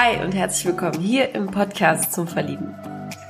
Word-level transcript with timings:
Hi 0.00 0.22
und 0.22 0.32
herzlich 0.32 0.64
willkommen 0.64 1.00
hier 1.00 1.34
im 1.34 1.48
Podcast 1.48 2.12
zum 2.12 2.28
Verlieben. 2.28 2.72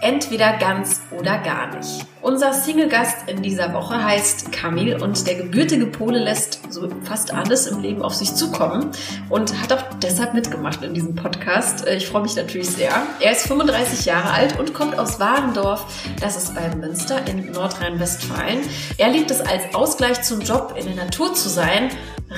Entweder 0.02 0.58
ganz 0.58 1.00
oder 1.18 1.38
gar 1.38 1.74
nicht. 1.74 2.04
Unser 2.20 2.52
Single-Gast 2.52 3.26
in 3.26 3.40
dieser 3.40 3.72
Woche 3.72 4.04
heißt 4.04 4.52
Kamil 4.52 5.02
und 5.02 5.26
der 5.26 5.36
gebürtige 5.36 5.86
Pole 5.86 6.18
lässt 6.18 6.70
so 6.70 6.86
fast 7.04 7.32
alles 7.32 7.68
im 7.68 7.80
Leben 7.80 8.02
auf 8.02 8.12
sich 8.12 8.34
zukommen 8.34 8.90
und 9.30 9.58
hat 9.62 9.72
auch 9.72 9.82
deshalb 10.02 10.34
mitgemacht 10.34 10.82
in 10.82 10.92
diesem 10.92 11.14
Podcast. 11.14 11.86
Ich 11.88 12.06
freue 12.06 12.20
mich 12.20 12.36
natürlich 12.36 12.68
sehr. 12.68 12.92
Er 13.18 13.32
ist 13.32 13.46
35 13.46 14.04
Jahre 14.04 14.30
alt 14.30 14.60
und 14.60 14.74
kommt 14.74 14.98
aus 14.98 15.18
Warendorf. 15.18 15.86
Das 16.20 16.36
ist 16.36 16.54
bei 16.54 16.68
Münster 16.76 17.26
in 17.28 17.50
Nordrhein-Westfalen. 17.50 18.58
Er 18.98 19.08
liebt 19.08 19.30
es 19.30 19.40
als 19.40 19.74
Ausgleich 19.74 20.20
zum 20.20 20.42
Job 20.42 20.74
in 20.78 20.84
der 20.84 21.06
Natur 21.06 21.32
zu 21.32 21.48
sein, 21.48 21.88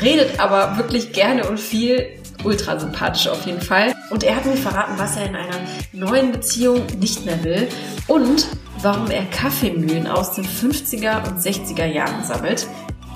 redet 0.01 0.39
aber 0.39 0.77
wirklich 0.77 1.13
gerne 1.13 1.49
und 1.49 1.59
viel 1.59 2.20
ultra 2.45 2.79
sympathisch 2.79 3.29
auf 3.29 3.47
jeden 3.47 3.61
Fall. 3.61 3.95
Und 4.11 4.25
er 4.25 4.37
hat 4.37 4.47
mir 4.47 4.57
verraten, 4.57 4.95
was 4.97 5.17
er 5.17 5.27
in 5.27 5.37
einer 5.37 5.59
neuen 5.93 6.33
Beziehung 6.33 6.87
nicht 6.99 7.25
mehr 7.25 7.43
will 7.45 7.69
und 8.07 8.49
warum 8.83 9.11
er 9.11 9.25
Kaffeemühlen 9.27 10.07
aus 10.07 10.33
den 10.33 10.45
50er 10.45 11.29
und 11.29 11.41
60er 11.41 11.87
Jahren 11.87 12.25
sammelt. 12.25 12.67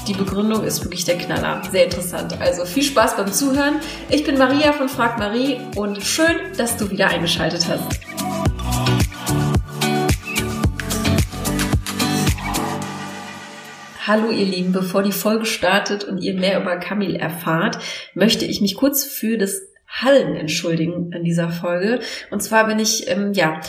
Die 0.07 0.13
Begründung 0.13 0.65
ist 0.65 0.85
wirklich 0.85 1.07
der 1.07 1.17
Knaller. 1.17 1.63
Sehr 1.73 1.85
interessant. 1.85 2.39
Also 2.39 2.67
viel 2.67 2.83
Spaß 2.83 3.17
beim 3.17 3.33
Zuhören. 3.33 3.77
Ich 4.11 4.23
bin 4.23 4.37
Maria 4.37 4.73
von 4.75 4.89
Frag 4.91 5.19
Marie 5.19 5.59
und 5.77 6.03
schön, 6.03 6.37
dass 6.59 6.77
du 6.77 6.91
wieder 6.91 7.09
eingeschaltet 7.09 7.67
hast. 7.69 8.14
Hallo 14.07 14.31
ihr 14.31 14.45
Lieben, 14.45 14.73
bevor 14.73 15.03
die 15.03 15.13
Folge 15.13 15.47
startet 15.47 16.05
und 16.05 16.19
ihr 16.19 16.35
mehr 16.35 16.61
über 16.61 16.77
Kamil 16.77 17.17
erfahrt, 17.17 17.79
möchte 18.13 18.45
ich 18.45 18.61
mich 18.61 18.75
kurz 18.75 19.03
für 19.03 19.39
das 19.39 19.63
Hallen 19.89 20.37
entschuldigen 20.37 21.11
in 21.13 21.25
dieser 21.25 21.49
Folge. 21.49 22.01
Und 22.31 22.43
zwar 22.43 22.67
bin 22.67 22.79
ich 22.79 23.09
ähm, 23.09 23.33
ja 23.33 23.63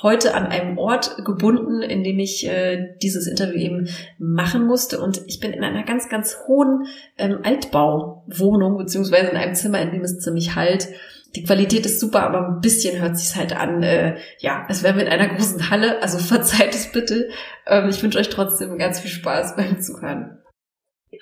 heute 0.00 0.34
an 0.34 0.46
einem 0.46 0.78
Ort 0.78 1.24
gebunden, 1.24 1.82
in 1.82 2.04
dem 2.04 2.20
ich 2.20 2.46
äh, 2.46 2.94
dieses 3.02 3.26
Interview 3.26 3.58
eben 3.58 3.88
machen 4.16 4.64
musste. 4.64 5.00
Und 5.00 5.22
ich 5.26 5.40
bin 5.40 5.52
in 5.52 5.64
einer 5.64 5.82
ganz, 5.82 6.08
ganz 6.08 6.36
hohen 6.46 6.86
ähm, 7.18 7.40
Altbauwohnung, 7.42 8.76
beziehungsweise 8.78 9.26
in 9.30 9.36
einem 9.36 9.56
Zimmer, 9.56 9.80
in 9.82 9.90
dem 9.90 10.02
es 10.02 10.20
ziemlich 10.20 10.54
halt. 10.54 10.86
Die 11.36 11.42
Qualität 11.42 11.84
ist 11.84 11.98
super, 11.98 12.22
aber 12.22 12.46
ein 12.46 12.60
bisschen 12.60 13.00
hört 13.00 13.18
sich 13.18 13.34
halt 13.34 13.56
an, 13.56 13.82
äh, 13.82 14.18
ja, 14.38 14.64
als 14.68 14.82
wären 14.84 14.96
wir 14.96 15.06
in 15.06 15.12
einer 15.12 15.34
großen 15.34 15.68
Halle. 15.68 16.00
Also 16.00 16.18
verzeiht 16.34 16.74
es 16.74 16.92
bitte. 16.92 17.30
Ähm, 17.66 17.88
ich 17.88 18.02
wünsche 18.02 18.18
euch 18.18 18.28
trotzdem 18.28 18.78
ganz 18.78 19.00
viel 19.00 19.10
Spaß 19.10 19.56
beim 19.56 19.80
Zuhören. 19.80 20.40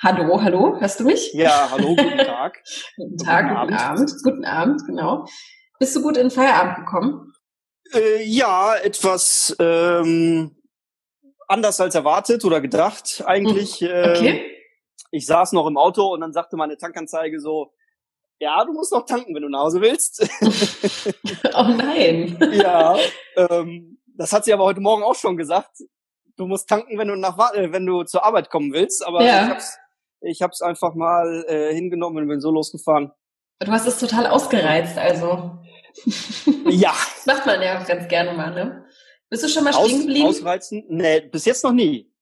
Hallo, 0.02 0.42
hallo, 0.42 0.80
hörst 0.80 1.00
du 1.00 1.04
mich? 1.04 1.32
Ja, 1.34 1.68
hallo, 1.70 1.94
guten 1.96 2.18
Tag. 2.18 2.62
guten 2.96 3.16
Tag, 3.18 3.48
guten, 3.48 3.60
guten 3.60 3.74
Abend. 3.74 3.80
Abend. 3.80 4.14
Guten 4.22 4.44
Abend, 4.44 4.86
genau. 4.86 5.26
Bist 5.78 5.96
du 5.96 6.02
gut 6.02 6.16
in 6.16 6.28
den 6.28 6.30
Feierabend 6.30 6.76
gekommen? 6.76 7.32
Äh, 7.94 8.22
ja, 8.24 8.74
etwas 8.76 9.56
ähm, 9.58 10.56
anders 11.48 11.80
als 11.80 11.94
erwartet 11.94 12.44
oder 12.44 12.60
gedacht 12.60 13.22
eigentlich. 13.26 13.80
Hm, 13.80 13.88
okay. 14.10 14.28
Äh, 14.28 14.52
ich 15.10 15.26
saß 15.26 15.52
noch 15.52 15.66
im 15.66 15.76
Auto 15.76 16.12
und 16.12 16.20
dann 16.20 16.32
sagte 16.32 16.56
meine 16.56 16.78
Tankanzeige 16.78 17.38
so, 17.38 17.72
ja, 18.42 18.64
du 18.64 18.72
musst 18.72 18.90
noch 18.90 19.06
tanken, 19.06 19.34
wenn 19.36 19.42
du 19.42 19.48
nach 19.48 19.60
Hause 19.60 19.80
willst. 19.80 20.20
oh 21.54 21.68
nein. 21.76 22.36
ja, 22.52 22.96
ähm, 23.36 23.98
das 24.16 24.32
hat 24.32 24.44
sie 24.44 24.52
aber 24.52 24.64
heute 24.64 24.80
Morgen 24.80 25.04
auch 25.04 25.14
schon 25.14 25.36
gesagt. 25.36 25.78
Du 26.36 26.46
musst 26.46 26.68
tanken, 26.68 26.98
wenn 26.98 27.06
du 27.06 27.14
nach 27.14 27.38
äh, 27.54 27.70
wenn 27.70 27.86
du 27.86 28.02
zur 28.02 28.24
Arbeit 28.24 28.50
kommen 28.50 28.72
willst. 28.72 29.06
Aber 29.06 29.22
ja. 29.22 29.44
ich 29.44 29.50
hab's, 29.50 29.78
ich 30.22 30.42
hab's 30.42 30.60
einfach 30.60 30.94
mal 30.94 31.44
äh, 31.46 31.72
hingenommen 31.72 32.24
und 32.24 32.28
bin 32.28 32.40
so 32.40 32.50
losgefahren. 32.50 33.12
Du 33.60 33.70
hast 33.70 33.86
es 33.86 34.00
total 34.00 34.26
ausgereizt, 34.26 34.98
also. 34.98 35.58
ja. 36.68 36.92
Das 37.24 37.26
macht 37.26 37.46
man 37.46 37.62
ja 37.62 37.80
auch 37.80 37.86
ganz 37.86 38.08
gerne 38.08 38.32
mal, 38.32 38.52
ne? 38.52 38.84
Bist 39.30 39.44
du 39.44 39.48
schon 39.48 39.62
mal 39.62 39.72
stehen 39.72 40.00
geblieben? 40.00 40.26
Ausreizen? 40.26 40.84
Nee, 40.88 41.20
bis 41.20 41.44
jetzt 41.44 41.62
noch 41.62 41.72
nie. 41.72 42.12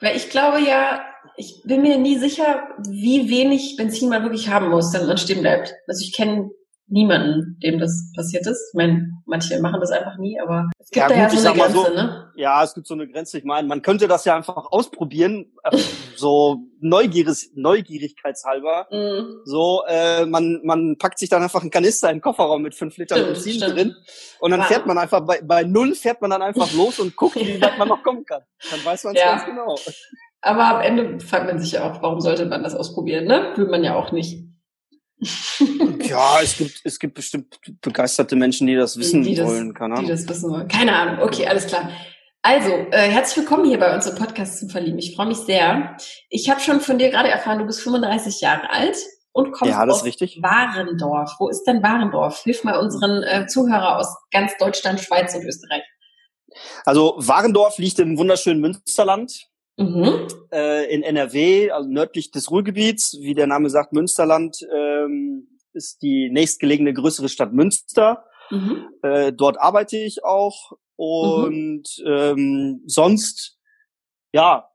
Weil 0.00 0.14
ich 0.14 0.30
glaube 0.30 0.60
ja, 0.60 1.04
ich 1.36 1.62
bin 1.64 1.82
mir 1.82 1.98
nie 1.98 2.18
sicher, 2.18 2.68
wie 2.88 3.28
wenig 3.30 3.76
Benzin 3.76 4.08
man 4.08 4.22
wirklich 4.22 4.48
haben 4.48 4.68
muss, 4.68 4.90
damit 4.90 5.08
man 5.08 5.18
stehen 5.18 5.40
bleibt. 5.40 5.74
Also 5.86 6.02
ich 6.02 6.14
kenne 6.14 6.50
niemanden, 6.88 7.58
dem 7.62 7.78
das 7.80 8.12
passiert 8.14 8.46
ist. 8.46 8.70
Ich 8.72 8.76
meine, 8.76 9.10
manche 9.26 9.58
machen 9.60 9.80
das 9.80 9.90
einfach 9.90 10.18
nie, 10.18 10.38
aber 10.40 10.70
es 10.78 10.90
gibt 10.90 11.02
ja, 11.02 11.08
da 11.08 11.14
gut, 11.14 11.34
ja 11.34 11.40
so 11.40 11.48
eine 11.48 11.58
Grenze, 11.58 11.74
so, 11.74 11.94
ne? 11.94 12.32
Ja, 12.36 12.62
es 12.62 12.74
gibt 12.74 12.86
so 12.86 12.94
eine 12.94 13.08
Grenze. 13.08 13.38
Ich 13.38 13.44
meine, 13.44 13.66
man 13.66 13.82
könnte 13.82 14.06
das 14.06 14.24
ja 14.24 14.36
einfach 14.36 14.70
ausprobieren, 14.70 15.52
äh, 15.64 15.76
so 16.14 16.58
neugierig, 16.80 17.50
neugierigkeitshalber. 17.54 18.86
Mm. 18.90 19.40
So, 19.44 19.82
äh, 19.88 20.26
man, 20.26 20.60
man 20.62 20.96
packt 20.98 21.18
sich 21.18 21.28
dann 21.28 21.42
einfach 21.42 21.62
einen 21.62 21.70
Kanister 21.70 22.08
in 22.08 22.16
den 22.16 22.22
Kofferraum 22.22 22.62
mit 22.62 22.74
fünf 22.76 22.96
Litern 22.98 23.18
stimmt, 23.18 23.34
Benzin 23.34 23.52
stimmt. 23.54 23.76
drin 23.76 23.96
und 24.38 24.50
dann 24.52 24.60
wow. 24.60 24.68
fährt 24.68 24.86
man 24.86 24.98
einfach 24.98 25.20
bei, 25.20 25.40
bei 25.42 25.64
null 25.64 25.94
fährt 25.96 26.20
man 26.20 26.30
dann 26.30 26.42
einfach 26.42 26.72
los 26.74 27.00
und 27.00 27.16
guckt, 27.16 27.36
wie 27.36 27.60
weit 27.60 27.78
man 27.78 27.88
noch 27.88 28.02
kommen 28.04 28.24
kann. 28.24 28.42
Dann 28.70 28.84
weiß 28.84 29.04
man 29.04 29.16
es 29.16 29.20
ja. 29.20 29.32
ganz 29.32 29.44
genau. 29.44 29.74
Aber 30.40 30.76
am 30.76 30.80
Ende 30.80 31.20
fragt 31.20 31.46
man 31.46 31.58
sich 31.58 31.72
ja 31.72 31.90
auch, 31.90 32.02
warum 32.02 32.20
sollte 32.20 32.46
man 32.46 32.62
das 32.62 32.74
ausprobieren, 32.74 33.24
ne? 33.24 33.52
Will 33.56 33.66
man 33.66 33.82
ja 33.82 33.94
auch 33.94 34.12
nicht. 34.12 34.44
ja, 36.04 36.40
es 36.42 36.58
gibt, 36.58 36.80
es 36.84 36.98
gibt 36.98 37.14
bestimmt 37.14 37.58
begeisterte 37.80 38.36
Menschen, 38.36 38.66
die 38.66 38.74
das 38.74 38.98
wissen 38.98 39.22
die 39.22 39.34
das, 39.34 39.48
wollen. 39.48 39.72
Keine 39.72 39.94
Ahnung. 39.94 40.04
Die 40.06 40.12
das 40.12 40.28
wissen 40.28 40.50
wollen. 40.50 40.68
Keine 40.68 40.94
Ahnung. 40.94 41.22
Okay, 41.22 41.46
alles 41.46 41.66
klar. 41.66 41.90
Also, 42.42 42.70
äh, 42.70 43.08
herzlich 43.08 43.38
willkommen 43.38 43.64
hier 43.64 43.78
bei 43.78 43.92
uns 43.94 44.06
im 44.06 44.14
Podcast 44.14 44.60
zum 44.60 44.68
Verlieben. 44.68 44.98
Ich 44.98 45.16
freue 45.16 45.26
mich 45.26 45.38
sehr. 45.38 45.96
Ich 46.28 46.48
habe 46.48 46.60
schon 46.60 46.80
von 46.80 46.98
dir 46.98 47.10
gerade 47.10 47.28
erfahren, 47.28 47.58
du 47.58 47.66
bist 47.66 47.80
35 47.80 48.40
Jahre 48.40 48.70
alt 48.70 48.96
und 49.32 49.52
kommst 49.52 49.72
ja, 49.72 49.84
aus 49.84 50.04
richtig. 50.04 50.38
Warendorf. 50.42 51.34
Wo 51.38 51.48
ist 51.48 51.64
denn 51.64 51.82
Warendorf? 51.82 52.42
Hilf 52.44 52.62
mal 52.62 52.78
unseren 52.78 53.22
äh, 53.22 53.46
Zuhörer 53.46 53.98
aus 53.98 54.14
ganz 54.30 54.56
Deutschland, 54.58 55.00
Schweiz 55.00 55.34
und 55.34 55.44
Österreich. 55.44 55.82
Also 56.84 57.14
Warendorf 57.18 57.78
liegt 57.78 57.98
im 57.98 58.16
wunderschönen 58.16 58.60
Münsterland. 58.60 59.46
Mhm. 59.76 60.28
Äh, 60.52 60.92
in 60.92 61.02
NRW, 61.02 61.70
also 61.70 61.88
nördlich 61.88 62.30
des 62.30 62.50
Ruhrgebiets, 62.50 63.18
wie 63.20 63.34
der 63.34 63.46
Name 63.46 63.68
sagt, 63.68 63.92
Münsterland 63.92 64.56
ähm, 64.74 65.58
ist 65.72 66.02
die 66.02 66.30
nächstgelegene 66.30 66.94
größere 66.94 67.28
Stadt 67.28 67.52
Münster. 67.52 68.24
Mhm. 68.50 68.88
Äh, 69.02 69.32
dort 69.32 69.58
arbeite 69.60 69.98
ich 69.98 70.24
auch 70.24 70.72
und 70.96 71.84
mhm. 71.98 72.06
ähm, 72.06 72.82
sonst, 72.86 73.58
ja, 74.32 74.70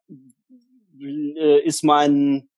äh, 0.99 1.65
ist 1.65 1.83
mein, 1.83 2.49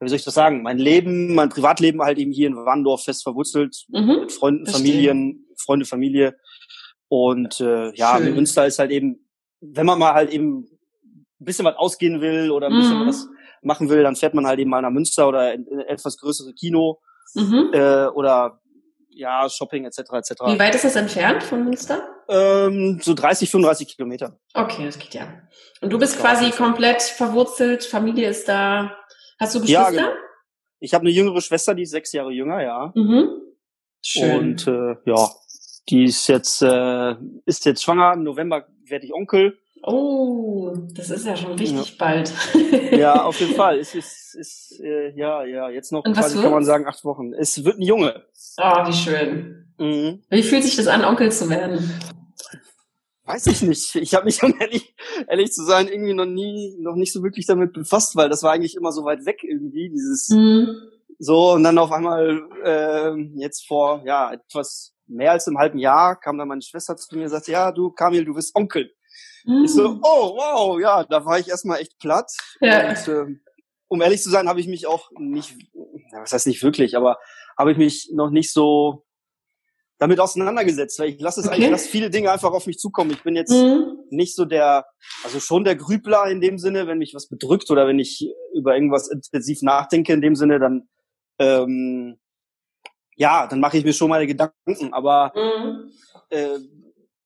wie 0.00 0.08
soll 0.08 0.16
ich 0.16 0.24
das 0.24 0.34
sagen, 0.34 0.62
mein 0.62 0.78
Leben, 0.78 1.34
mein 1.34 1.50
Privatleben 1.50 2.00
halt 2.00 2.18
eben 2.18 2.32
hier 2.32 2.48
in 2.48 2.56
Warndorf 2.56 3.04
fest 3.04 3.22
verwurzelt 3.22 3.84
mhm. 3.88 4.20
mit 4.20 4.32
Freunden, 4.32 4.64
Verstehen. 4.64 4.86
Familien, 4.86 5.46
Freunde, 5.58 5.84
Familie 5.84 6.36
und 7.08 7.60
äh, 7.60 7.94
ja, 7.94 8.16
Schön. 8.16 8.34
Münster 8.34 8.66
ist 8.66 8.78
halt 8.78 8.90
eben, 8.90 9.28
wenn 9.60 9.84
man 9.84 9.98
mal 9.98 10.14
halt 10.14 10.30
eben 10.30 10.66
ein 11.42 11.44
bisschen 11.44 11.64
was 11.64 11.76
ausgehen 11.76 12.20
will 12.20 12.50
oder 12.50 12.68
ein 12.68 12.76
bisschen 12.76 13.02
mhm. 13.02 13.08
was 13.08 13.28
machen 13.62 13.88
will, 13.88 14.02
dann 14.02 14.16
fährt 14.16 14.34
man 14.34 14.46
halt 14.46 14.58
eben 14.58 14.70
mal 14.70 14.82
nach 14.82 14.90
Münster 14.90 15.28
oder 15.28 15.52
in, 15.52 15.66
in 15.66 15.80
etwas 15.80 16.16
größere 16.18 16.52
Kino 16.52 17.00
mhm. 17.34 17.70
äh, 17.72 18.06
oder 18.06 18.60
ja, 19.14 19.48
Shopping 19.48 19.84
etc. 19.84 19.98
etc. 19.98 20.30
Wie 20.46 20.58
weit 20.58 20.74
ist 20.74 20.84
das 20.84 20.96
entfernt 20.96 21.42
von 21.42 21.64
Münster? 21.64 22.08
Ähm, 22.28 22.98
so 23.02 23.14
30, 23.14 23.50
35 23.50 23.96
Kilometer. 23.96 24.38
Okay, 24.54 24.86
das 24.86 24.98
geht 24.98 25.14
ja. 25.14 25.26
Und 25.80 25.92
du 25.92 25.98
bist 25.98 26.18
quasi 26.18 26.50
komplett 26.50 27.02
verwurzelt, 27.02 27.84
Familie 27.84 28.28
ist 28.28 28.48
da. 28.48 28.96
Hast 29.38 29.54
du 29.54 29.60
Geschwister? 29.60 29.82
Ja, 29.82 29.90
genau. 29.90 30.08
Ich 30.80 30.94
habe 30.94 31.02
eine 31.02 31.10
jüngere 31.10 31.40
Schwester, 31.40 31.74
die 31.74 31.82
ist 31.82 31.90
sechs 31.90 32.12
Jahre 32.12 32.32
jünger, 32.32 32.62
ja. 32.62 32.92
Mhm. 32.94 33.28
Schön. 34.00 34.38
Und 34.38 34.66
äh, 34.66 34.96
ja, 35.04 35.28
die 35.88 36.04
ist 36.04 36.26
jetzt 36.28 36.62
äh, 36.62 37.14
ist 37.44 37.64
jetzt 37.64 37.82
schwanger. 37.82 38.14
Im 38.14 38.24
November 38.24 38.66
werde 38.84 39.06
ich 39.06 39.14
Onkel. 39.14 39.58
Oh, 39.84 40.76
das 40.94 41.10
ist 41.10 41.26
ja 41.26 41.36
schon 41.36 41.52
richtig 41.52 41.90
ja. 41.90 41.94
bald. 41.98 42.32
ja, 42.92 43.24
auf 43.24 43.38
jeden 43.40 43.54
Fall. 43.54 43.78
Es 43.78 43.94
ist, 43.94 44.34
ist 44.38 44.80
äh, 44.80 45.10
ja, 45.16 45.44
ja, 45.44 45.70
jetzt 45.70 45.90
noch 45.90 46.04
quasi 46.04 46.40
kann 46.40 46.52
man 46.52 46.64
sagen 46.64 46.86
acht 46.86 47.04
Wochen. 47.04 47.32
Es 47.32 47.64
wird 47.64 47.78
ein 47.78 47.82
Junge. 47.82 48.24
Oh, 48.58 48.86
wie 48.86 48.92
schön. 48.92 49.66
Mhm. 49.78 50.22
Wie 50.30 50.42
fühlt 50.42 50.62
sich 50.62 50.76
das 50.76 50.86
an, 50.86 51.04
Onkel 51.04 51.32
zu 51.32 51.50
werden? 51.50 51.90
Weiß 53.24 53.46
ich 53.46 53.62
nicht. 53.62 53.96
Ich 53.96 54.14
habe 54.14 54.24
mich, 54.24 54.42
um 54.44 54.54
ehrlich, 54.60 54.94
ehrlich 55.28 55.52
zu 55.52 55.64
sein, 55.64 55.88
irgendwie 55.88 56.14
noch 56.14 56.26
nie, 56.26 56.76
noch 56.80 56.94
nicht 56.94 57.12
so 57.12 57.22
wirklich 57.24 57.46
damit 57.46 57.72
befasst, 57.72 58.14
weil 58.14 58.28
das 58.28 58.42
war 58.44 58.52
eigentlich 58.52 58.76
immer 58.76 58.92
so 58.92 59.04
weit 59.04 59.26
weg 59.26 59.42
irgendwie, 59.42 59.88
dieses 59.90 60.28
mhm. 60.28 60.76
so 61.18 61.52
und 61.52 61.64
dann 61.64 61.78
auf 61.78 61.90
einmal 61.90 62.42
äh, 62.64 63.16
jetzt 63.34 63.66
vor 63.66 64.02
ja 64.04 64.32
etwas 64.32 64.94
mehr 65.06 65.32
als 65.32 65.46
einem 65.46 65.58
halben 65.58 65.78
Jahr 65.78 66.18
kam 66.18 66.38
dann 66.38 66.48
meine 66.48 66.62
Schwester 66.62 66.96
zu 66.96 67.14
mir 67.16 67.24
und 67.24 67.28
sagte, 67.28 67.52
ja, 67.52 67.72
du 67.72 67.90
Kamil, 67.90 68.24
du 68.24 68.34
bist 68.34 68.54
Onkel. 68.54 68.92
Mhm. 69.44 69.64
Ich 69.64 69.72
so, 69.72 69.88
mm. 69.88 70.00
oh, 70.02 70.36
wow, 70.36 70.80
ja, 70.80 71.04
da 71.04 71.24
war 71.24 71.38
ich 71.38 71.48
erstmal 71.48 71.80
echt 71.80 71.98
platt. 71.98 72.30
Ja. 72.60 72.90
Und, 72.90 73.08
äh, 73.08 73.26
um 73.88 74.00
ehrlich 74.00 74.22
zu 74.22 74.30
sein, 74.30 74.48
habe 74.48 74.60
ich 74.60 74.68
mich 74.68 74.86
auch 74.86 75.10
nicht, 75.18 75.54
was 76.12 76.32
heißt 76.32 76.46
nicht 76.46 76.62
wirklich, 76.62 76.96
aber 76.96 77.18
habe 77.58 77.72
ich 77.72 77.78
mich 77.78 78.10
noch 78.12 78.30
nicht 78.30 78.52
so 78.52 79.04
damit 79.98 80.18
auseinandergesetzt, 80.18 80.98
weil 80.98 81.10
ich 81.10 81.20
lasse 81.20 81.40
es 81.40 81.46
okay. 81.46 81.56
eigentlich, 81.56 81.70
lasse 81.70 81.88
viele 81.88 82.10
Dinge 82.10 82.32
einfach 82.32 82.52
auf 82.52 82.66
mich 82.66 82.78
zukommen. 82.78 83.12
Ich 83.12 83.22
bin 83.22 83.36
jetzt 83.36 83.52
mhm. 83.52 83.98
nicht 84.10 84.34
so 84.34 84.44
der, 84.44 84.86
also 85.22 85.38
schon 85.38 85.62
der 85.62 85.76
Grübler 85.76 86.26
in 86.26 86.40
dem 86.40 86.58
Sinne, 86.58 86.88
wenn 86.88 86.98
mich 86.98 87.14
was 87.14 87.28
bedrückt 87.28 87.70
oder 87.70 87.86
wenn 87.86 88.00
ich 88.00 88.28
über 88.52 88.74
irgendwas 88.74 89.08
intensiv 89.08 89.62
nachdenke 89.62 90.12
in 90.12 90.20
dem 90.20 90.34
Sinne, 90.34 90.58
dann 90.58 90.88
ähm, 91.38 92.18
ja, 93.16 93.46
dann 93.46 93.60
mache 93.60 93.78
ich 93.78 93.84
mir 93.84 93.92
schon 93.92 94.10
meine 94.10 94.26
Gedanken, 94.26 94.92
aber 94.92 95.32
mhm. 95.36 95.92
äh, 96.30 96.58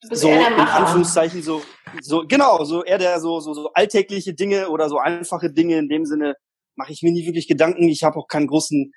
so 0.02 0.28
in 0.28 0.38
Anführungszeichen 0.38 1.42
so 1.42 1.62
so 2.00 2.24
genau 2.26 2.64
so 2.64 2.84
eher 2.84 2.98
der 2.98 3.20
so 3.20 3.40
so 3.40 3.54
so 3.54 3.72
alltägliche 3.72 4.34
Dinge 4.34 4.68
oder 4.68 4.88
so 4.88 4.98
einfache 4.98 5.50
Dinge 5.50 5.78
in 5.78 5.88
dem 5.88 6.04
Sinne 6.04 6.34
mache 6.76 6.92
ich 6.92 7.02
mir 7.02 7.12
nie 7.12 7.26
wirklich 7.26 7.48
Gedanken. 7.48 7.88
Ich 7.88 8.04
habe 8.04 8.18
auch 8.18 8.28
keinen 8.28 8.46
großen 8.46 8.92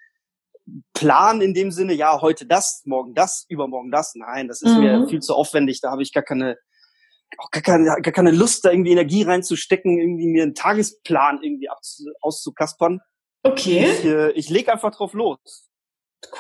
Plan 0.94 1.42
in 1.42 1.54
dem 1.54 1.72
Sinne. 1.72 1.94
Ja, 1.94 2.22
heute 2.22 2.46
das, 2.46 2.84
morgen 2.86 3.14
das, 3.16 3.46
übermorgen 3.50 3.90
das. 3.90 4.14
Nein, 4.16 4.48
das 4.48 4.62
ist 4.62 4.74
mhm. 4.74 4.82
mir 4.82 5.08
viel 5.08 5.22
zu 5.22 5.34
aufwendig. 5.34 5.80
Da 5.82 5.92
habe 5.92 6.04
ich 6.04 6.14
gar 6.14 6.24
keine 6.24 6.58
auch 7.38 7.52
gar 7.52 7.62
keine, 7.62 7.86
gar 7.86 8.12
keine 8.12 8.32
Lust, 8.32 8.66
da 8.66 8.72
irgendwie 8.72 8.92
Energie 8.92 9.22
reinzustecken, 9.22 10.00
irgendwie 10.00 10.28
mir 10.28 10.44
einen 10.44 10.56
Tagesplan 10.56 11.40
irgendwie 11.44 11.70
auszukaspern. 12.22 13.02
Okay. 13.44 13.86
Ich, 13.92 14.06
äh, 14.06 14.32
ich 14.32 14.50
leg 14.50 14.68
einfach 14.68 14.92
drauf 14.92 15.14
los. 15.14 15.70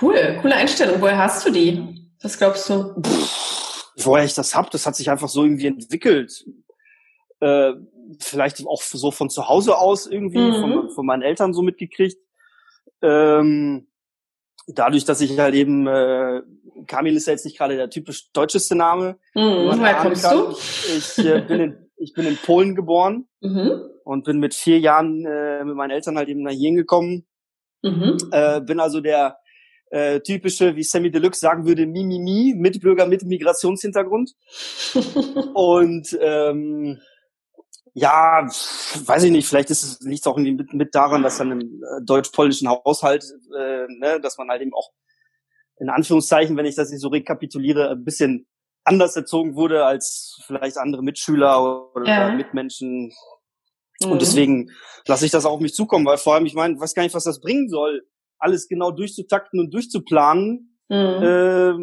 Cool, 0.01 0.39
coole 0.41 0.55
Einstellung. 0.55 0.99
Woher 0.99 1.19
hast 1.19 1.45
du 1.45 1.51
die? 1.51 2.11
Was 2.21 2.37
glaubst 2.37 2.69
du? 2.69 2.99
Pff, 3.01 3.58
woher 4.05 4.23
ich 4.23 4.33
das 4.33 4.55
hab, 4.55 4.71
das 4.71 4.85
hat 4.85 4.95
sich 4.95 5.09
einfach 5.09 5.29
so 5.29 5.43
irgendwie 5.43 5.67
entwickelt. 5.67 6.45
Äh, 7.39 7.73
vielleicht 8.19 8.65
auch 8.65 8.81
so 8.81 9.11
von 9.11 9.29
zu 9.29 9.47
Hause 9.47 9.77
aus 9.77 10.07
irgendwie, 10.07 10.39
mhm. 10.39 10.61
von, 10.61 10.89
von 10.91 11.05
meinen 11.05 11.21
Eltern 11.21 11.53
so 11.53 11.61
mitgekriegt. 11.61 12.17
Ähm, 13.01 13.87
dadurch, 14.67 15.05
dass 15.05 15.21
ich 15.21 15.37
halt 15.37 15.55
eben, 15.55 15.87
äh, 15.87 16.41
Kamil 16.87 17.15
ist 17.15 17.27
ja 17.27 17.33
jetzt 17.33 17.45
nicht 17.45 17.57
gerade 17.57 17.75
der 17.75 17.89
typisch 17.89 18.31
deutscheste 18.31 18.75
Name. 18.75 19.17
Mhm, 19.35 19.67
woher 19.67 19.95
kommst 19.95 20.25
du? 20.25 20.51
Ich, 20.97 21.17
äh, 21.19 21.41
bin 21.41 21.59
in, 21.59 21.89
ich 21.97 22.13
bin 22.13 22.25
in 22.25 22.37
Polen 22.37 22.75
geboren 22.75 23.27
mhm. 23.41 23.81
und 24.03 24.25
bin 24.25 24.39
mit 24.39 24.53
vier 24.53 24.79
Jahren 24.79 25.25
äh, 25.25 25.63
mit 25.63 25.75
meinen 25.75 25.91
Eltern 25.91 26.17
halt 26.17 26.29
eben 26.29 26.43
nach 26.43 26.51
hier 26.51 26.73
gekommen. 26.73 27.25
Mhm. 27.81 28.17
Äh, 28.31 28.61
bin 28.61 28.79
also 28.79 29.01
der 29.01 29.37
äh, 29.89 30.19
typische, 30.21 30.75
wie 30.75 30.83
Sammy 30.83 31.11
Deluxe 31.11 31.39
sagen 31.39 31.65
würde, 31.65 31.85
Mimimi, 31.85 32.53
Mitbürger 32.55 33.05
mit 33.05 33.23
Migrationshintergrund. 33.23 34.35
und 35.53 36.17
ähm, 36.21 36.99
ja, 37.93 38.47
weiß 39.05 39.23
ich 39.23 39.31
nicht, 39.31 39.47
vielleicht 39.47 39.71
ist 39.71 39.83
es, 39.83 39.99
liegt 40.01 40.21
es 40.21 40.27
auch 40.27 40.37
irgendwie 40.37 40.55
mit, 40.55 40.73
mit 40.73 40.95
daran, 40.95 41.23
dass 41.23 41.37
dann 41.37 41.51
im 41.51 41.61
äh, 41.61 42.03
deutsch-polnischen 42.03 42.69
Haushalt, 42.69 43.25
äh, 43.57 43.87
ne, 43.87 44.19
dass 44.21 44.37
man 44.37 44.49
halt 44.49 44.61
eben 44.61 44.73
auch 44.73 44.91
in 45.79 45.89
Anführungszeichen, 45.89 46.55
wenn 46.57 46.65
ich 46.65 46.75
das 46.75 46.91
nicht 46.91 47.01
so 47.01 47.07
rekapituliere, 47.07 47.89
ein 47.89 48.03
bisschen 48.03 48.47
anders 48.83 49.15
erzogen 49.15 49.55
wurde 49.55 49.85
als 49.85 50.41
vielleicht 50.45 50.77
andere 50.77 51.03
Mitschüler 51.03 51.95
oder 51.95 52.07
ja. 52.07 52.31
Mitmenschen. 52.31 53.13
Mhm. 54.01 54.11
Und 54.11 54.21
deswegen 54.21 54.71
lasse 55.07 55.25
ich 55.25 55.31
das 55.31 55.45
auch 55.45 55.53
auf 55.53 55.59
mich 55.59 55.73
zukommen, 55.73 56.05
weil 56.05 56.17
vor 56.17 56.35
allem, 56.35 56.45
ich 56.45 56.53
meine, 56.53 56.79
weiß 56.79 56.93
gar 56.93 57.03
nicht, 57.03 57.15
was 57.15 57.23
das 57.23 57.39
bringen 57.39 57.69
soll, 57.69 58.05
alles 58.39 58.67
genau 58.67 58.91
durchzutakten 58.91 59.59
und 59.59 59.73
durchzuplanen. 59.73 60.77
Mhm. 60.89 60.95
Äh, 60.95 61.73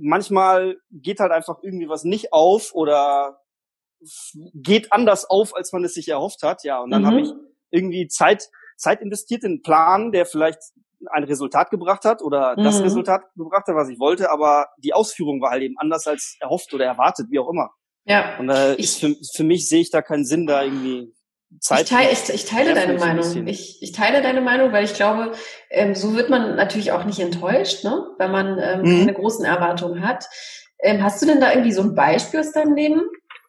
manchmal 0.00 0.78
geht 0.90 1.20
halt 1.20 1.32
einfach 1.32 1.58
irgendwie 1.62 1.88
was 1.88 2.04
nicht 2.04 2.32
auf 2.32 2.74
oder 2.74 3.38
geht 4.54 4.92
anders 4.92 5.28
auf, 5.28 5.54
als 5.54 5.72
man 5.72 5.84
es 5.84 5.94
sich 5.94 6.08
erhofft 6.08 6.42
hat. 6.42 6.64
Ja, 6.64 6.80
und 6.80 6.90
dann 6.90 7.02
mhm. 7.02 7.06
habe 7.06 7.20
ich 7.20 7.32
irgendwie 7.70 8.08
Zeit, 8.08 8.48
Zeit 8.76 9.00
investiert 9.00 9.44
in 9.44 9.52
einen 9.52 9.62
Plan, 9.62 10.12
der 10.12 10.26
vielleicht 10.26 10.60
ein 11.10 11.24
Resultat 11.24 11.70
gebracht 11.70 12.04
hat 12.04 12.22
oder 12.22 12.56
mhm. 12.56 12.64
das 12.64 12.82
Resultat 12.82 13.22
gebracht 13.36 13.66
hat, 13.66 13.74
was 13.74 13.88
ich 13.88 13.98
wollte, 13.98 14.30
aber 14.30 14.68
die 14.78 14.94
Ausführung 14.94 15.40
war 15.40 15.50
halt 15.50 15.62
eben 15.62 15.76
anders 15.78 16.06
als 16.06 16.36
erhofft 16.40 16.72
oder 16.72 16.86
erwartet, 16.86 17.26
wie 17.30 17.38
auch 17.38 17.50
immer. 17.50 17.70
Ja. 18.04 18.38
Und 18.38 18.48
äh, 18.48 18.76
ist 18.76 19.00
für, 19.00 19.14
für 19.34 19.44
mich 19.44 19.68
sehe 19.68 19.80
ich 19.80 19.90
da 19.90 20.00
keinen 20.00 20.24
Sinn, 20.24 20.46
da 20.46 20.62
irgendwie 20.62 21.12
Zeit. 21.60 21.82
Ich 21.82 21.88
teile, 21.90 22.10
ich, 22.10 22.28
ich 22.28 22.44
teile 22.44 22.74
deine 22.74 22.98
Meinung. 22.98 23.46
Ich, 23.46 23.82
ich 23.82 23.92
teile 23.92 24.22
deine 24.22 24.40
Meinung, 24.40 24.72
weil 24.72 24.84
ich 24.84 24.94
glaube, 24.94 25.32
ähm, 25.70 25.94
so 25.94 26.14
wird 26.14 26.28
man 26.28 26.56
natürlich 26.56 26.92
auch 26.92 27.04
nicht 27.04 27.20
enttäuscht, 27.20 27.84
ne? 27.84 28.06
wenn 28.18 28.30
man 28.30 28.58
ähm, 28.58 28.82
mhm. 28.82 28.98
keine 28.98 29.14
großen 29.14 29.44
Erwartungen 29.44 30.06
hat. 30.06 30.26
Ähm, 30.80 31.02
hast 31.02 31.22
du 31.22 31.26
denn 31.26 31.40
da 31.40 31.50
irgendwie 31.50 31.72
so 31.72 31.82
ein 31.82 31.94
Beispiel 31.94 32.40
aus 32.40 32.52
deinem 32.52 32.74
Leben, 32.74 33.02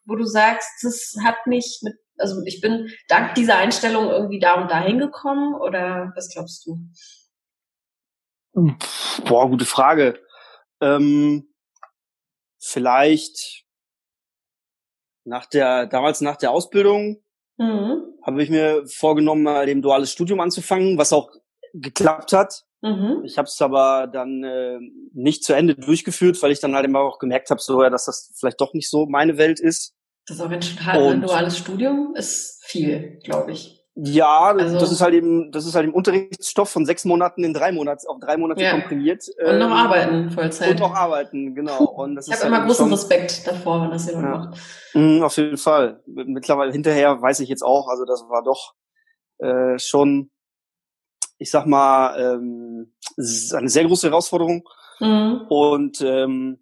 wo 0.05 0.15
du 0.15 0.25
sagst, 0.25 0.83
das 0.83 1.15
hat 1.23 1.35
mich 1.45 1.79
mit, 1.83 1.95
also 2.17 2.41
ich 2.45 2.61
bin 2.61 2.89
dank 3.07 3.35
dieser 3.35 3.57
Einstellung 3.57 4.09
irgendwie 4.09 4.39
da 4.39 4.61
und 4.61 4.71
dahin 4.71 4.99
gekommen 4.99 5.55
oder 5.55 6.13
was 6.15 6.29
glaubst 6.29 6.65
du? 6.65 6.79
Boah, 9.25 9.49
gute 9.49 9.65
Frage. 9.65 10.19
Ähm, 10.81 11.53
vielleicht 12.59 13.65
nach 15.25 15.45
der, 15.45 15.85
damals 15.87 16.21
nach 16.21 16.37
der 16.37 16.51
Ausbildung 16.51 17.21
mhm. 17.57 18.03
habe 18.21 18.43
ich 18.43 18.49
mir 18.49 18.83
vorgenommen, 18.87 19.43
mal 19.43 19.65
dem 19.65 19.81
duales 19.81 20.11
Studium 20.11 20.39
anzufangen, 20.39 20.97
was 20.97 21.13
auch 21.13 21.31
geklappt 21.73 22.33
hat. 22.33 22.63
Mhm. 22.81 23.21
Ich 23.23 23.37
habe 23.37 23.47
es 23.47 23.61
aber 23.61 24.07
dann 24.07 24.43
äh, 24.43 24.79
nicht 25.13 25.43
zu 25.43 25.53
Ende 25.53 25.75
durchgeführt, 25.75 26.41
weil 26.41 26.51
ich 26.51 26.59
dann 26.59 26.75
halt 26.75 26.85
immer 26.85 26.99
auch 26.99 27.19
gemerkt 27.19 27.49
habe, 27.49 27.61
so 27.61 27.81
ja, 27.83 27.89
dass 27.89 28.05
das 28.05 28.33
vielleicht 28.39 28.61
doch 28.61 28.73
nicht 28.73 28.89
so 28.89 29.05
meine 29.07 29.37
Welt 29.37 29.59
ist. 29.59 29.93
Das 30.27 30.37
ist 30.37 30.43
auch 30.43 30.49
ein 30.51 31.21
duales 31.21 31.57
Studium 31.57 32.13
ist 32.15 32.61
viel, 32.65 33.19
glaube 33.23 33.53
ich. 33.53 33.76
Ja, 33.99 34.53
also, 34.55 34.77
das 34.77 34.91
ist 34.91 35.01
halt 35.01 35.15
eben, 35.15 35.51
das 35.51 35.65
ist 35.65 35.73
halt 35.73 35.87
im 35.87 35.93
Unterrichtsstoff 35.93 36.69
von 36.69 36.85
sechs 36.85 37.03
Monaten 37.03 37.43
in 37.43 37.51
drei 37.51 37.71
Monate, 37.71 38.07
auf 38.07 38.19
drei 38.19 38.37
Monate 38.37 38.61
ja. 38.61 38.71
komprimiert. 38.71 39.23
Und 39.43 39.57
noch 39.57 39.67
ähm, 39.67 39.73
arbeiten, 39.73 40.29
Vollzeit. 40.29 40.69
Und 40.71 40.79
noch 40.81 40.93
arbeiten, 40.93 41.55
genau. 41.55 41.83
Und 41.83 42.13
das 42.13 42.27
ich 42.27 42.33
habe 42.35 42.45
immer 42.45 42.57
halt 42.57 42.67
großen 42.67 42.91
Respekt 42.91 43.47
davor, 43.47 43.81
wenn 43.81 43.89
das 43.89 44.05
jemand 44.05 44.25
ja. 44.25 44.37
macht. 44.37 44.57
Mhm, 44.93 45.23
auf 45.23 45.35
jeden 45.37 45.57
Fall. 45.57 46.03
Mittlerweile 46.05 46.71
hinterher 46.71 47.19
weiß 47.19 47.39
ich 47.39 47.49
jetzt 47.49 47.63
auch, 47.63 47.87
also 47.87 48.05
das 48.05 48.23
war 48.29 48.43
doch 48.43 48.75
äh, 49.39 49.79
schon, 49.79 50.29
ich 51.39 51.49
sag 51.49 51.65
mal, 51.65 52.19
ähm, 52.19 52.93
eine 53.17 53.69
sehr 53.69 53.85
große 53.85 54.09
Herausforderung. 54.09 54.69
Mhm. 54.99 55.41
Und 55.49 56.01
ähm, 56.01 56.59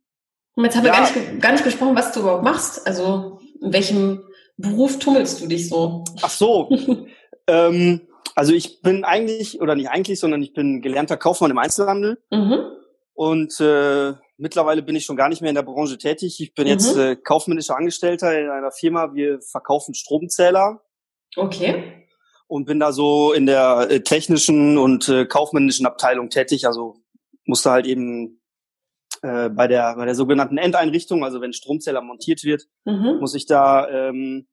und 0.56 0.64
jetzt 0.64 0.78
haben 0.78 0.86
ja. 0.86 0.94
wir 0.94 1.00
gar 1.00 1.02
nicht, 1.02 1.42
gar 1.42 1.52
nicht 1.52 1.64
gesprochen, 1.66 1.98
was 1.98 2.14
du 2.14 2.22
überhaupt 2.22 2.46
machst. 2.46 2.88
Also 2.88 3.40
in 3.62 3.74
welchem 3.74 4.24
Beruf 4.58 5.00
tummelst 5.00 5.42
du 5.42 5.48
dich 5.48 5.68
so? 5.68 6.06
Ach 6.22 6.30
so. 6.30 6.70
ähm, 7.48 8.02
also 8.36 8.54
ich 8.54 8.82
bin 8.82 9.04
eigentlich, 9.04 9.62
oder 9.62 9.76
nicht 9.76 9.90
eigentlich, 9.90 10.20
sondern 10.20 10.42
ich 10.42 10.54
bin 10.54 10.82
gelernter 10.82 11.18
Kaufmann 11.18 11.52
im 11.52 11.58
Einzelhandel. 11.58 12.18
Mhm. 12.32 12.60
Und 13.14 13.60
äh, 13.62 14.14
mittlerweile 14.38 14.82
bin 14.82 14.96
ich 14.96 15.06
schon 15.06 15.16
gar 15.16 15.30
nicht 15.30 15.42
mehr 15.42 15.50
in 15.50 15.56
der 15.56 15.64
Branche 15.64 15.98
tätig. 15.98 16.40
Ich 16.42 16.54
bin 16.54 16.66
mhm. 16.66 16.72
jetzt 16.72 16.98
äh, 16.98 17.16
kaufmännischer 17.16 17.78
Angestellter 17.78 18.38
in 18.38 18.50
einer 18.50 18.72
Firma. 18.72 19.14
Wir 19.14 19.40
verkaufen 19.42 19.94
Stromzähler. 19.94 20.82
Okay. 21.38 22.06
Und 22.48 22.66
bin 22.66 22.80
da 22.80 22.92
so 22.92 23.32
in 23.32 23.46
der 23.46 23.88
äh, 23.90 24.02
technischen 24.02 24.78
und 24.78 25.08
äh, 25.08 25.26
kaufmännischen 25.26 25.86
Abteilung 25.86 26.30
tätig. 26.30 26.68
Also 26.68 26.98
musste 27.46 27.72
halt 27.72 27.86
eben 27.86 28.42
äh, 29.22 29.50
bei 29.50 29.68
der 29.68 29.96
bei 29.96 30.06
der 30.06 30.16
sogenannten 30.16 30.58
Endeinrichtung, 30.58 31.24
also 31.24 31.42
wenn 31.42 31.54
Stromzähler 31.54 32.02
montiert 32.02 32.44
wird, 32.44 32.68
mhm. 32.84 33.18
muss 33.20 33.34
ich 33.34 33.46
da 33.46 33.88
ähm, 33.88 34.48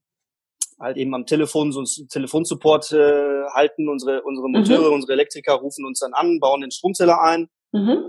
halt 0.82 0.96
eben 0.96 1.14
am 1.14 1.26
Telefon 1.26 1.72
so 1.72 1.80
einen 1.80 2.08
Telefonsupport 2.08 2.92
äh, 2.92 3.44
halten. 3.54 3.88
Unsere 3.88 4.22
unsere 4.22 4.48
Monteure, 4.48 4.88
mhm. 4.88 4.94
unsere 4.94 5.12
Elektriker 5.12 5.54
rufen 5.54 5.86
uns 5.86 6.00
dann 6.00 6.12
an, 6.12 6.40
bauen 6.40 6.60
den 6.60 6.70
Stromzähler 6.70 7.20
ein. 7.22 7.48
Mhm. 7.72 8.04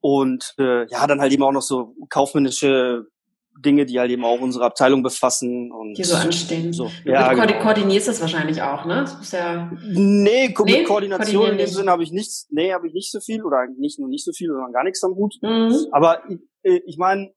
Und 0.00 0.54
äh, 0.58 0.86
ja, 0.88 1.06
dann 1.06 1.20
halt 1.20 1.32
eben 1.32 1.42
auch 1.42 1.52
noch 1.52 1.62
so 1.62 1.94
kaufmännische 2.10 3.06
Dinge, 3.58 3.86
die 3.86 3.98
halt 3.98 4.10
eben 4.10 4.24
auch 4.24 4.40
unsere 4.40 4.64
Abteilung 4.64 5.02
befassen. 5.02 5.72
Und 5.72 5.94
die 5.96 6.04
so 6.04 6.16
anstehen. 6.16 6.72
So. 6.72 6.90
Ja, 7.04 7.32
du 7.32 7.40
genau. 7.40 7.62
koordinierst 7.62 8.08
das 8.08 8.20
wahrscheinlich 8.20 8.60
auch, 8.60 8.84
ne? 8.84 8.96
Das 9.00 9.18
ist 9.20 9.32
ja 9.32 9.70
nee, 9.82 10.52
Ko 10.52 10.64
nee, 10.64 10.84
Koordination 10.84 11.52
in 11.52 11.58
dem 11.58 11.66
Sinne 11.66 11.90
habe 11.90 12.02
ich 12.02 12.12
nichts, 12.12 12.46
nee, 12.50 12.72
habe 12.72 12.86
ich 12.86 12.92
nicht 12.92 13.10
so 13.10 13.20
viel 13.20 13.42
oder 13.42 13.66
nicht 13.78 13.98
nur 13.98 14.08
nicht 14.08 14.24
so 14.24 14.32
viel, 14.32 14.48
sondern 14.48 14.72
gar 14.72 14.84
nichts 14.84 15.02
am 15.02 15.14
Hut. 15.14 15.36
Mhm. 15.40 15.74
Aber 15.92 16.22
äh, 16.62 16.80
ich 16.84 16.98
meine, 16.98 17.32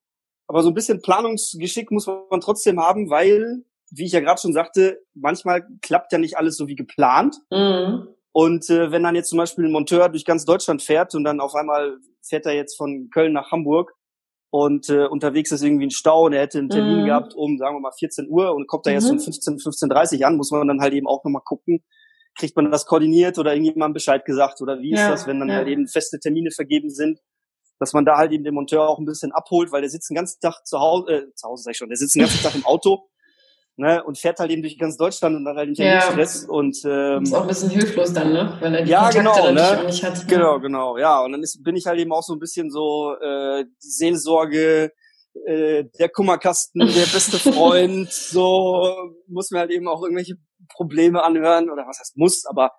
aber 0.47 0.63
so 0.63 0.69
ein 0.69 0.73
bisschen 0.73 1.01
Planungsgeschick 1.01 1.91
muss 1.91 2.07
man 2.07 2.41
trotzdem 2.41 2.79
haben, 2.79 3.09
weil, 3.09 3.63
wie 3.91 4.05
ich 4.05 4.11
ja 4.11 4.19
gerade 4.19 4.39
schon 4.39 4.53
sagte, 4.53 4.99
manchmal 5.13 5.65
klappt 5.81 6.11
ja 6.11 6.17
nicht 6.17 6.37
alles 6.37 6.57
so 6.57 6.67
wie 6.67 6.75
geplant. 6.75 7.37
Mhm. 7.51 8.07
Und 8.31 8.69
äh, 8.69 8.91
wenn 8.91 9.03
dann 9.03 9.15
jetzt 9.15 9.29
zum 9.29 9.37
Beispiel 9.37 9.65
ein 9.65 9.71
Monteur 9.71 10.09
durch 10.09 10.25
ganz 10.25 10.45
Deutschland 10.45 10.81
fährt 10.81 11.15
und 11.15 11.23
dann 11.23 11.39
auf 11.39 11.55
einmal 11.55 11.97
fährt 12.21 12.45
er 12.45 12.53
jetzt 12.53 12.77
von 12.77 13.09
Köln 13.11 13.33
nach 13.33 13.51
Hamburg 13.51 13.93
und 14.51 14.89
äh, 14.89 15.05
unterwegs 15.05 15.51
ist 15.51 15.63
irgendwie 15.63 15.87
ein 15.87 15.91
Stau 15.91 16.25
und 16.25 16.33
er 16.33 16.41
hätte 16.41 16.59
einen 16.59 16.69
Termin 16.69 17.01
mhm. 17.01 17.05
gehabt 17.05 17.33
um, 17.35 17.57
sagen 17.57 17.75
wir 17.75 17.81
mal, 17.81 17.91
14 17.91 18.27
Uhr 18.29 18.53
und 18.53 18.67
kommt 18.67 18.85
da 18.85 18.91
mhm. 18.91 18.95
erst 18.95 19.11
um 19.11 19.19
15, 19.19 19.57
15.30 19.57 20.23
an, 20.23 20.37
muss 20.37 20.51
man 20.51 20.67
dann 20.67 20.81
halt 20.81 20.93
eben 20.93 21.07
auch 21.07 21.23
nochmal 21.23 21.41
gucken, 21.43 21.83
kriegt 22.37 22.55
man 22.55 22.71
das 22.71 22.85
koordiniert 22.85 23.37
oder 23.37 23.53
irgendjemandem 23.53 23.93
Bescheid 23.93 24.23
gesagt 24.25 24.61
oder 24.61 24.79
wie 24.79 24.93
ist 24.93 24.99
ja, 24.99 25.09
das, 25.09 25.27
wenn 25.27 25.39
dann 25.39 25.49
ja. 25.49 25.55
halt 25.55 25.67
eben 25.67 25.87
feste 25.87 26.19
Termine 26.19 26.51
vergeben 26.51 26.89
sind, 26.89 27.19
dass 27.79 27.93
man 27.93 28.05
da 28.05 28.17
halt 28.17 28.31
eben 28.31 28.43
den 28.43 28.53
Monteur 28.53 28.87
auch 28.87 28.99
ein 28.99 29.05
bisschen 29.05 29.31
abholt, 29.31 29.71
weil 29.71 29.81
der 29.81 29.89
sitzt 29.89 30.09
den 30.09 30.15
ganzen 30.15 30.39
Tag 30.39 30.65
zu 30.65 30.79
Hause, 30.79 31.11
äh, 31.11 31.33
zu 31.33 31.47
Hause 31.47 31.63
sag 31.63 31.71
ich 31.71 31.77
schon, 31.77 31.89
der 31.89 31.97
sitzt 31.97 32.15
den 32.15 32.21
ganzen 32.21 32.43
Tag 32.43 32.55
im 32.55 32.65
Auto 32.65 33.09
ne, 33.79 34.03
und 34.03 34.17
fährt 34.17 34.39
halt 34.39 34.51
eben 34.51 34.61
durch 34.61 34.77
ganz 34.77 34.97
Deutschland 34.97 35.35
und 35.35 35.45
dann 35.45 35.55
halt 35.55 35.69
nicht 35.69 35.79
ja. 35.79 36.01
Stress 36.01 36.45
und 36.45 36.77
ähm, 36.85 37.23
ist 37.23 37.33
auch 37.33 37.41
ein 37.41 37.47
bisschen 37.47 37.69
hilflos 37.69 38.13
dann, 38.13 38.33
ne, 38.33 38.57
weil 38.59 38.75
er 38.75 38.83
die 38.83 38.91
ja, 38.91 39.09
Kontakte 39.09 39.47
genau, 39.47 39.51
ne? 39.51 39.85
nicht 39.85 40.03
hat. 40.03 40.17
Ne? 40.17 40.23
Genau, 40.27 40.59
genau, 40.59 40.97
ja, 40.97 41.23
und 41.23 41.31
dann 41.31 41.41
ist, 41.41 41.63
bin 41.63 41.75
ich 41.75 41.85
halt 41.85 41.99
eben 41.99 42.11
auch 42.11 42.23
so 42.23 42.33
ein 42.33 42.39
bisschen 42.39 42.69
so 42.69 43.15
äh, 43.15 43.63
die 43.63 43.89
Sehnsorge, 43.89 44.91
äh, 45.45 45.85
der 45.97 46.09
Kummerkasten, 46.09 46.79
der 46.79 46.87
beste 47.13 47.39
Freund, 47.39 48.11
so 48.11 48.85
muss 49.27 49.51
mir 49.51 49.59
halt 49.59 49.71
eben 49.71 49.87
auch 49.87 50.03
irgendwelche 50.03 50.35
Probleme 50.75 51.23
anhören 51.23 51.69
oder 51.69 51.87
was 51.87 51.99
heißt 51.99 52.17
muss, 52.17 52.45
aber 52.45 52.71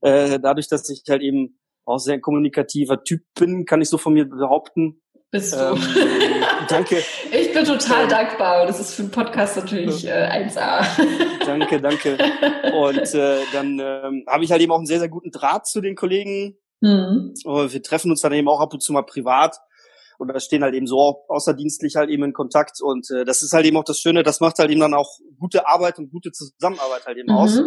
äh, 0.00 0.38
dadurch, 0.40 0.68
dass 0.68 0.88
ich 0.90 1.02
halt 1.08 1.22
eben 1.22 1.58
auch 1.84 1.98
sehr 1.98 2.20
kommunikativer 2.20 3.02
Typ 3.02 3.22
bin, 3.38 3.64
kann 3.64 3.80
ich 3.80 3.88
so 3.88 3.96
von 3.96 4.12
mir 4.12 4.26
behaupten. 4.26 5.00
Bist 5.30 5.52
du. 5.52 5.58
Ähm, 5.58 5.76
danke. 6.68 7.02
Ich 7.30 7.52
bin 7.52 7.64
total 7.64 8.04
ähm, 8.04 8.08
dankbar 8.08 8.62
und 8.62 8.68
das 8.68 8.80
ist 8.80 8.94
für 8.94 9.02
einen 9.02 9.10
Podcast 9.10 9.56
natürlich 9.56 10.06
äh, 10.06 10.46
1A. 10.48 10.86
danke, 11.46 11.80
danke. 11.80 12.16
Und 12.72 13.14
äh, 13.14 13.40
dann 13.52 13.78
ähm, 13.78 14.24
habe 14.26 14.44
ich 14.44 14.50
halt 14.50 14.62
eben 14.62 14.72
auch 14.72 14.78
einen 14.78 14.86
sehr, 14.86 15.00
sehr 15.00 15.10
guten 15.10 15.30
Draht 15.30 15.66
zu 15.66 15.82
den 15.82 15.96
Kollegen. 15.96 16.56
Mhm. 16.80 17.34
Wir 17.44 17.82
treffen 17.82 18.10
uns 18.10 18.22
dann 18.22 18.32
eben 18.32 18.48
auch 18.48 18.60
ab 18.60 18.72
und 18.72 18.82
zu 18.82 18.92
mal 18.92 19.02
privat 19.02 19.56
und 20.18 20.28
da 20.28 20.40
stehen 20.40 20.62
halt 20.62 20.74
eben 20.74 20.86
so 20.86 20.98
auch 20.98 21.24
außerdienstlich 21.28 21.96
halt 21.96 22.10
eben 22.10 22.24
in 22.24 22.32
Kontakt 22.32 22.80
und 22.80 23.10
äh, 23.10 23.24
das 23.24 23.42
ist 23.42 23.52
halt 23.52 23.66
eben 23.66 23.76
auch 23.76 23.84
das 23.84 23.98
Schöne, 23.98 24.22
das 24.22 24.40
macht 24.40 24.58
halt 24.58 24.70
eben 24.70 24.80
dann 24.80 24.94
auch 24.94 25.18
gute 25.38 25.66
Arbeit 25.68 25.98
und 25.98 26.10
gute 26.10 26.32
Zusammenarbeit 26.32 27.06
halt 27.06 27.18
eben 27.18 27.32
mhm. 27.32 27.38
aus. 27.38 27.60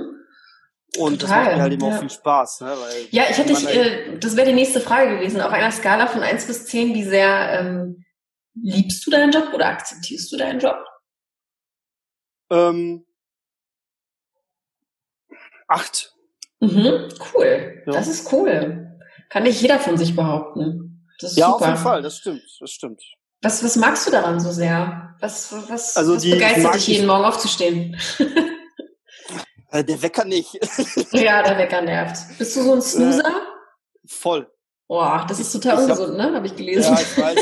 Und 0.98 1.22
Total, 1.22 1.38
das 1.38 1.46
macht 1.46 1.56
mir 1.56 1.62
halt 1.62 1.74
eben 1.74 1.86
ja. 1.86 1.96
auch 1.96 2.00
viel 2.00 2.10
Spaß. 2.10 2.62
Ne? 2.62 2.68
Weil 2.68 3.08
ja, 3.12 3.24
ich 3.30 3.38
hätte, 3.38 3.54
ich, 3.54 3.66
halt 3.66 3.76
äh, 3.76 4.20
das 4.20 4.36
wäre 4.36 4.48
die 4.48 4.54
nächste 4.54 4.82
Frage 4.82 5.16
gewesen. 5.16 5.40
Auf 5.40 5.52
einer 5.52 5.72
Skala 5.72 6.08
von 6.08 6.22
eins 6.22 6.46
bis 6.46 6.66
zehn, 6.66 6.94
wie 6.94 7.04
sehr 7.04 7.60
ähm, 7.60 8.04
liebst 8.62 9.06
du 9.06 9.12
deinen 9.12 9.32
Job 9.32 9.54
oder 9.54 9.68
akzeptierst 9.68 10.32
du 10.32 10.38
deinen 10.38 10.60
Job? 10.60 10.78
Ähm, 12.50 13.06
acht. 15.68 16.14
Mhm, 16.60 17.10
cool. 17.34 17.84
Ja. 17.86 17.94
Das 17.94 18.08
ist 18.08 18.32
cool. 18.34 19.00
Kann 19.30 19.44
nicht 19.44 19.62
jeder 19.62 19.80
von 19.80 19.98
sich 19.98 20.14
behaupten. 20.14 21.08
Das 21.20 21.32
ist 21.32 21.38
ja, 21.38 21.48
super. 21.48 21.56
auf 21.56 21.66
jeden 21.68 21.78
Fall, 21.78 22.02
das 22.02 22.18
stimmt, 22.18 22.44
das 22.60 22.72
stimmt. 22.72 23.02
Was, 23.42 23.64
was 23.64 23.76
magst 23.76 24.06
du 24.06 24.12
daran 24.12 24.40
so 24.40 24.52
sehr? 24.52 25.16
Was, 25.20 25.54
was, 25.70 25.96
also 25.96 26.16
was 26.16 26.22
die, 26.22 26.32
begeistert 26.32 26.76
dich 26.76 26.88
jeden 26.88 27.08
Morgen 27.08 27.24
aufzustehen? 27.24 27.98
Äh, 29.72 29.84
der 29.86 30.02
Wecker 30.02 30.26
nicht. 30.26 30.54
ja, 31.14 31.42
der 31.42 31.58
Wecker 31.58 31.82
nervt. 31.82 32.38
Bist 32.38 32.56
du 32.58 32.62
so 32.62 32.74
ein 32.74 32.82
Snoozer? 32.82 33.26
Äh, 33.26 34.08
voll. 34.08 34.52
Boah, 34.88 35.26
das 35.26 35.40
ist 35.40 35.54
total 35.54 35.76
ich, 35.76 35.86
ich 35.86 35.92
ungesund, 35.92 36.20
hab, 36.20 36.30
ne? 36.30 36.36
Habe 36.36 36.48
ich 36.48 36.56
gelesen. 36.58 36.94
Ja, 36.94 37.00
ich 37.00 37.18
weiß. 37.18 37.38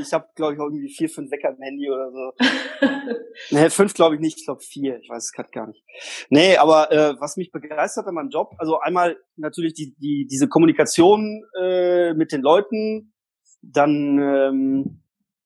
Ich 0.00 0.12
habe, 0.12 0.24
hab, 0.24 0.34
glaube 0.34 0.52
ich, 0.52 0.60
auch 0.60 0.64
irgendwie 0.64 0.90
vier, 0.90 1.08
fünf 1.08 1.30
Wecker 1.30 1.48
im 1.48 1.62
Handy 1.62 1.90
oder 1.90 2.10
so. 2.12 2.32
nee, 3.50 3.70
fünf 3.70 3.94
glaube 3.94 4.16
ich 4.16 4.20
nicht. 4.20 4.38
Ich 4.40 4.44
glaube 4.44 4.60
vier. 4.60 4.98
Ich 5.00 5.08
weiß 5.08 5.24
es 5.24 5.32
gerade 5.32 5.48
gar 5.50 5.66
nicht. 5.66 5.82
Nee, 6.28 6.58
aber 6.58 6.92
äh, 6.92 7.14
was 7.18 7.38
mich 7.38 7.50
begeistert 7.50 8.06
an 8.06 8.14
meinem 8.14 8.28
Job, 8.28 8.54
also 8.58 8.78
einmal 8.80 9.16
natürlich 9.36 9.72
die, 9.72 9.94
die 9.96 10.26
diese 10.30 10.46
Kommunikation 10.46 11.42
äh, 11.58 12.12
mit 12.12 12.32
den 12.32 12.42
Leuten, 12.42 13.14
dann 13.62 14.18
ähm, 14.18 15.02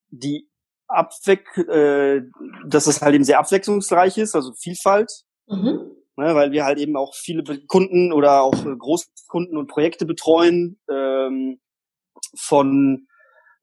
die 0.09 0.49
Abweck, 0.87 1.57
äh, 1.69 2.23
dass 2.67 2.87
es 2.87 3.01
halt 3.01 3.15
eben 3.15 3.23
sehr 3.23 3.39
abwechslungsreich 3.39 4.17
ist, 4.17 4.35
also 4.35 4.51
Vielfalt. 4.51 5.23
Mhm 5.47 5.98
ne, 6.19 6.35
weil 6.35 6.51
wir 6.51 6.65
halt 6.65 6.79
eben 6.79 6.95
auch 6.95 7.15
viele 7.15 7.43
Kunden 7.67 8.13
oder 8.13 8.41
auch 8.41 8.65
äh, 8.65 8.75
Großkunden 8.75 9.57
und 9.57 9.67
Projekte 9.67 10.05
betreuen, 10.05 10.79
ähm, 10.89 11.59
von 12.37 13.07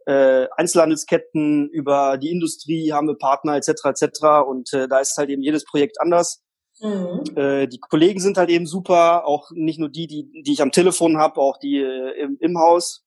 äh, 0.06 0.46
Einzelhandelsketten 0.56 1.68
über 1.70 2.16
die 2.16 2.30
Industrie 2.30 2.92
haben 2.92 3.08
wir 3.08 3.16
Partner 3.16 3.56
etc. 3.56 3.84
etc. 3.84 4.24
Und 4.46 4.72
äh, 4.72 4.88
da 4.88 5.00
ist 5.00 5.16
halt 5.16 5.30
eben 5.30 5.42
jedes 5.42 5.64
Projekt 5.64 6.00
anders. 6.00 6.42
Mhm. 6.80 7.24
Äh, 7.36 7.66
die 7.66 7.80
Kollegen 7.80 8.20
sind 8.20 8.36
halt 8.36 8.50
eben 8.50 8.66
super, 8.66 9.26
auch 9.26 9.50
nicht 9.52 9.78
nur 9.78 9.88
die, 9.88 10.06
die, 10.06 10.42
die 10.42 10.52
ich 10.52 10.62
am 10.62 10.72
Telefon 10.72 11.16
habe, 11.16 11.40
auch 11.40 11.58
die 11.58 11.78
äh, 11.78 12.20
im, 12.20 12.36
im 12.40 12.58
Haus. 12.58 13.04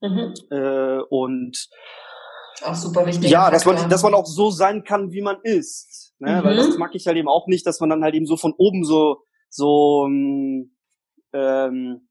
Mhm. 0.00 0.34
Äh, 0.50 1.00
und 1.10 1.68
auch 2.62 2.74
super 2.74 3.06
wichtig. 3.06 3.30
Ja, 3.30 3.50
dass 3.50 3.64
man, 3.64 3.88
dass 3.88 4.02
man 4.02 4.14
auch 4.14 4.26
so 4.26 4.50
sein 4.50 4.84
kann, 4.84 5.12
wie 5.12 5.22
man 5.22 5.38
ist. 5.42 6.09
Ne? 6.20 6.40
Mhm. 6.40 6.44
Weil 6.44 6.56
das 6.56 6.78
mag 6.78 6.94
ich 6.94 7.06
halt 7.06 7.16
eben 7.16 7.28
auch 7.28 7.46
nicht, 7.46 7.66
dass 7.66 7.80
man 7.80 7.90
dann 7.90 8.04
halt 8.04 8.14
eben 8.14 8.26
so 8.26 8.36
von 8.36 8.54
oben 8.56 8.84
so, 8.84 9.22
so, 9.48 10.06
ähm, 10.06 10.76
ähm, 11.32 12.08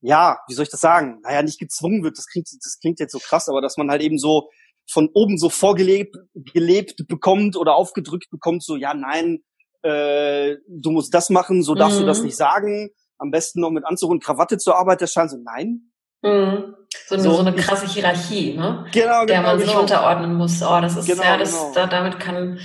ja, 0.00 0.40
wie 0.48 0.54
soll 0.54 0.64
ich 0.64 0.70
das 0.70 0.80
sagen? 0.80 1.20
Naja, 1.22 1.42
nicht 1.42 1.60
gezwungen 1.60 2.02
wird, 2.02 2.18
das 2.18 2.26
klingt, 2.26 2.48
das 2.48 2.78
klingt 2.80 2.98
jetzt 2.98 3.12
so 3.12 3.18
krass, 3.18 3.48
aber 3.48 3.60
dass 3.60 3.76
man 3.76 3.90
halt 3.90 4.02
eben 4.02 4.18
so 4.18 4.50
von 4.90 5.08
oben 5.14 5.38
so 5.38 5.48
vorgelebt 5.48 6.16
gelebt 6.34 7.06
bekommt 7.08 7.56
oder 7.56 7.74
aufgedrückt 7.74 8.30
bekommt, 8.30 8.64
so, 8.64 8.76
ja, 8.76 8.94
nein, 8.94 9.42
äh, 9.82 10.56
du 10.68 10.90
musst 10.90 11.14
das 11.14 11.30
machen, 11.30 11.62
so 11.62 11.74
darfst 11.74 11.98
mhm. 11.98 12.02
du 12.02 12.06
das 12.06 12.18
mhm. 12.18 12.26
nicht 12.26 12.36
sagen. 12.36 12.90
Am 13.18 13.30
besten 13.30 13.60
noch 13.60 13.70
mit 13.70 13.84
Anzug 13.84 14.10
und 14.10 14.22
Krawatte 14.22 14.58
zur 14.58 14.76
Arbeit 14.76 15.00
erscheinen, 15.00 15.28
so, 15.28 15.36
nein. 15.36 15.92
Mhm. 16.22 16.74
So, 17.06 17.14
eine, 17.14 17.22
so, 17.22 17.32
so 17.34 17.40
eine 17.40 17.54
krasse 17.54 17.86
Hierarchie, 17.86 18.54
ne? 18.54 18.86
Genau, 18.92 19.20
genau. 19.20 19.26
Der 19.26 19.42
man 19.42 19.58
genau. 19.58 19.70
sich 19.70 19.78
unterordnen 19.78 20.34
muss. 20.34 20.62
Oh, 20.62 20.80
das 20.80 20.96
ist, 20.96 21.06
genau, 21.06 21.22
ja, 21.22 21.36
das, 21.36 21.52
genau. 21.52 21.72
da, 21.74 21.86
damit 21.86 22.18
kann, 22.18 22.58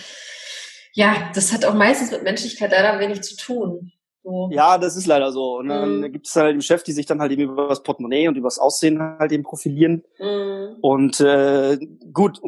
ja, 0.97 1.29
das 1.35 1.53
hat 1.53 1.63
auch 1.63 1.75
meistens 1.75 2.09
mit 2.09 2.23
Menschlichkeit 2.23 2.71
leider 2.71 2.99
wenig 2.99 3.21
zu 3.21 3.37
tun. 3.37 3.91
So. 4.23 4.49
Ja, 4.51 4.79
das 4.79 4.97
ist 4.97 5.05
leider 5.05 5.31
so. 5.31 5.57
Und 5.57 5.69
dann 5.69 6.01
mm. 6.01 6.11
gibt 6.11 6.25
es 6.25 6.35
halt 6.35 6.55
im 6.55 6.61
Chef, 6.61 6.81
die 6.81 6.91
sich 6.91 7.05
dann 7.05 7.21
halt 7.21 7.31
eben 7.31 7.43
über 7.43 7.67
das 7.67 7.83
Portemonnaie 7.83 8.27
und 8.27 8.35
über 8.35 8.47
das 8.47 8.57
Aussehen 8.57 8.99
halt 8.99 9.31
eben 9.31 9.43
profilieren. 9.43 10.03
Mm. 10.17 10.79
Und 10.81 11.19
äh, 11.19 11.77
gut, 12.11 12.41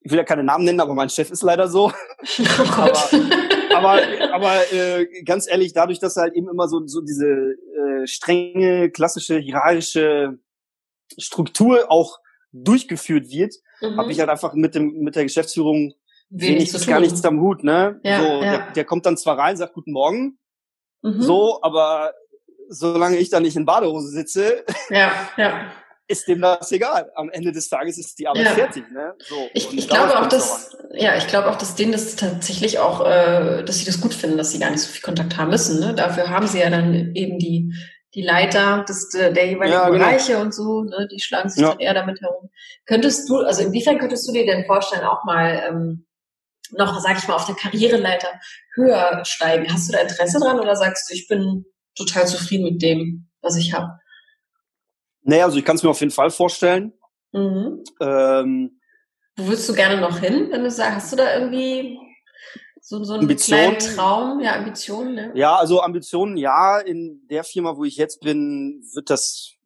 ich 0.00 0.10
will 0.10 0.18
ja 0.18 0.24
keine 0.24 0.44
Namen 0.44 0.66
nennen, 0.66 0.80
aber 0.80 0.92
mein 0.92 1.08
Chef 1.08 1.30
ist 1.30 1.42
leider 1.42 1.68
so. 1.68 1.90
Oh 2.38 2.82
aber 2.82 3.08
aber, 3.74 4.02
aber 4.34 4.72
äh, 4.72 5.06
ganz 5.24 5.48
ehrlich, 5.48 5.72
dadurch, 5.72 6.00
dass 6.00 6.16
halt 6.16 6.34
eben 6.34 6.50
immer 6.50 6.68
so, 6.68 6.86
so 6.86 7.00
diese 7.00 7.26
äh, 7.26 8.06
strenge, 8.06 8.90
klassische, 8.90 9.38
hierarchische 9.38 10.38
Struktur 11.16 11.90
auch 11.90 12.18
durchgeführt 12.52 13.30
wird, 13.30 13.54
mhm. 13.80 13.96
habe 13.96 14.12
ich 14.12 14.20
halt 14.20 14.28
einfach 14.28 14.52
mit 14.52 14.74
dem 14.74 14.98
mit 15.00 15.16
der 15.16 15.22
Geschäftsführung 15.22 15.94
wenig, 16.30 16.72
wenig 16.72 16.86
gar 16.86 17.00
nichts 17.00 17.24
am 17.24 17.40
Hut, 17.40 17.64
ne? 17.64 18.00
Ja, 18.02 18.20
so, 18.20 18.26
ja. 18.26 18.40
Der, 18.40 18.72
der, 18.72 18.84
kommt 18.84 19.06
dann 19.06 19.16
zwar 19.16 19.38
rein, 19.38 19.56
sagt 19.56 19.74
Guten 19.74 19.92
Morgen, 19.92 20.38
mhm. 21.02 21.22
so, 21.22 21.60
aber 21.62 22.12
solange 22.68 23.16
ich 23.16 23.30
da 23.30 23.40
nicht 23.40 23.56
in 23.56 23.64
Badehose 23.64 24.08
sitze, 24.08 24.64
ja, 24.90 25.12
ja. 25.36 25.66
ist 26.08 26.28
dem 26.28 26.40
das 26.40 26.72
egal. 26.72 27.10
Am 27.14 27.30
Ende 27.30 27.52
des 27.52 27.68
Tages 27.68 27.98
ist 27.98 28.18
die 28.18 28.26
Arbeit 28.26 28.44
ja. 28.44 28.50
fertig, 28.52 28.84
ne? 28.90 29.14
So, 29.18 29.48
ich, 29.54 29.76
ich 29.76 29.88
glaube 29.88 30.18
auch, 30.18 30.28
dass, 30.28 30.76
ja, 30.92 31.16
ich 31.16 31.26
glaube 31.26 31.50
auch, 31.50 31.56
dass 31.56 31.74
denen 31.74 31.92
das 31.92 32.16
tatsächlich 32.16 32.78
auch, 32.78 33.06
äh, 33.06 33.62
dass 33.64 33.78
sie 33.78 33.86
das 33.86 34.00
gut 34.00 34.14
finden, 34.14 34.38
dass 34.38 34.52
sie 34.52 34.58
gar 34.58 34.70
nicht 34.70 34.80
so 34.80 34.90
viel 34.90 35.02
Kontakt 35.02 35.36
haben 35.36 35.50
müssen. 35.50 35.80
Ne? 35.80 35.94
Dafür 35.94 36.30
haben 36.30 36.46
sie 36.46 36.60
ja 36.60 36.70
dann 36.70 37.14
eben 37.14 37.38
die 37.38 37.72
die 38.14 38.22
Leiter 38.22 38.84
des, 38.88 39.10
der 39.10 39.30
jeweiligen 39.30 39.78
ja, 39.78 39.90
genau. 39.90 39.98
Bereiche 39.98 40.38
und 40.38 40.54
so, 40.54 40.82
ne, 40.82 41.06
die 41.10 41.20
schlagen 41.20 41.50
sich 41.50 41.62
ja. 41.62 41.70
dann 41.70 41.78
eher 41.78 41.94
damit 41.94 42.20
herum. 42.20 42.50
Könntest 42.86 43.28
du, 43.28 43.36
also 43.38 43.62
inwiefern 43.62 43.98
könntest 43.98 44.26
du 44.26 44.32
dir 44.32 44.46
denn 44.46 44.64
vorstellen, 44.64 45.04
auch 45.04 45.24
mal 45.24 45.62
ähm, 45.68 46.06
noch, 46.72 46.98
sag 47.00 47.18
ich 47.18 47.28
mal, 47.28 47.34
auf 47.34 47.46
der 47.46 47.54
Karriereleiter 47.54 48.28
höher 48.74 49.24
steigen. 49.24 49.72
Hast 49.72 49.88
du 49.88 49.92
da 49.92 50.00
Interesse 50.00 50.40
dran 50.40 50.60
oder 50.60 50.76
sagst 50.76 51.10
du, 51.10 51.14
ich 51.14 51.28
bin 51.28 51.64
total 51.96 52.26
zufrieden 52.26 52.64
mit 52.64 52.82
dem, 52.82 53.28
was 53.40 53.56
ich 53.56 53.72
habe? 53.72 53.98
Naja, 55.22 55.44
also 55.44 55.58
ich 55.58 55.64
kann 55.64 55.76
es 55.76 55.82
mir 55.82 55.90
auf 55.90 56.00
jeden 56.00 56.12
Fall 56.12 56.30
vorstellen. 56.30 56.92
Mhm. 57.32 57.84
Ähm, 58.00 58.80
Wo 59.36 59.46
würdest 59.46 59.68
du 59.68 59.74
gerne 59.74 60.00
noch 60.00 60.18
hin, 60.18 60.48
wenn 60.50 60.62
du 60.62 60.70
sagst, 60.70 60.96
hast 60.96 61.12
du 61.12 61.16
da 61.16 61.38
irgendwie 61.38 61.98
so, 62.80 63.04
so 63.04 63.12
einen 63.12 63.24
Ambition, 63.24 63.58
kleinen 63.58 63.78
Traum, 63.78 64.40
ja, 64.40 64.54
Ambitionen, 64.54 65.14
ne? 65.14 65.32
Ja, 65.34 65.56
also 65.56 65.82
Ambitionen, 65.82 66.38
ja. 66.38 66.78
In 66.78 67.26
der 67.28 67.44
Firma, 67.44 67.76
wo 67.76 67.84
ich 67.84 67.96
jetzt 67.96 68.20
bin, 68.20 68.82
wird 68.94 69.10
das 69.10 69.56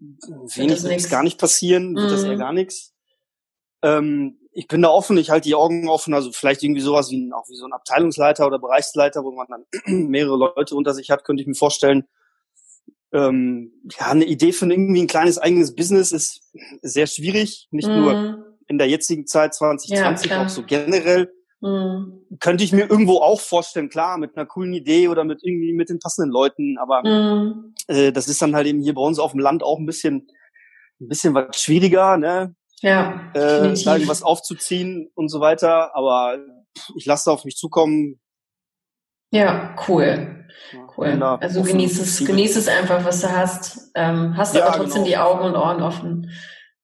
wenig 0.57 0.83
bis 0.83 1.09
gar 1.09 1.23
nicht 1.23 1.39
passieren, 1.39 1.95
wird 1.95 2.07
mhm. 2.07 2.11
das 2.11 2.25
eher 2.25 2.37
gar 2.37 2.53
nichts. 2.53 2.95
Ähm, 3.83 4.41
ich 4.55 4.69
bin 4.69 4.83
da 4.83 4.89
offen, 4.89 5.17
ich 5.17 5.31
halte 5.31 5.49
die 5.49 5.55
Augen 5.55 5.89
offen, 5.89 6.15
also 6.15 6.31
vielleicht 6.33 6.63
irgendwie 6.63 6.81
sowas 6.81 7.11
wie 7.11 7.33
auch 7.33 7.49
wie 7.49 7.57
so 7.57 7.65
ein 7.65 7.73
Abteilungsleiter 7.73 8.47
oder 8.47 8.59
Bereichsleiter, 8.59 9.25
wo 9.25 9.33
man 9.33 9.47
dann 9.49 9.65
mehrere 10.09 10.37
Leute 10.37 10.75
unter 10.75 10.95
sich 10.95 11.11
hat, 11.11 11.25
könnte 11.25 11.43
ich 11.43 11.47
mir 11.47 11.55
vorstellen. 11.55 12.05
Ähm, 13.13 13.73
ja, 13.99 14.11
eine 14.11 14.25
Idee 14.25 14.53
für 14.53 14.67
irgendwie 14.67 15.03
ein 15.03 15.07
kleines 15.07 15.39
eigenes 15.39 15.75
Business 15.75 16.13
ist 16.13 16.51
sehr 16.81 17.07
schwierig, 17.07 17.69
nicht 17.71 17.89
mm. 17.89 18.01
nur 18.01 18.57
in 18.69 18.79
der 18.79 18.89
jetzigen 18.89 19.27
Zeit 19.27 19.55
2020, 19.55 20.31
ja, 20.31 20.43
auch 20.45 20.49
so 20.49 20.63
generell. 20.63 21.31
Mm. 21.61 22.39
Könnte 22.41 22.65
ich 22.65 22.73
mir 22.73 22.89
irgendwo 22.89 23.19
auch 23.19 23.41
vorstellen, 23.41 23.91
klar, 23.91 24.17
mit 24.17 24.35
einer 24.35 24.47
coolen 24.47 24.73
Idee 24.73 25.09
oder 25.09 25.25
mit 25.25 25.41
irgendwie 25.45 25.75
mit 25.75 25.91
den 25.91 25.99
passenden 25.99 26.33
Leuten, 26.33 26.79
aber 26.79 27.03
mm. 27.03 27.75
äh, 27.89 28.13
das 28.13 28.29
ist 28.29 28.41
dann 28.41 28.55
halt 28.55 28.67
eben 28.67 28.81
hier 28.81 28.95
bei 28.95 29.03
uns 29.03 29.19
auf 29.19 29.33
dem 29.33 29.41
Land 29.41 29.63
auch 29.63 29.79
ein 29.79 29.87
bisschen 29.87 30.29
ein 31.03 31.09
bisschen 31.09 31.35
was 31.35 31.61
schwieriger, 31.61 32.17
ne? 32.17 32.55
Ja, 32.83 33.31
äh, 33.35 33.75
da 33.85 33.95
irgendwas 33.95 34.23
aufzuziehen 34.23 35.11
und 35.15 35.29
so 35.29 35.41
weiter. 35.41 35.97
Aber 35.97 36.39
ich 36.97 37.07
lasse 37.07 37.31
auf 37.31 37.45
mich 37.45 37.57
zukommen. 37.57 38.21
Ja, 39.31 39.75
cool. 39.89 40.47
Cool. 40.97 41.23
Also 41.23 41.63
genieß 41.63 42.01
es, 42.01 42.27
genieß 42.27 42.57
es 42.57 42.69
einfach, 42.69 43.05
was 43.05 43.23
du 43.23 43.31
hast. 43.31 43.91
Ähm, 43.95 44.37
hast 44.37 44.55
ja, 44.55 44.67
aber 44.67 44.77
trotzdem 44.77 45.05
genau. 45.05 45.07
die 45.07 45.17
Augen 45.17 45.45
und 45.45 45.57
Ohren 45.57 45.83
offen. 45.83 46.31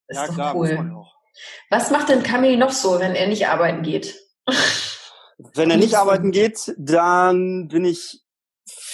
Ist 0.06 0.16
ja, 0.16 0.26
doch 0.26 0.34
klar, 0.34 0.56
cool. 0.56 0.94
Was 1.70 1.90
macht 1.90 2.08
denn 2.08 2.22
Kamil 2.22 2.56
noch 2.56 2.72
so, 2.72 2.98
wenn 2.98 3.14
er 3.14 3.28
nicht 3.28 3.48
arbeiten 3.48 3.82
geht? 3.82 4.18
Wenn 5.54 5.70
er 5.70 5.76
nicht 5.76 5.94
arbeiten 5.98 6.30
geht, 6.30 6.74
dann 6.78 7.68
bin 7.68 7.84
ich 7.84 8.24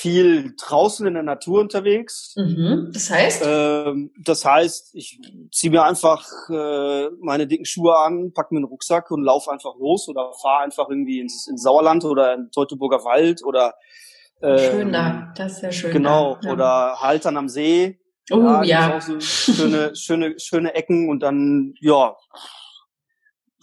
viel 0.04 0.54
draußen 0.58 1.06
in 1.06 1.14
der 1.14 1.22
Natur 1.22 1.62
unterwegs. 1.62 2.34
Mhm. 2.36 2.90
Das 2.92 3.08
heißt? 3.08 3.42
Ähm, 3.46 4.10
das 4.18 4.44
heißt, 4.44 4.94
ich 4.94 5.18
ziehe 5.50 5.70
mir 5.70 5.82
einfach 5.82 6.28
äh, 6.50 7.08
meine 7.22 7.46
dicken 7.46 7.64
Schuhe 7.64 7.96
an, 7.96 8.32
pack 8.34 8.52
mir 8.52 8.58
einen 8.58 8.66
Rucksack 8.66 9.10
und 9.10 9.22
laufe 9.22 9.50
einfach 9.50 9.74
los 9.78 10.06
oder 10.06 10.30
fahre 10.42 10.64
einfach 10.64 10.90
irgendwie 10.90 11.20
ins, 11.20 11.48
ins 11.48 11.62
Sauerland 11.62 12.04
oder 12.04 12.34
in 12.34 12.50
Teutoburger 12.50 13.02
Wald 13.04 13.42
oder 13.46 13.76
ähm, 14.42 14.58
schön 14.58 14.92
da, 14.92 15.32
das 15.38 15.52
ist 15.52 15.62
ja 15.62 15.72
schön. 15.72 15.92
Genau. 15.92 16.36
Ja. 16.42 16.52
oder 16.52 17.00
halt 17.00 17.24
dann 17.24 17.38
am 17.38 17.48
See. 17.48 17.98
Oh 18.30 18.36
ja. 18.36 18.62
ja. 18.62 19.00
So 19.00 19.18
schöne, 19.20 19.96
schöne, 19.96 20.38
schöne 20.38 20.74
Ecken 20.74 21.08
und 21.08 21.20
dann, 21.20 21.72
ja, 21.80 22.14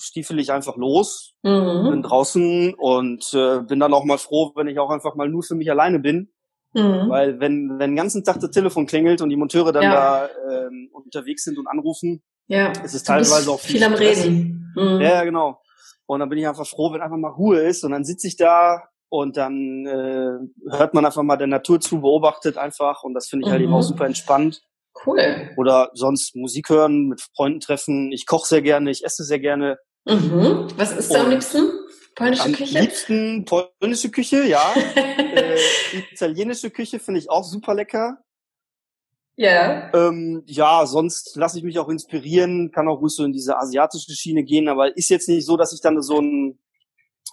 stiefel 0.01 0.39
ich 0.39 0.51
einfach 0.51 0.77
los, 0.77 1.33
mhm. 1.43 1.89
bin 1.89 2.01
draußen 2.01 2.73
und 2.73 3.33
äh, 3.33 3.61
bin 3.61 3.79
dann 3.79 3.93
auch 3.93 4.03
mal 4.03 4.17
froh, 4.17 4.51
wenn 4.55 4.67
ich 4.67 4.79
auch 4.79 4.89
einfach 4.89 5.15
mal 5.15 5.29
nur 5.29 5.43
für 5.43 5.55
mich 5.55 5.69
alleine 5.69 5.99
bin. 5.99 6.31
Mhm. 6.73 7.09
Weil 7.09 7.39
wenn, 7.39 7.79
wenn 7.79 7.91
den 7.91 7.95
ganzen 7.95 8.23
Tag 8.23 8.39
das 8.39 8.51
Telefon 8.51 8.85
klingelt 8.85 9.21
und 9.21 9.29
die 9.29 9.35
Monteure 9.35 9.71
dann 9.71 9.83
ja. 9.83 9.93
da 9.93 10.29
ähm, 10.49 10.89
unterwegs 10.93 11.43
sind 11.43 11.57
und 11.57 11.67
anrufen, 11.67 12.23
ja. 12.47 12.71
ist 12.83 12.93
es 12.93 13.03
teilweise 13.03 13.51
auch 13.51 13.59
viel, 13.59 13.77
viel 13.77 13.83
am 13.83 13.93
Reden. 13.93 14.71
Mhm. 14.75 15.01
Ja, 15.01 15.23
genau. 15.23 15.61
Und 16.05 16.19
dann 16.19 16.29
bin 16.29 16.39
ich 16.39 16.47
einfach 16.47 16.67
froh, 16.67 16.93
wenn 16.93 17.01
einfach 17.01 17.17
mal 17.17 17.31
Ruhe 17.31 17.59
ist 17.59 17.83
und 17.83 17.91
dann 17.91 18.03
sitze 18.03 18.27
ich 18.27 18.37
da 18.37 18.83
und 19.09 19.37
dann 19.37 19.85
äh, 19.85 20.71
hört 20.77 20.93
man 20.93 21.05
einfach 21.05 21.23
mal 21.23 21.37
der 21.37 21.47
Natur 21.47 21.79
zu, 21.79 22.01
beobachtet 22.01 22.57
einfach 22.57 23.03
und 23.03 23.13
das 23.13 23.27
finde 23.27 23.45
ich 23.45 23.51
halt 23.51 23.61
eben 23.61 23.73
auch 23.73 23.77
mhm. 23.77 23.83
super 23.83 24.05
entspannt. 24.05 24.61
Cool. 25.05 25.49
Oder 25.57 25.89
sonst 25.93 26.35
Musik 26.35 26.69
hören, 26.69 27.07
mit 27.07 27.21
Freunden 27.35 27.59
treffen. 27.59 28.11
Ich 28.11 28.25
koche 28.25 28.47
sehr 28.47 28.61
gerne, 28.61 28.91
ich 28.91 29.05
esse 29.05 29.23
sehr 29.23 29.39
gerne. 29.39 29.77
Mhm. 30.05 30.67
Was 30.77 30.91
ist 30.93 31.13
da 31.13 31.21
am 31.23 31.29
liebsten? 31.29 31.69
Polnische 32.15 32.43
am 32.43 32.53
Küche? 32.53 32.77
Am 32.77 32.85
liebsten 32.85 33.45
polnische 33.45 34.09
Küche, 34.09 34.43
ja. 34.43 34.73
äh, 34.95 35.57
italienische 36.13 36.69
Küche 36.69 36.99
finde 36.99 37.19
ich 37.19 37.29
auch 37.29 37.43
super 37.43 37.73
lecker. 37.73 38.17
Ja. 39.37 39.91
Ähm, 39.93 40.43
ja, 40.45 40.85
sonst 40.85 41.35
lasse 41.35 41.57
ich 41.57 41.63
mich 41.63 41.79
auch 41.79 41.89
inspirieren, 41.89 42.71
kann 42.71 42.87
auch 42.87 42.99
ruhig 42.99 43.13
so 43.13 43.23
in 43.23 43.31
diese 43.31 43.57
asiatische 43.57 44.11
Schiene 44.11 44.43
gehen, 44.43 44.67
aber 44.67 44.95
ist 44.95 45.09
jetzt 45.09 45.29
nicht 45.29 45.45
so, 45.45 45.57
dass 45.57 45.73
ich 45.73 45.81
dann 45.81 46.01
so 46.01 46.19
ein 46.19 46.59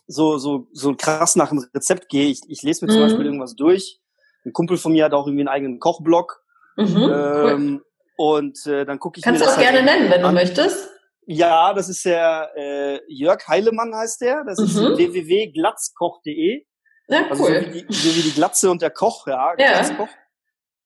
so 0.07 0.39
so 0.39 0.69
so 0.73 0.95
krass 0.95 1.37
nach 1.37 1.51
einem 1.51 1.67
Rezept 1.75 2.09
gehe. 2.09 2.29
Ich, 2.29 2.41
ich 2.49 2.63
lese 2.63 2.85
mir 2.85 2.93
zum 2.93 3.01
mhm. 3.01 3.07
Beispiel 3.07 3.27
irgendwas 3.27 3.57
durch. 3.57 4.01
Ein 4.45 4.53
Kumpel 4.53 4.79
von 4.79 4.93
mir 4.93 5.05
hat 5.05 5.13
auch 5.13 5.27
irgendwie 5.27 5.43
einen 5.43 5.49
eigenen 5.49 5.81
Kochblog. 5.81 6.43
Mhm, 6.77 6.87
ähm, 6.87 7.83
cool. 7.83 7.85
Und 8.17 8.67
äh, 8.67 8.87
dann 8.87 8.99
gucke 8.99 9.19
ich 9.19 9.25
Kannst 9.25 9.41
mir 9.41 9.47
das 9.47 9.55
auch 9.55 9.59
halt 9.59 9.71
gerne 9.71 9.85
nennen, 9.85 10.11
wenn 10.11 10.23
du 10.23 10.33
möchtest. 10.33 10.89
Ja, 11.31 11.75
das 11.75 11.91
ist 11.91 12.07
der 12.07 12.51
äh, 12.57 13.01
Jörg 13.07 13.47
Heilemann 13.47 13.95
heißt 13.95 14.23
der. 14.23 14.45
Das 14.47 14.59
ist 14.59 14.75
mhm. 14.75 14.97
www.glatzkoch.de. 14.97 16.65
Ja, 17.09 17.21
cool. 17.21 17.29
Also 17.31 17.45
so 17.45 17.53
wie, 17.53 17.83
die, 17.83 17.95
so 17.95 18.17
wie 18.17 18.23
die 18.23 18.33
Glatze 18.33 18.71
und 18.71 18.81
der 18.81 18.89
Koch, 18.89 19.27
ja. 19.27 19.53
ja. 19.59 19.73
Glatzkoch. 19.73 20.09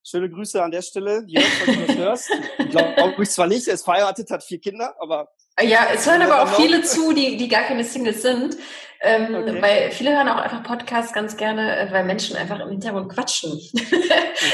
Schöne 0.03 0.29
Grüße 0.29 0.61
an 0.61 0.71
der 0.71 0.81
Stelle, 0.81 1.23
Jörg, 1.27 1.45
falls 1.45 1.77
du 1.77 1.85
das 1.85 1.95
hörst. 1.95 2.29
Ich 2.57 2.69
glaube 2.71 2.93
glaub 2.93 3.19
ich 3.19 3.29
zwar 3.29 3.47
nicht, 3.47 3.69
er 3.69 3.75
ist 3.75 3.85
verheiratet, 3.85 4.29
hat 4.31 4.43
vier 4.43 4.59
Kinder, 4.59 4.93
aber. 4.99 5.29
Ja, 5.61 5.87
es 5.93 6.05
hören 6.05 6.21
aber 6.23 6.43
auch 6.43 6.55
viele 6.55 6.81
zu, 6.81 7.13
die, 7.13 7.37
die 7.37 7.47
gar 7.47 7.63
keine 7.63 7.85
Singles 7.85 8.21
sind. 8.21 8.57
Ähm, 8.99 9.35
okay. 9.35 9.61
Weil 9.61 9.91
viele 9.91 10.11
hören 10.11 10.27
auch 10.27 10.41
einfach 10.41 10.63
Podcasts 10.63 11.13
ganz 11.13 11.37
gerne, 11.37 11.77
äh, 11.77 11.91
weil 11.93 12.03
Menschen 12.03 12.35
einfach 12.35 12.59
im 12.59 12.69
Hintergrund 12.69 13.13
quatschen. 13.13 13.61
das 13.73 13.91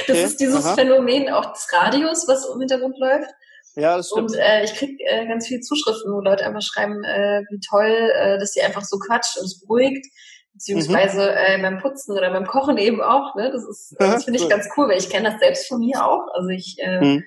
okay. 0.08 0.24
ist 0.24 0.40
dieses 0.40 0.66
Aha. 0.66 0.76
Phänomen 0.76 1.32
auch 1.32 1.52
des 1.52 1.68
Radios, 1.74 2.28
was 2.28 2.46
im 2.46 2.60
Hintergrund 2.60 2.96
läuft. 3.00 3.30
Ja, 3.80 3.98
das 3.98 4.10
stimmt. 4.10 4.32
Und 4.32 4.38
äh, 4.38 4.64
ich 4.64 4.74
krieg 4.74 5.00
äh, 5.08 5.26
ganz 5.28 5.48
viele 5.48 5.62
Zuschriften, 5.62 6.12
wo 6.12 6.20
Leute 6.20 6.46
einfach 6.46 6.62
schreiben, 6.62 7.04
äh, 7.04 7.44
wie 7.50 7.60
toll, 7.68 8.12
äh, 8.16 8.38
dass 8.38 8.54
sie 8.54 8.62
einfach 8.62 8.84
so 8.84 8.98
quatscht 9.00 9.38
und 9.38 9.46
es 9.46 9.60
beruhigt 9.60 10.06
beziehungsweise 10.60 11.22
mhm. 11.22 11.38
äh, 11.38 11.62
beim 11.62 11.80
Putzen 11.80 12.18
oder 12.18 12.32
beim 12.32 12.46
Kochen 12.46 12.78
eben 12.78 13.02
auch. 13.02 13.36
Ne? 13.36 13.50
Das 13.52 13.64
ist, 13.64 13.96
das 14.00 14.26
finde 14.26 14.40
ich 14.40 14.50
ganz 14.50 14.68
cool, 14.76 14.90
weil 14.90 14.98
ich 14.98 15.10
kenne 15.10 15.32
das 15.32 15.40
selbst 15.40 15.68
von 15.68 15.80
mir 15.80 16.06
auch. 16.06 16.28
Also 16.34 16.50
ich, 16.50 16.76
äh, 16.80 17.00
mhm. 17.00 17.24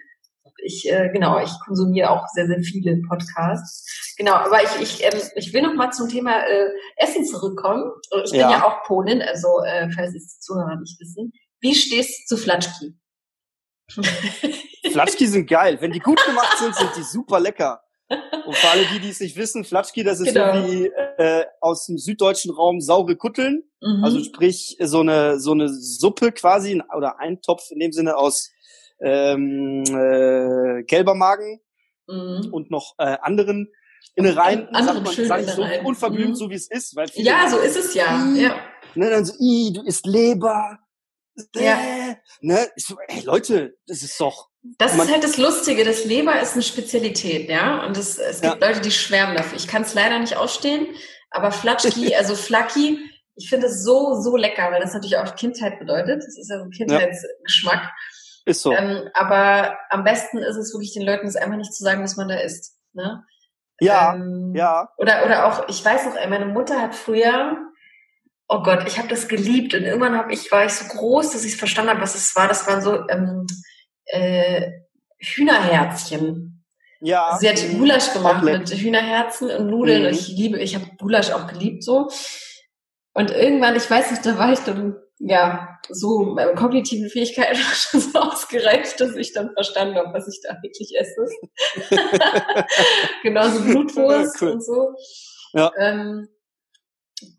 ich 0.65 0.91
äh, 0.91 1.09
genau, 1.13 1.43
ich 1.43 1.51
konsumiere 1.65 2.11
auch 2.11 2.27
sehr 2.29 2.47
sehr 2.47 2.61
viele 2.61 3.01
Podcasts. 3.09 4.15
Genau, 4.19 4.35
aber 4.35 4.63
ich 4.63 4.81
ich 4.81 5.05
ähm, 5.05 5.21
ich 5.37 5.53
will 5.55 5.63
noch 5.63 5.75
mal 5.75 5.91
zum 5.91 6.09
Thema 6.09 6.47
äh, 6.47 6.69
Essen 6.97 7.25
zurückkommen. 7.25 7.91
Ich 8.25 8.33
bin 8.33 8.41
ja, 8.41 8.51
ja 8.51 8.67
auch 8.67 8.83
Polin, 8.87 9.23
also 9.23 9.49
äh, 9.65 9.89
falls 9.95 10.15
es 10.15 10.35
die 10.35 10.41
Zuhörer 10.41 10.77
nicht 10.77 11.01
wissen. 11.01 11.33
Wie 11.61 11.75
stehst 11.75 12.31
du 12.31 12.37
zu 12.37 12.43
Flatschki? 12.43 12.99
Flatschki 14.93 15.27
sind 15.27 15.49
geil. 15.49 15.79
Wenn 15.81 15.93
die 15.93 15.99
gut 15.99 16.25
gemacht 16.25 16.59
sind, 16.59 16.75
sind 16.75 16.91
die 16.97 17.03
super 17.03 17.41
lecker. 17.41 17.83
Und 18.47 18.57
für 18.57 18.69
alle 18.69 18.85
die, 18.93 19.01
die 19.01 19.09
es 19.09 19.21
nicht 19.21 19.37
wissen, 19.37 19.65
Flatschki, 19.65 20.05
das 20.05 20.21
ist 20.21 20.35
genau. 20.35 20.67
wie 20.67 20.87
äh, 21.19 21.45
aus 21.61 21.87
dem 21.87 21.99
süddeutschen 21.99 22.53
Raum 22.53 22.81
saure 22.81 23.17
Kutteln. 23.17 23.63
Mhm. 23.81 24.05
Also 24.05 24.23
sprich 24.23 24.77
so 24.81 25.01
eine 25.01 25.39
so 25.39 25.53
eine 25.53 25.69
Suppe 25.69 26.33
quasi 26.33 26.83
oder 26.97 27.19
ein 27.21 27.41
Topf 27.41 27.71
in 27.71 27.79
dem 27.79 27.93
Sinne 27.93 28.17
aus 28.17 28.51
ähm, 29.01 29.85
äh, 29.85 30.83
gelber 30.85 31.15
Magen 31.15 31.61
mhm. 32.07 32.53
und 32.53 32.71
noch 32.71 32.95
äh, 32.99 33.17
anderen 33.23 33.69
Innereien, 34.15 34.69
Anderen 34.69 35.05
sagt 35.05 35.19
man, 35.19 35.27
sag 35.27 35.41
ich 35.43 35.51
so 35.51 35.65
unverblümt, 35.85 36.31
mhm. 36.31 36.35
so 36.35 36.51
wie 36.51 36.55
es 36.55 36.71
ist. 36.71 36.95
Weil 36.97 37.09
ja, 37.15 37.49
so 37.49 37.59
ist 37.59 37.77
es 37.77 37.95
ja. 37.95 38.27
ja. 38.35 38.57
Ne, 38.95 39.09
dann 39.09 39.25
so, 39.25 39.33
i, 39.41 39.73
du 39.73 39.83
isst 39.83 40.07
Leber. 40.07 40.79
Ja. 41.55 41.81
Äh, 41.81 42.17
ne? 42.41 42.69
So, 42.77 42.97
ey, 43.09 43.23
Leute, 43.23 43.77
das 43.87 44.03
ist 44.03 44.21
doch 44.21 44.49
das 44.79 44.95
ist 44.95 45.11
halt 45.11 45.25
das 45.25 45.39
Lustige. 45.39 45.85
Das 45.85 46.05
Leber 46.05 46.41
ist 46.41 46.55
eine 46.55 46.63
Spezialität, 46.63 47.49
ja. 47.49 47.85
Und 47.85 47.97
es, 47.97 48.19
es 48.19 48.41
gibt 48.41 48.61
ja. 48.61 48.69
Leute, 48.69 48.81
die 48.81 48.93
schwärmen 48.93 49.37
dafür. 49.37 49.57
Ich 49.57 49.67
kann 49.67 49.83
es 49.83 49.95
leider 49.95 50.19
nicht 50.19 50.37
ausstehen, 50.37 50.87
aber 51.31 51.51
Flatschki, 51.51 52.15
also 52.17 52.37
Flacki, 52.37 52.99
ich 53.35 53.49
finde 53.49 53.67
es 53.67 53.83
so, 53.83 54.21
so 54.21 54.37
lecker, 54.37 54.71
weil 54.71 54.81
das 54.81 54.95
natürlich 54.95 55.17
auch 55.17 55.35
Kindheit 55.35 55.79
bedeutet. 55.79 56.19
Das 56.19 56.39
ist 56.39 56.51
ja 56.51 56.59
so 56.59 56.65
ein 56.65 56.71
Kindheitsgeschmack. 56.71 57.83
Ja. 57.83 57.91
Ist 58.45 58.63
so. 58.63 58.73
Ähm, 58.73 59.09
aber 59.15 59.79
am 59.91 60.05
besten 60.05 60.39
ist 60.39 60.57
es 60.57 60.73
wirklich 60.75 60.93
den 60.93 61.07
Leuten, 61.07 61.27
es 61.27 61.37
einfach 61.37 61.57
nicht 61.57 61.75
zu 61.75 61.83
sagen, 61.83 62.03
was 62.03 62.17
man 62.17 62.29
da 62.29 62.37
isst. 62.37 62.77
Ne? 62.93 63.25
Ja, 63.81 64.15
ähm, 64.15 64.53
ja. 64.55 64.91
Oder, 64.99 65.25
oder 65.25 65.47
auch, 65.47 65.69
ich 65.69 65.85
weiß 65.85 66.07
noch, 66.07 66.15
meine 66.29 66.47
Mutter 66.47 66.81
hat 66.81 66.95
früher, 66.95 67.57
oh 68.53 68.63
Gott, 68.63 68.87
ich 68.87 68.99
habe 68.99 69.09
das 69.09 69.29
geliebt 69.29 69.75
und 69.75 69.85
irgendwann 69.85 70.17
hab 70.17 70.31
ich, 70.31 70.51
war 70.53 70.65
ich 70.65 70.73
so 70.73 70.87
groß, 70.87 71.31
dass 71.31 71.45
ich 71.45 71.57
verstanden 71.57 71.91
habe, 71.91 72.03
was 72.03 72.15
es 72.15 72.37
war. 72.37 72.49
Das 72.49 72.67
waren 72.67 72.83
so 72.83 73.09
ähm, 73.09 73.47
äh, 74.07 74.71
Hühnerherzchen. 75.19 76.65
Ja. 77.01 77.37
Sie 77.41 77.49
hat 77.49 77.59
Gulasch 77.73 78.13
gemacht 78.13 78.45
mit 78.45 78.69
Hühnerherzen 78.71 79.51
und 79.51 79.69
Nudeln. 79.69 80.03
Mhm. 80.03 80.09
Ich 80.11 80.29
liebe, 80.29 80.59
ich 80.59 80.75
habe 80.75 80.87
Gulasch 80.99 81.31
auch 81.31 81.47
geliebt 81.47 81.83
so. 81.83 82.11
Und 83.15 83.31
irgendwann, 83.31 83.75
ich 83.77 83.91
weiß 83.91 84.11
nicht, 84.11 84.25
da 84.25 84.39
war 84.39 84.53
ich 84.53 84.61
dann, 84.61 84.97
ja, 85.19 85.79
so 85.89 86.21
meine 86.35 86.55
kognitiven 86.55 87.09
Fähigkeiten 87.09 87.57
schon 87.75 88.01
so 88.01 88.19
ausgereift, 88.19 89.01
dass 89.01 89.17
ich 89.17 89.33
dann 89.33 89.53
verstanden 89.55 89.97
habe, 89.97 90.13
was 90.13 90.29
ich 90.29 90.41
da 90.43 90.57
wirklich 90.63 90.95
esse. 90.99 91.27
Genauso 93.23 93.63
Blutwurst 93.63 94.43
cool. 94.43 94.51
und 94.51 94.65
so. 94.65 94.95
Ja. 95.55 95.71
Ähm, 95.79 96.29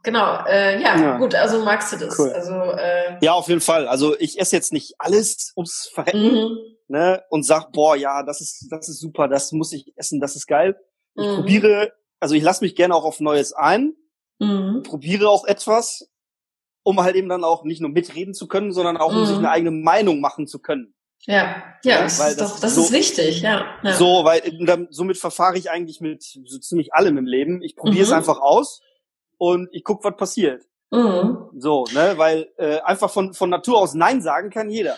Genau, 0.03 0.45
äh, 0.45 0.81
ja, 0.81 0.99
ja, 0.99 1.17
gut, 1.17 1.33
also 1.33 1.63
magst 1.63 1.93
du 1.93 1.97
das. 1.97 2.19
Cool. 2.19 2.29
Also, 2.29 2.53
äh, 2.53 3.17
ja, 3.21 3.33
auf 3.33 3.47
jeden 3.47 3.61
Fall. 3.61 3.87
Also 3.87 4.19
ich 4.19 4.39
esse 4.39 4.55
jetzt 4.55 4.73
nicht 4.73 4.95
alles 4.99 5.53
ums 5.55 5.89
Verrecken 5.93 6.33
mhm. 6.33 6.57
ne, 6.87 7.23
und 7.29 7.43
sag, 7.43 7.71
boah, 7.71 7.95
ja, 7.95 8.23
das 8.23 8.41
ist, 8.41 8.67
das 8.69 8.89
ist 8.89 8.99
super, 8.99 9.27
das 9.27 9.51
muss 9.53 9.71
ich 9.71 9.93
essen, 9.95 10.19
das 10.19 10.35
ist 10.35 10.47
geil. 10.47 10.75
Ich 11.15 11.25
mhm. 11.25 11.35
probiere, 11.35 11.93
also 12.19 12.35
ich 12.35 12.43
lasse 12.43 12.63
mich 12.63 12.75
gerne 12.75 12.95
auch 12.95 13.05
auf 13.05 13.19
Neues 13.19 13.53
ein, 13.53 13.93
mhm. 14.39 14.83
probiere 14.83 15.29
auch 15.29 15.45
etwas, 15.45 16.09
um 16.83 17.01
halt 17.01 17.15
eben 17.15 17.29
dann 17.29 17.43
auch 17.43 17.63
nicht 17.63 17.79
nur 17.79 17.89
mitreden 17.89 18.33
zu 18.33 18.47
können, 18.47 18.73
sondern 18.73 18.97
auch 18.97 19.15
um 19.15 19.25
sich 19.25 19.37
mhm. 19.37 19.45
eine 19.45 19.51
eigene 19.51 19.71
Meinung 19.71 20.19
machen 20.19 20.47
zu 20.47 20.59
können. 20.59 20.93
Ja, 21.25 21.63
ja, 21.85 22.03
das, 22.03 22.19
weil 22.19 22.31
ist 22.31 22.41
das, 22.41 22.53
doch, 22.55 22.59
das 22.59 22.75
so, 22.75 22.81
ist 22.81 22.91
wichtig, 22.91 23.41
ja, 23.41 23.65
ja. 23.81 23.93
So, 23.93 24.25
weil 24.25 24.41
dann, 24.65 24.87
somit 24.89 25.17
verfahre 25.17 25.57
ich 25.57 25.71
eigentlich 25.71 26.01
mit 26.01 26.21
so 26.21 26.59
ziemlich 26.59 26.93
allem 26.93 27.17
im 27.17 27.25
Leben. 27.25 27.61
Ich 27.61 27.77
probiere 27.77 28.03
es 28.03 28.09
mhm. 28.09 28.17
einfach 28.17 28.41
aus 28.41 28.81
und 29.37 29.69
ich 29.71 29.83
guck, 29.83 30.03
was 30.03 30.15
passiert. 30.15 30.63
Mhm. 30.91 31.49
So, 31.57 31.85
ne, 31.93 32.13
weil 32.17 32.51
äh, 32.57 32.79
einfach 32.81 33.09
von 33.09 33.33
von 33.33 33.49
Natur 33.49 33.79
aus 33.79 33.93
Nein 33.93 34.21
sagen 34.21 34.49
kann 34.49 34.69
jeder. 34.69 34.95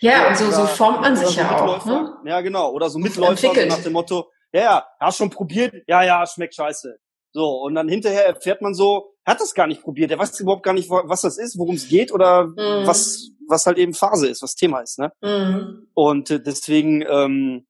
Ja, 0.00 0.28
und 0.28 0.36
so, 0.36 0.50
so 0.50 0.66
formt 0.66 1.00
man 1.00 1.16
sich 1.16 1.36
ja 1.36 1.60
auch. 1.60 1.84
Ne? 1.84 2.16
Ja, 2.24 2.40
genau. 2.40 2.70
Oder 2.72 2.88
so 2.88 2.98
Mitläufer 2.98 3.54
so 3.54 3.66
nach 3.66 3.82
dem 3.82 3.92
Motto, 3.92 4.30
ja, 4.52 4.62
ja, 4.62 4.86
hast 5.00 5.18
schon 5.18 5.30
probiert? 5.30 5.74
Ja, 5.86 6.02
ja, 6.02 6.26
schmeckt 6.26 6.54
scheiße. 6.54 6.96
So, 7.32 7.60
und 7.62 7.74
dann 7.74 7.88
hinterher 7.88 8.26
erfährt 8.26 8.62
man 8.62 8.72
so, 8.72 9.12
er 9.24 9.32
hat 9.32 9.40
das 9.40 9.52
gar 9.52 9.66
nicht 9.66 9.82
probiert, 9.82 10.10
er 10.10 10.18
weiß 10.18 10.40
überhaupt 10.40 10.62
gar 10.62 10.72
nicht, 10.72 10.88
was 10.88 11.20
das 11.20 11.36
ist, 11.36 11.58
worum 11.58 11.74
es 11.74 11.88
geht 11.88 12.10
oder 12.10 12.46
mhm. 12.46 12.86
was, 12.86 13.30
was 13.48 13.66
halt 13.66 13.76
eben 13.76 13.92
Phase 13.92 14.28
ist, 14.28 14.42
was 14.42 14.54
Thema 14.54 14.80
ist. 14.80 14.98
Ne? 14.98 15.12
Mhm. 15.20 15.88
Und 15.92 16.30
äh, 16.30 16.40
deswegen, 16.40 17.02
ähm, 17.02 17.66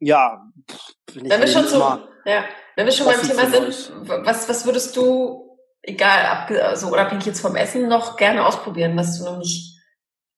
ja, 0.00 0.42
bin 1.14 1.24
ich 1.24 1.30
Wenn 1.30 1.40
wir 1.40 1.46
schon 1.46 1.66
so, 1.66 1.78
ja, 1.78 2.44
wenn 2.80 2.86
wir 2.86 2.92
schon 2.92 3.06
beim 3.06 3.20
Thema 3.20 3.46
sind, 3.50 3.92
was, 4.24 4.48
was 4.48 4.64
würdest 4.64 4.96
du, 4.96 5.58
egal, 5.82 6.48
also 6.62 6.88
unabhängig 6.88 7.26
jetzt 7.26 7.40
vom 7.40 7.54
Essen, 7.54 7.88
noch 7.88 8.16
gerne 8.16 8.46
ausprobieren, 8.46 8.96
was 8.96 9.18
du 9.18 9.24
noch 9.24 9.36
nicht 9.36 9.78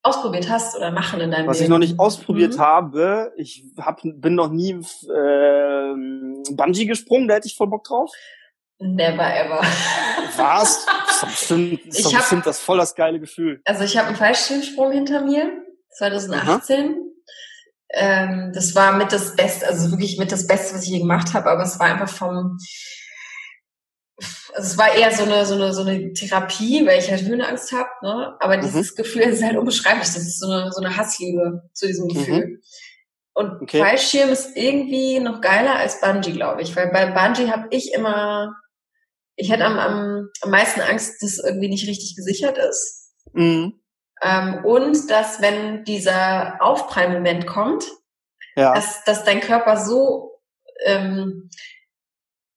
ausprobiert 0.01 0.49
hast 0.49 0.75
oder 0.75 0.91
machen 0.91 1.21
in 1.21 1.31
deinem 1.31 1.47
was 1.47 1.59
Leben? 1.59 1.59
Was 1.59 1.61
ich 1.61 1.69
noch 1.69 1.77
nicht 1.77 1.99
ausprobiert 1.99 2.55
mhm. 2.55 2.59
habe, 2.59 3.31
ich 3.37 3.63
hab, 3.77 4.01
bin 4.03 4.35
noch 4.35 4.49
nie 4.49 4.71
äh, 4.73 6.53
Bungee 6.53 6.85
gesprungen, 6.85 7.29
da 7.29 7.35
hätte 7.35 7.47
ich 7.47 7.55
voll 7.55 7.67
Bock 7.67 7.85
drauf. 7.85 8.11
Never 8.79 9.23
ever. 9.23 9.61
Was? 10.35 10.85
Das 11.23 11.31
ist 11.31 11.39
bestimmt, 11.39 11.79
das, 11.87 11.99
ist 11.99 12.11
bestimmt 12.11 12.45
das 12.45 12.59
voll 12.59 12.77
das 12.77 12.95
geile 12.95 13.17
Gefühl. 13.17 13.61
Also 13.63 13.85
ich 13.85 13.97
habe 13.97 14.07
einen 14.07 14.17
Fallschirmsprung 14.17 14.91
hinter 14.91 15.21
mir, 15.21 15.49
2018. 15.91 16.79
Aha. 16.79 16.93
Ähm, 17.93 18.51
das 18.53 18.73
war 18.75 18.97
mit 18.97 19.11
das 19.11 19.35
Beste, 19.35 19.67
also 19.67 19.91
wirklich 19.91 20.17
mit 20.17 20.31
das 20.31 20.47
Beste, 20.47 20.75
was 20.75 20.83
ich 20.83 20.89
je 20.89 20.99
gemacht 20.99 21.33
habe, 21.33 21.49
aber 21.49 21.63
es 21.63 21.79
war 21.79 21.87
einfach 21.87 22.09
vom 22.09 22.57
also 24.55 24.67
es 24.67 24.77
war 24.77 24.95
eher 24.95 25.11
so 25.11 25.23
eine, 25.23 25.45
so 25.45 25.55
eine, 25.55 25.73
so 25.73 25.81
eine 25.81 26.13
Therapie, 26.13 26.85
weil 26.85 26.99
ich 26.99 27.09
halt 27.09 27.23
Höhenangst 27.23 27.71
habe, 27.71 27.89
ne? 28.03 28.35
Aber 28.39 28.57
dieses 28.57 28.91
mhm. 28.91 28.95
Gefühl 28.95 29.23
ist 29.23 29.43
halt 29.43 29.57
unbeschreiblich. 29.57 30.07
Das 30.07 30.17
ist 30.17 30.39
so 30.39 30.49
eine, 30.49 30.71
so 30.71 30.81
eine 30.81 30.95
Hassliebe 30.95 31.63
zu 31.73 31.87
diesem 31.87 32.05
mhm. 32.05 32.13
Gefühl. 32.13 32.47
Mhm. 32.47 32.61
Und 33.33 33.61
okay. 33.63 33.79
Fallschirm 33.79 34.29
ist 34.29 34.55
irgendwie 34.55 35.19
noch 35.19 35.41
geiler 35.41 35.75
als 35.75 35.99
Bungee, 36.01 36.33
glaube 36.33 36.61
ich. 36.61 36.75
Weil 36.75 36.91
bei 36.91 37.07
Bungee 37.07 37.49
habe 37.49 37.67
ich 37.71 37.93
immer, 37.93 38.55
ich 39.35 39.51
hätte 39.51 39.65
am, 39.65 39.79
am, 39.79 40.29
am 40.41 40.51
meisten 40.51 40.81
Angst, 40.81 41.23
dass 41.23 41.39
irgendwie 41.39 41.69
nicht 41.69 41.87
richtig 41.87 42.15
gesichert 42.15 42.57
ist. 42.59 43.11
Mhm. 43.33 43.79
Ähm, 44.23 44.63
und 44.63 45.09
dass, 45.09 45.41
wenn 45.41 45.83
dieser 45.83 46.57
Aufprallmoment 46.61 47.45
kommt, 47.45 47.85
ja. 48.55 48.73
dass, 48.73 49.03
dass 49.03 49.23
dein 49.23 49.41
Körper 49.41 49.77
so 49.77 50.39
ähm, 50.85 51.49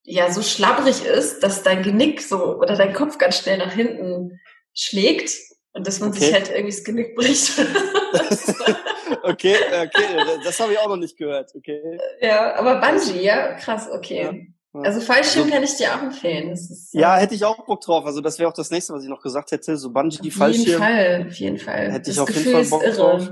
ja 0.03 0.31
so 0.31 0.43
schlabbrig 0.43 1.05
ist, 1.05 1.43
dass 1.43 1.63
dein 1.63 1.83
Genick 1.83 2.23
so 2.23 2.57
oder 2.57 2.77
dein 2.77 2.93
Kopf 2.93 3.19
ganz 3.19 3.39
schnell 3.39 3.59
nach 3.59 3.73
hinten 3.73 4.41
schlägt 4.73 5.31
und 5.73 5.87
dass 5.87 6.01
man 6.01 6.11
okay. 6.11 6.21
sich 6.21 6.33
halt 6.33 6.49
irgendwie 6.49 6.75
das 6.75 6.85
Genick 6.85 7.17
bricht. 7.17 7.59
okay, 9.23 9.57
okay, 9.73 10.39
das 10.45 10.61
habe 10.61 10.73
ich 10.73 10.79
auch 10.79 10.89
noch 10.89 10.97
nicht 10.97 11.17
gehört. 11.17 11.53
Okay. 11.55 11.99
Ja, 12.21 12.55
aber 12.55 12.81
Bungee, 12.81 13.23
ja, 13.23 13.55
krass, 13.55 13.89
okay. 13.91 14.55
Also 14.85 15.01
Fallschirm 15.01 15.45
also, 15.45 15.55
kann 15.55 15.62
ich 15.62 15.77
dir 15.77 15.95
auch 15.95 16.03
empfehlen. 16.03 16.51
Ist, 16.51 16.93
ja, 16.93 17.17
hätte 17.17 17.35
ich 17.35 17.45
auch 17.45 17.65
Bock 17.65 17.81
drauf. 17.81 18.05
Also 18.05 18.21
das 18.21 18.39
wäre 18.39 18.49
auch 18.49 18.55
das 18.55 18.71
nächste, 18.71 18.93
was 18.93 19.03
ich 19.03 19.09
noch 19.09 19.23
gesagt 19.23 19.53
hätte. 19.53 19.77
So 19.77 19.91
Bungee, 19.91 20.31
Fallschirm. 20.31 20.83
Auf 20.83 20.89
jeden 20.89 20.97
Fall, 20.97 21.27
auf 21.29 21.35
jeden 21.35 21.59
Fall. 21.59 21.93
Hätte 21.93 22.07
das 22.07 22.15
ich 22.15 22.21
auf 22.21 22.29
Gefühl 22.29 22.47
jeden 22.47 22.65
Fall 22.65 22.79
Bock 22.79 22.83
ist 22.83 22.99
irre. 22.99 23.11
drauf. 23.11 23.31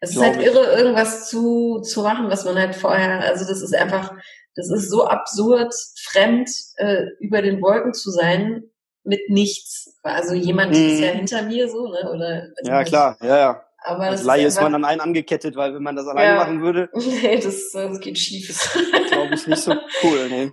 Es 0.00 0.10
ist 0.10 0.22
halt 0.22 0.42
irre, 0.42 0.76
irgendwas 0.76 1.28
zu, 1.28 1.80
zu 1.80 2.02
machen, 2.02 2.28
was 2.28 2.44
man 2.44 2.58
halt 2.58 2.74
vorher, 2.74 3.20
also 3.20 3.46
das 3.46 3.62
ist 3.62 3.74
einfach, 3.74 4.12
das 4.54 4.70
ist 4.70 4.90
so 4.90 5.06
absurd, 5.06 5.74
fremd, 6.02 6.50
äh, 6.76 7.04
über 7.20 7.40
den 7.40 7.62
Wolken 7.62 7.94
zu 7.94 8.10
sein, 8.10 8.64
mit 9.02 9.28
nichts. 9.28 9.98
Also 10.02 10.34
jemand 10.34 10.72
mhm. 10.72 10.76
ist 10.76 11.00
ja 11.00 11.08
hinter 11.08 11.42
mir 11.42 11.68
so, 11.68 11.88
ne? 11.88 12.10
Oder 12.12 12.48
also 12.56 12.70
ja, 12.70 12.84
klar, 12.84 13.16
ja, 13.22 13.36
ja. 13.36 13.64
Aber 13.86 14.04
Als 14.04 14.24
Laie 14.24 14.46
ist, 14.46 14.60
man 14.60 14.74
an 14.74 14.84
einen 14.84 15.00
angekettet, 15.02 15.56
weil 15.56 15.74
wenn 15.74 15.82
man 15.82 15.94
das 15.94 16.06
alleine 16.06 16.28
ja. 16.28 16.36
machen 16.36 16.62
würde. 16.62 16.88
Nee, 16.94 17.38
das, 17.38 17.70
das 17.72 18.00
geht 18.00 18.18
schief. 18.18 18.74
Glaube 19.10 19.34
ich 19.34 19.46
nicht 19.46 19.62
so 19.62 19.72
cool, 20.02 20.28
nee. 20.30 20.52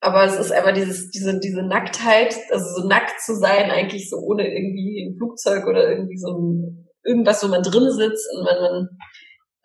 Aber 0.00 0.24
es 0.24 0.36
ist 0.36 0.52
einfach 0.52 0.74
dieses, 0.74 1.10
diese, 1.10 1.38
diese 1.40 1.62
Nacktheit, 1.62 2.36
also 2.50 2.82
so 2.82 2.88
nackt 2.88 3.20
zu 3.20 3.34
sein, 3.36 3.70
eigentlich 3.70 4.10
so 4.10 4.18
ohne 4.18 4.46
irgendwie 4.46 5.06
ein 5.06 5.16
Flugzeug 5.16 5.66
oder 5.66 5.88
irgendwie 5.88 6.18
so 6.18 6.36
ein, 6.36 6.88
irgendwas, 7.04 7.42
wo 7.42 7.48
man 7.48 7.62
drin 7.62 7.90
sitzt 7.90 8.28
und 8.34 8.44
man, 8.44 8.60
man, 8.60 8.88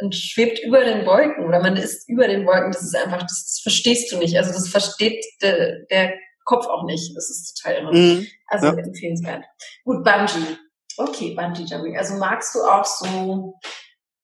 man 0.02 0.12
schwebt 0.14 0.60
über 0.60 0.84
den 0.84 1.06
Wolken 1.06 1.46
oder 1.46 1.62
man 1.62 1.76
ist 1.76 2.08
über 2.08 2.28
den 2.28 2.46
Wolken. 2.46 2.72
Das 2.72 2.84
ist 2.84 2.96
einfach, 2.96 3.22
das, 3.24 3.46
das 3.46 3.60
verstehst 3.62 4.12
du 4.12 4.18
nicht. 4.18 4.38
Also 4.38 4.54
das 4.54 4.70
versteht 4.70 5.26
der, 5.42 5.86
der 5.92 6.14
Kopf 6.46 6.68
auch 6.68 6.86
nicht. 6.86 7.16
Das 7.16 7.30
ist 7.30 7.62
total 7.62 7.82
irre. 7.82 7.96
Mhm. 7.96 8.28
Also 8.48 8.68
ja. 8.68 8.74
empfehlenswert. 8.74 9.44
Gut, 9.84 10.04
Bungee. 10.04 10.58
Okay, 10.98 11.36
Bungee 11.36 11.64
Jumping. 11.64 11.98
Also 11.98 12.16
magst 12.16 12.56
du 12.56 12.60
auch 12.60 12.86
so 12.86 13.56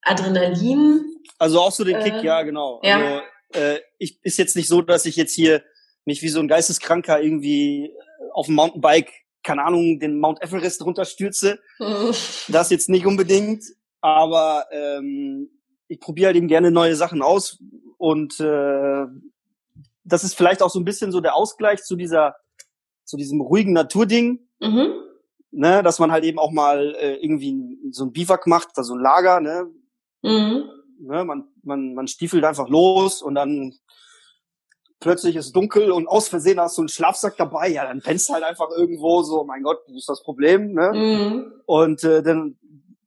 Adrenalin? 0.02 1.04
Also 1.38 1.60
auch 1.60 1.72
so 1.72 1.84
den 1.84 2.00
Kick, 2.02 2.16
äh, 2.16 2.26
ja, 2.26 2.42
genau. 2.44 2.80
Ja. 2.84 2.96
Also, 2.98 3.22
äh, 3.54 3.80
ich 3.98 4.20
ist 4.24 4.38
jetzt 4.38 4.56
nicht 4.56 4.68
so, 4.68 4.82
dass 4.82 5.06
ich 5.06 5.16
jetzt 5.16 5.34
hier 5.34 5.64
mich 6.06 6.22
wie 6.22 6.30
so 6.30 6.40
ein 6.40 6.48
Geisteskranker 6.48 7.22
irgendwie 7.22 7.92
auf 8.34 8.46
dem 8.48 8.56
Mountainbike, 8.56 9.12
keine 9.44 9.64
Ahnung, 9.64 10.00
den 10.00 10.20
Mount 10.20 10.42
Everest 10.42 10.84
runterstürze. 10.86 11.60
das 12.48 12.70
jetzt 12.70 12.90
nicht 12.90 13.06
unbedingt, 13.06 13.64
aber 14.02 14.66
ähm, 14.72 15.50
ich 15.88 16.00
probiere 16.00 16.28
halt 16.28 16.38
eben 16.38 16.48
gerne 16.48 16.72
neue 16.72 16.96
Sachen 16.96 17.22
aus 17.22 17.60
und 17.98 18.40
äh, 18.40 19.06
das 20.04 20.24
ist 20.24 20.36
vielleicht 20.36 20.62
auch 20.62 20.70
so 20.70 20.80
ein 20.80 20.86
bisschen 20.86 21.12
so 21.12 21.20
der 21.20 21.36
Ausgleich 21.36 21.84
zu 21.84 21.96
dieser, 21.96 22.36
zu 23.04 23.18
diesem 23.18 23.42
ruhigen 23.42 23.74
Naturding. 23.74 24.48
Mhm. 24.60 24.94
Ne, 25.52 25.84
dass 25.84 26.00
man 26.00 26.12
halt 26.12 26.26
eben 26.26 26.38
auch 26.38 26.52
mal 26.52 26.96
äh, 26.96 27.16
irgendwie 27.16 27.80
so 27.92 28.04
ein 28.04 28.12
Biwak 28.12 28.46
macht, 28.46 28.72
also 28.76 28.94
ein 28.94 29.00
Lager, 29.00 29.40
ne? 29.40 29.72
Mhm. 30.22 30.66
ne 31.00 31.24
man, 31.24 31.48
man, 31.64 31.94
man 31.94 32.08
stiefelt 32.10 32.44
einfach 32.44 32.68
los 32.68 33.22
und 33.22 33.36
dann 33.36 33.74
plötzlich 35.06 35.36
ist 35.36 35.56
dunkel 35.56 35.92
und 35.92 36.08
aus 36.08 36.30
Versehen 36.30 36.60
hast 36.60 36.78
du 36.78 36.82
einen 36.82 36.90
Schlafsack 36.90 37.38
dabei, 37.38 37.70
ja, 37.70 37.86
dann 37.86 38.02
pennst 38.02 38.28
halt 38.30 38.44
einfach 38.44 38.70
irgendwo 38.76 39.22
so, 39.22 39.44
mein 39.44 39.62
Gott, 39.62 39.78
wo 39.88 39.96
ist 39.96 40.10
das 40.10 40.24
Problem, 40.24 40.74
ne? 40.74 40.92
Mhm. 40.94 41.54
Und 41.68 42.04
äh, 42.04 42.24
dann 42.24 42.58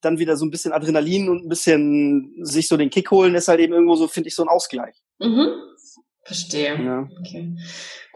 dann 0.01 0.21
wieder 0.21 0.37
so 0.37 0.47
ein 0.47 0.53
bisschen 0.53 0.73
Adrenalin 0.73 1.29
und 1.29 1.45
ein 1.45 1.49
bisschen 1.49 2.37
sich 2.43 2.69
so 2.69 2.77
den 2.77 2.89
Kick 2.89 3.11
holen, 3.11 3.35
ist 3.35 3.49
halt 3.49 3.59
eben 3.59 3.73
irgendwo 3.73 3.97
so, 3.97 4.07
finde 4.07 4.29
ich, 4.29 4.37
so 4.37 4.45
ein 4.45 4.49
Ausgleich. 4.49 4.95
Mhm. 5.19 5.49
Verstehe. 6.23 6.81
Ja. 6.81 7.09
Okay. 7.19 7.57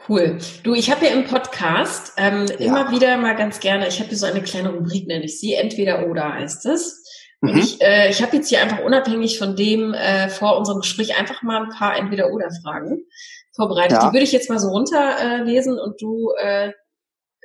Cool. 0.08 0.38
Du, 0.62 0.74
ich 0.74 0.88
habe 0.92 1.06
ja 1.06 1.10
im 1.10 1.24
Podcast 1.24 2.12
ähm, 2.18 2.46
ja. 2.46 2.54
immer 2.66 2.92
wieder 2.92 3.16
mal 3.16 3.34
ganz 3.34 3.58
gerne, 3.58 3.88
ich 3.88 3.98
habe 3.98 4.10
hier 4.10 4.18
so 4.18 4.26
eine 4.26 4.42
kleine 4.42 4.72
Rubrik, 4.72 5.08
nenne 5.08 5.24
ich 5.24 5.40
sie, 5.40 5.54
entweder 5.54 6.08
oder 6.08 6.34
heißt 6.34 6.66
es. 6.66 7.02
Und 7.40 7.54
mhm. 7.54 7.58
ich, 7.58 7.82
äh, 7.82 8.10
ich 8.10 8.22
habe 8.22 8.36
jetzt 8.36 8.48
hier 8.48 8.62
einfach 8.62 8.84
unabhängig 8.84 9.38
von 9.38 9.56
dem 9.56 9.92
äh, 9.92 10.28
vor 10.28 10.56
unserem 10.56 10.82
Gespräch 10.82 11.18
einfach 11.18 11.42
mal 11.42 11.64
ein 11.64 11.70
paar 11.70 11.96
entweder 11.96 12.30
oder 12.30 12.48
Fragen 12.62 13.06
vorbereitet. 13.54 13.98
Ja. 13.98 14.08
Die 14.08 14.14
würde 14.14 14.24
ich 14.24 14.32
jetzt 14.32 14.48
mal 14.48 14.58
so 14.58 14.68
runterlesen 14.68 15.78
äh, 15.78 15.80
und 15.80 16.00
du 16.00 16.32
äh, 16.38 16.72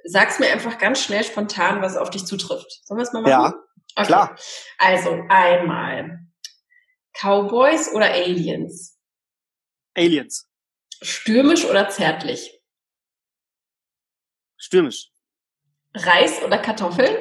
sagst 0.03 0.39
mir 0.39 0.47
einfach 0.51 0.77
ganz 0.77 1.01
schnell 1.03 1.23
spontan, 1.23 1.81
was 1.81 1.97
auf 1.97 2.09
dich 2.09 2.25
zutrifft. 2.25 2.85
Sollen 2.85 2.99
wir 2.99 3.03
es 3.03 3.13
mal 3.13 3.21
machen? 3.21 3.31
Ja, 3.31 3.53
okay. 3.95 4.07
klar. 4.07 4.35
Also 4.77 5.21
einmal 5.29 6.19
Cowboys 7.13 7.93
oder 7.93 8.11
Aliens? 8.11 8.97
Aliens. 9.95 10.47
Stürmisch 11.01 11.65
oder 11.65 11.89
zärtlich? 11.89 12.61
Stürmisch. 14.57 15.11
Reis 15.93 16.41
oder 16.43 16.59
Kartoffeln? 16.59 17.15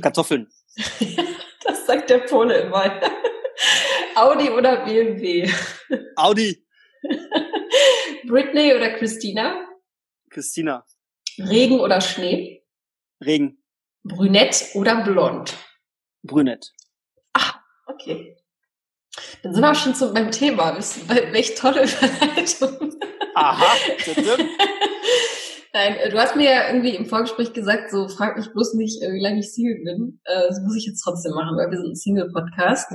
Kartoffeln. 0.00 0.50
das 1.64 1.86
sagt 1.86 2.10
der 2.10 2.18
Pole 2.18 2.62
immer. 2.62 3.00
Audi 4.14 4.50
oder 4.50 4.84
BMW? 4.84 5.50
Audi. 6.16 6.66
Britney 8.30 8.74
oder 8.74 8.90
Christina? 8.90 9.66
Christina. 10.30 10.84
Regen 11.38 11.80
oder 11.80 12.00
Schnee? 12.00 12.64
Regen. 13.24 13.62
Brünett 14.04 14.70
oder 14.74 15.02
blond? 15.02 15.56
Brünett. 16.22 16.72
Ah, 17.32 17.60
okay. 17.86 18.36
Dann 19.42 19.52
sind 19.52 19.62
wir 19.62 19.70
auch 19.70 19.74
schon 19.74 19.94
zu, 19.94 20.12
beim 20.14 20.30
Thema. 20.30 20.76
Welche 20.76 21.54
tolle 21.54 21.84
Überleitung. 21.84 22.94
Aha, 23.34 23.76
Nein, 25.72 25.96
äh, 25.96 26.10
du 26.10 26.18
hast 26.18 26.36
mir 26.36 26.50
ja 26.50 26.66
irgendwie 26.68 26.96
im 26.96 27.06
Vorgespräch 27.06 27.52
gesagt, 27.52 27.90
so 27.90 28.08
frag 28.08 28.36
mich 28.36 28.52
bloß 28.52 28.74
nicht, 28.74 29.02
äh, 29.02 29.12
wie 29.12 29.22
lange 29.22 29.38
ich 29.40 29.52
Single 29.52 29.82
bin. 29.84 30.20
Äh, 30.24 30.48
das 30.48 30.60
muss 30.62 30.76
ich 30.76 30.86
jetzt 30.86 31.02
trotzdem 31.02 31.32
machen, 31.32 31.56
weil 31.56 31.70
wir 31.70 31.78
sind 31.78 31.92
ein 31.92 31.96
Single-Podcast. 31.96 32.92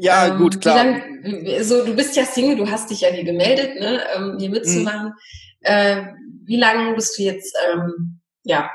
Ja, 0.00 0.26
ähm, 0.26 0.38
gut, 0.38 0.60
klar. 0.60 0.76
Lang, 0.76 1.62
so, 1.62 1.84
du 1.84 1.94
bist 1.94 2.16
ja 2.16 2.24
Single, 2.24 2.56
du 2.56 2.70
hast 2.70 2.90
dich 2.90 3.02
ja 3.02 3.08
hier 3.08 3.24
gemeldet, 3.24 3.80
ne, 3.80 4.02
ähm, 4.14 4.36
hier 4.38 4.50
mitzumachen. 4.50 5.08
Mhm. 5.08 5.14
Äh, 5.60 6.06
wie 6.44 6.56
lange 6.56 6.94
bist 6.94 7.18
du 7.18 7.22
jetzt 7.22 7.56
ähm, 7.72 8.20
ja 8.42 8.70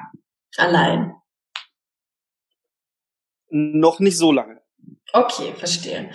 allein? 0.58 1.13
Noch 3.49 3.99
nicht 3.99 4.17
so 4.17 4.32
lange. 4.32 4.62
Okay, 5.12 5.53
verstehe. 5.55 6.12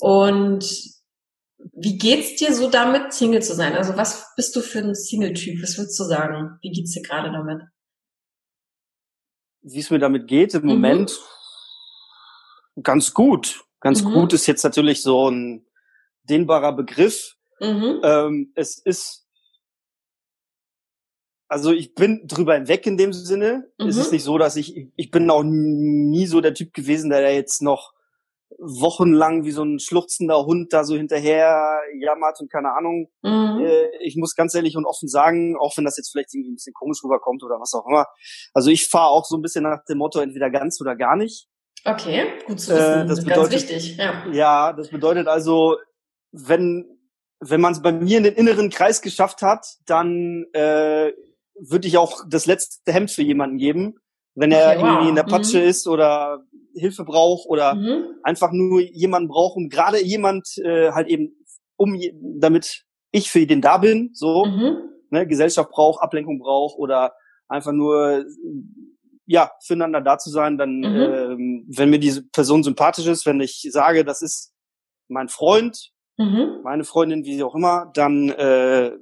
Und 0.00 0.64
wie 1.72 1.96
geht's 1.96 2.36
dir 2.36 2.52
so 2.54 2.68
damit, 2.68 3.14
Single 3.14 3.42
zu 3.42 3.54
sein? 3.54 3.74
Also 3.74 3.96
was 3.96 4.34
bist 4.36 4.54
du 4.56 4.60
für 4.60 4.80
ein 4.80 4.94
Single-Typ? 4.94 5.62
Was 5.62 5.78
würdest 5.78 5.98
du 5.98 6.04
sagen? 6.04 6.58
Wie 6.60 6.70
geht's 6.70 6.92
dir 6.92 7.02
gerade 7.02 7.32
damit? 7.32 7.62
Wie 9.62 9.80
es 9.80 9.90
mir 9.90 9.98
damit 9.98 10.28
geht 10.28 10.52
im 10.52 10.62
mhm. 10.62 10.68
Moment? 10.68 11.18
Ganz 12.82 13.14
gut. 13.14 13.64
Ganz 13.84 14.02
mhm. 14.02 14.14
gut 14.14 14.32
ist 14.32 14.46
jetzt 14.46 14.64
natürlich 14.64 15.02
so 15.02 15.30
ein 15.30 15.66
dehnbarer 16.22 16.72
Begriff. 16.72 17.36
Mhm. 17.60 18.00
Ähm, 18.02 18.52
es 18.54 18.78
ist, 18.78 19.26
also 21.48 21.70
ich 21.70 21.94
bin 21.94 22.26
drüber 22.26 22.54
hinweg 22.54 22.86
in 22.86 22.96
dem 22.96 23.12
Sinne. 23.12 23.70
Es 23.76 23.98
ist 23.98 24.06
mhm. 24.06 24.14
nicht 24.14 24.24
so, 24.24 24.38
dass 24.38 24.56
ich, 24.56 24.88
ich 24.96 25.10
bin 25.10 25.28
auch 25.28 25.42
nie 25.44 26.24
so 26.24 26.40
der 26.40 26.54
Typ 26.54 26.72
gewesen, 26.72 27.10
der 27.10 27.20
da 27.20 27.28
jetzt 27.28 27.60
noch 27.60 27.92
wochenlang 28.58 29.44
wie 29.44 29.50
so 29.50 29.62
ein 29.62 29.78
schluchzender 29.78 30.46
Hund 30.46 30.72
da 30.72 30.84
so 30.84 30.96
hinterher 30.96 31.78
jammert 32.00 32.40
und 32.40 32.50
keine 32.50 32.72
Ahnung. 32.72 33.10
Mhm. 33.20 33.66
Äh, 33.66 33.98
ich 34.00 34.16
muss 34.16 34.34
ganz 34.34 34.54
ehrlich 34.54 34.78
und 34.78 34.86
offen 34.86 35.08
sagen, 35.08 35.58
auch 35.60 35.76
wenn 35.76 35.84
das 35.84 35.98
jetzt 35.98 36.10
vielleicht 36.10 36.32
irgendwie 36.32 36.52
ein 36.52 36.56
bisschen 36.56 36.72
komisch 36.72 37.04
rüberkommt 37.04 37.42
oder 37.42 37.60
was 37.60 37.74
auch 37.74 37.86
immer. 37.86 38.06
Also 38.54 38.70
ich 38.70 38.88
fahre 38.88 39.10
auch 39.10 39.26
so 39.26 39.36
ein 39.36 39.42
bisschen 39.42 39.64
nach 39.64 39.84
dem 39.84 39.98
Motto 39.98 40.20
entweder 40.20 40.48
ganz 40.48 40.80
oder 40.80 40.96
gar 40.96 41.16
nicht. 41.16 41.48
Okay, 41.84 42.24
gut 42.46 42.60
zu 42.60 42.74
wissen. 42.74 43.02
Äh, 43.02 43.06
das 43.06 43.24
bedeutet, 43.24 43.50
ganz 43.50 43.70
wichtig. 43.70 43.96
Ja. 43.96 44.24
ja, 44.32 44.72
das 44.72 44.88
bedeutet 44.88 45.28
also, 45.28 45.76
wenn 46.32 46.86
wenn 47.40 47.60
man 47.60 47.72
es 47.72 47.82
bei 47.82 47.92
mir 47.92 48.18
in 48.18 48.24
den 48.24 48.34
inneren 48.34 48.70
Kreis 48.70 49.02
geschafft 49.02 49.42
hat, 49.42 49.66
dann 49.84 50.46
äh, 50.52 51.12
würde 51.58 51.88
ich 51.88 51.98
auch 51.98 52.22
das 52.28 52.46
letzte 52.46 52.92
Hemd 52.92 53.10
für 53.10 53.22
jemanden 53.22 53.58
geben, 53.58 53.96
wenn 54.34 54.50
er 54.50 54.70
okay, 54.70 54.78
wow. 54.78 54.88
irgendwie 54.88 55.08
in 55.10 55.14
der 55.14 55.24
Patsche 55.24 55.58
mhm. 55.58 55.68
ist 55.68 55.86
oder 55.86 56.42
Hilfe 56.74 57.04
braucht 57.04 57.46
oder 57.46 57.74
mhm. 57.74 58.18
einfach 58.22 58.50
nur 58.50 58.80
jemanden 58.80 59.28
braucht 59.28 59.56
und 59.56 59.68
gerade 59.68 60.02
jemand 60.02 60.48
äh, 60.58 60.92
halt 60.92 61.08
eben 61.08 61.36
um 61.76 61.98
damit 62.38 62.84
ich 63.10 63.30
für 63.30 63.46
den 63.46 63.60
da 63.60 63.78
bin, 63.78 64.10
so. 64.12 64.46
Mhm. 64.46 64.90
ne, 65.10 65.26
Gesellschaft 65.26 65.70
braucht, 65.70 66.02
Ablenkung 66.02 66.38
braucht 66.38 66.78
oder 66.78 67.12
einfach 67.48 67.72
nur 67.72 68.24
ja 69.26 69.50
füreinander 69.64 70.00
da 70.00 70.18
zu 70.18 70.30
sein, 70.30 70.58
dann 70.58 70.78
mhm. 70.78 70.84
ähm, 70.84 71.66
wenn 71.68 71.90
mir 71.90 71.98
diese 71.98 72.22
Person 72.22 72.62
sympathisch 72.62 73.06
ist, 73.06 73.26
wenn 73.26 73.40
ich 73.40 73.66
sage, 73.70 74.04
das 74.04 74.22
ist 74.22 74.52
mein 75.08 75.28
Freund, 75.28 75.90
mhm. 76.18 76.60
meine 76.62 76.84
Freundin, 76.84 77.24
wie 77.24 77.36
sie 77.36 77.42
auch 77.42 77.54
immer, 77.54 77.90
dann 77.94 78.30
äh, 78.30 78.92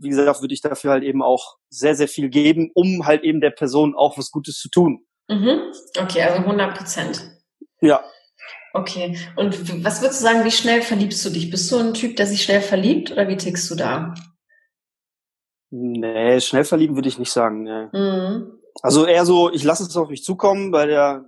wie 0.00 0.08
gesagt, 0.08 0.40
würde 0.40 0.54
ich 0.54 0.62
dafür 0.62 0.92
halt 0.92 1.04
eben 1.04 1.22
auch 1.22 1.56
sehr, 1.68 1.94
sehr 1.94 2.08
viel 2.08 2.30
geben, 2.30 2.70
um 2.74 3.06
halt 3.06 3.22
eben 3.22 3.40
der 3.40 3.50
Person 3.50 3.94
auch 3.94 4.16
was 4.16 4.30
Gutes 4.30 4.58
zu 4.58 4.70
tun. 4.70 5.04
Mhm. 5.28 5.60
Okay, 6.00 6.22
also 6.22 6.38
100 6.38 6.76
Prozent. 6.76 7.30
Ja. 7.80 8.02
Okay. 8.72 9.18
Und 9.36 9.84
was 9.84 10.00
würdest 10.00 10.20
du 10.20 10.24
sagen, 10.24 10.44
wie 10.44 10.50
schnell 10.50 10.82
verliebst 10.82 11.24
du 11.24 11.30
dich? 11.30 11.50
Bist 11.50 11.70
du 11.70 11.78
ein 11.78 11.94
Typ, 11.94 12.16
der 12.16 12.26
sich 12.26 12.42
schnell 12.42 12.60
verliebt 12.60 13.12
oder 13.12 13.28
wie 13.28 13.36
tickst 13.36 13.70
du 13.70 13.74
da? 13.74 14.14
Nee, 15.70 16.40
schnell 16.40 16.64
verlieben 16.64 16.96
würde 16.96 17.08
ich 17.08 17.18
nicht 17.18 17.32
sagen. 17.32 17.62
Nee. 17.62 17.86
Mhm. 17.92 18.59
Also 18.82 19.06
eher 19.06 19.24
so, 19.24 19.50
ich 19.52 19.64
lasse 19.64 19.84
es 19.84 19.96
auf 19.96 20.08
mich 20.08 20.24
zukommen. 20.24 20.70
Bei 20.70 20.86
der, 20.86 21.24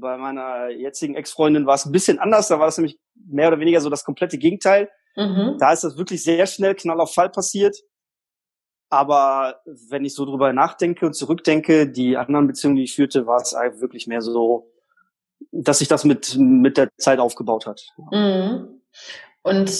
bei 0.00 0.16
meiner 0.16 0.70
jetzigen 0.70 1.14
Ex-Freundin 1.14 1.66
war 1.66 1.74
es 1.74 1.86
ein 1.86 1.92
bisschen 1.92 2.18
anders. 2.18 2.48
Da 2.48 2.58
war 2.58 2.68
es 2.68 2.78
nämlich 2.78 2.98
mehr 3.14 3.48
oder 3.48 3.60
weniger 3.60 3.80
so 3.80 3.90
das 3.90 4.04
komplette 4.04 4.38
Gegenteil. 4.38 4.90
Mhm. 5.16 5.56
Da 5.58 5.72
ist 5.72 5.84
das 5.84 5.96
wirklich 5.96 6.22
sehr 6.22 6.46
schnell 6.46 6.74
Knall 6.74 7.00
auf 7.00 7.14
Fall 7.14 7.30
passiert. 7.30 7.76
Aber 8.88 9.60
wenn 9.88 10.04
ich 10.04 10.14
so 10.14 10.24
drüber 10.24 10.52
nachdenke 10.52 11.06
und 11.06 11.14
zurückdenke, 11.14 11.88
die 11.88 12.16
anderen 12.16 12.46
Beziehungen, 12.46 12.76
die 12.76 12.84
ich 12.84 12.94
führte, 12.94 13.26
war 13.26 13.40
es 13.40 13.52
eigentlich 13.52 13.80
wirklich 13.80 14.06
mehr 14.06 14.20
so, 14.20 14.70
dass 15.50 15.80
sich 15.80 15.88
das 15.88 16.04
mit, 16.04 16.36
mit 16.38 16.76
der 16.76 16.88
Zeit 16.98 17.18
aufgebaut 17.18 17.66
hat. 17.66 17.82
Mhm. 18.12 18.80
Und 19.42 19.70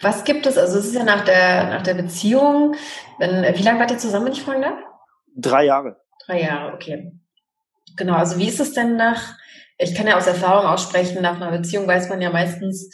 was 0.00 0.24
gibt 0.24 0.46
es, 0.46 0.56
also 0.56 0.78
es 0.78 0.86
ist 0.86 0.94
ja 0.94 1.04
nach 1.04 1.24
der, 1.24 1.68
nach 1.68 1.82
der 1.82 1.94
Beziehung, 1.94 2.74
wenn, 3.18 3.42
wie 3.54 3.62
lange 3.62 3.78
wart 3.78 3.90
ihr 3.90 3.98
zusammen, 3.98 4.26
wenn 4.26 4.32
ich 4.32 4.42
fragen 4.42 4.62
darf? 4.62 4.78
Drei 5.36 5.64
Jahre. 5.64 5.96
Drei 6.26 6.42
Jahre, 6.42 6.74
okay. 6.74 7.12
Genau, 7.96 8.14
also 8.14 8.38
wie 8.38 8.48
ist 8.48 8.60
es 8.60 8.72
denn 8.72 8.96
nach, 8.96 9.36
ich 9.78 9.94
kann 9.94 10.06
ja 10.06 10.16
aus 10.16 10.26
Erfahrung 10.26 10.66
aussprechen, 10.66 11.22
nach 11.22 11.40
einer 11.40 11.56
Beziehung 11.56 11.86
weiß 11.86 12.08
man 12.08 12.20
ja 12.20 12.30
meistens, 12.30 12.90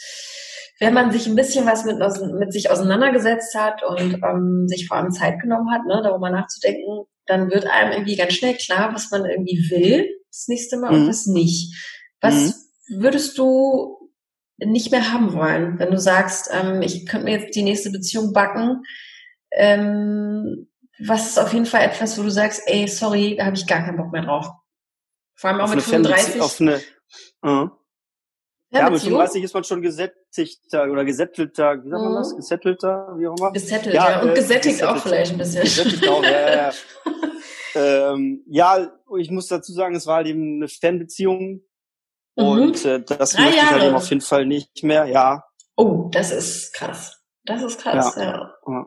wenn 0.79 0.93
man 0.93 1.11
sich 1.11 1.27
ein 1.27 1.35
bisschen 1.35 1.65
was 1.65 1.85
mit, 1.85 1.97
mit 2.39 2.53
sich 2.53 2.69
auseinandergesetzt 2.69 3.55
hat 3.55 3.83
und 3.83 4.21
ähm, 4.23 4.65
sich 4.67 4.87
vor 4.87 4.97
allem 4.97 5.11
Zeit 5.11 5.39
genommen 5.39 5.71
hat, 5.71 5.85
ne, 5.85 6.01
darüber 6.03 6.29
nachzudenken, 6.29 7.05
dann 7.25 7.49
wird 7.49 7.65
einem 7.65 7.91
irgendwie 7.91 8.15
ganz 8.15 8.33
schnell 8.33 8.55
klar, 8.55 8.93
was 8.93 9.11
man 9.11 9.25
irgendwie 9.25 9.69
will 9.69 10.07
das 10.29 10.47
nächste 10.47 10.77
Mal 10.77 10.91
mhm. 10.91 11.01
und 11.01 11.09
was 11.09 11.25
nicht. 11.25 11.75
Was 12.21 12.35
mhm. 12.87 13.01
würdest 13.01 13.37
du 13.37 14.11
nicht 14.59 14.91
mehr 14.91 15.11
haben 15.13 15.33
wollen, 15.33 15.79
wenn 15.79 15.91
du 15.91 15.99
sagst, 15.99 16.49
ähm, 16.51 16.81
ich 16.81 17.05
könnte 17.05 17.25
mir 17.25 17.39
jetzt 17.39 17.55
die 17.55 17.63
nächste 17.63 17.91
Beziehung 17.91 18.33
backen? 18.33 18.83
Ähm, 19.51 20.67
was 20.99 21.27
ist 21.27 21.39
auf 21.39 21.53
jeden 21.53 21.65
Fall 21.65 21.83
etwas, 21.83 22.17
wo 22.17 22.23
du 22.23 22.31
sagst, 22.31 22.63
ey, 22.65 22.87
sorry, 22.87 23.35
da 23.37 23.45
habe 23.45 23.55
ich 23.55 23.67
gar 23.67 23.83
keinen 23.83 23.97
Bock 23.97 24.11
mehr 24.11 24.23
drauf? 24.23 24.47
Vor 25.35 25.49
allem 25.49 25.61
auch 25.61 25.65
auf 25.65 25.75
mit 25.75 25.83
35. 25.83 26.41
Auf 26.41 26.59
eine, 26.59 26.81
uh. 27.45 27.69
Ja, 28.69 28.79
ja 28.79 28.89
mit 28.89 29.01
35 29.01 29.43
ist 29.43 29.53
man 29.53 29.63
schon 29.63 29.81
gesättigter 29.81 30.91
oder 30.91 31.05
gesättelter, 31.05 31.83
wie 31.83 31.89
sagt 31.89 32.03
man 32.03 32.15
das? 32.15 32.33
Mhm. 32.33 32.37
Gesättelter, 32.37 33.15
wie 33.17 33.27
auch 33.27 33.37
immer. 33.37 33.51
Gesättelt, 33.51 33.95
ja. 33.95 34.09
ja. 34.09 34.21
Und 34.21 34.29
äh, 34.29 34.33
gesättigt 34.33 34.83
auch 34.83 34.97
vielleicht 34.97 35.31
ein 35.31 35.37
bisschen. 35.37 35.63
Gesättigt 35.63 36.07
auch, 36.07 36.23
ja, 36.23 36.55
ja. 36.55 36.73
ähm, 37.75 38.43
ja, 38.47 38.91
ich 39.17 39.31
muss 39.31 39.47
dazu 39.47 39.71
sagen, 39.71 39.95
es 39.95 40.05
war 40.07 40.17
halt 40.17 40.27
eben 40.27 40.57
eine 40.57 40.67
Fanbeziehung. 40.67 41.61
Mhm. 42.35 42.43
Und 42.43 42.85
äh, 42.85 43.01
das 43.01 43.33
Drei 43.33 43.43
möchte 43.43 43.57
ich 43.57 43.71
halt 43.71 43.83
eben 43.83 43.95
auf 43.95 44.09
jeden 44.09 44.21
Fall 44.21 44.45
nicht 44.45 44.83
mehr, 44.83 45.05
ja. 45.05 45.43
Oh, 45.75 46.09
das 46.11 46.31
ist 46.31 46.73
krass. 46.73 47.21
Das 47.45 47.61
ist 47.61 47.79
krass, 47.79 48.15
ja. 48.17 48.23
ja. 48.23 48.53
ja. 48.67 48.85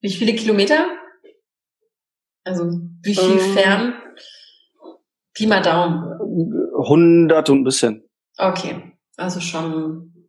Wie 0.00 0.12
viele 0.12 0.34
Kilometer? 0.34 0.86
Also, 2.44 2.80
wie 3.02 3.14
viel 3.14 3.38
ähm, 3.38 3.54
fern? 3.54 3.94
Pi 5.34 5.46
mal 5.46 5.62
Daumen. 5.62 6.04
100 6.78 7.50
und 7.50 7.60
ein 7.60 7.64
bisschen. 7.64 8.04
Okay, 8.36 8.92
also 9.16 9.40
schon, 9.40 10.28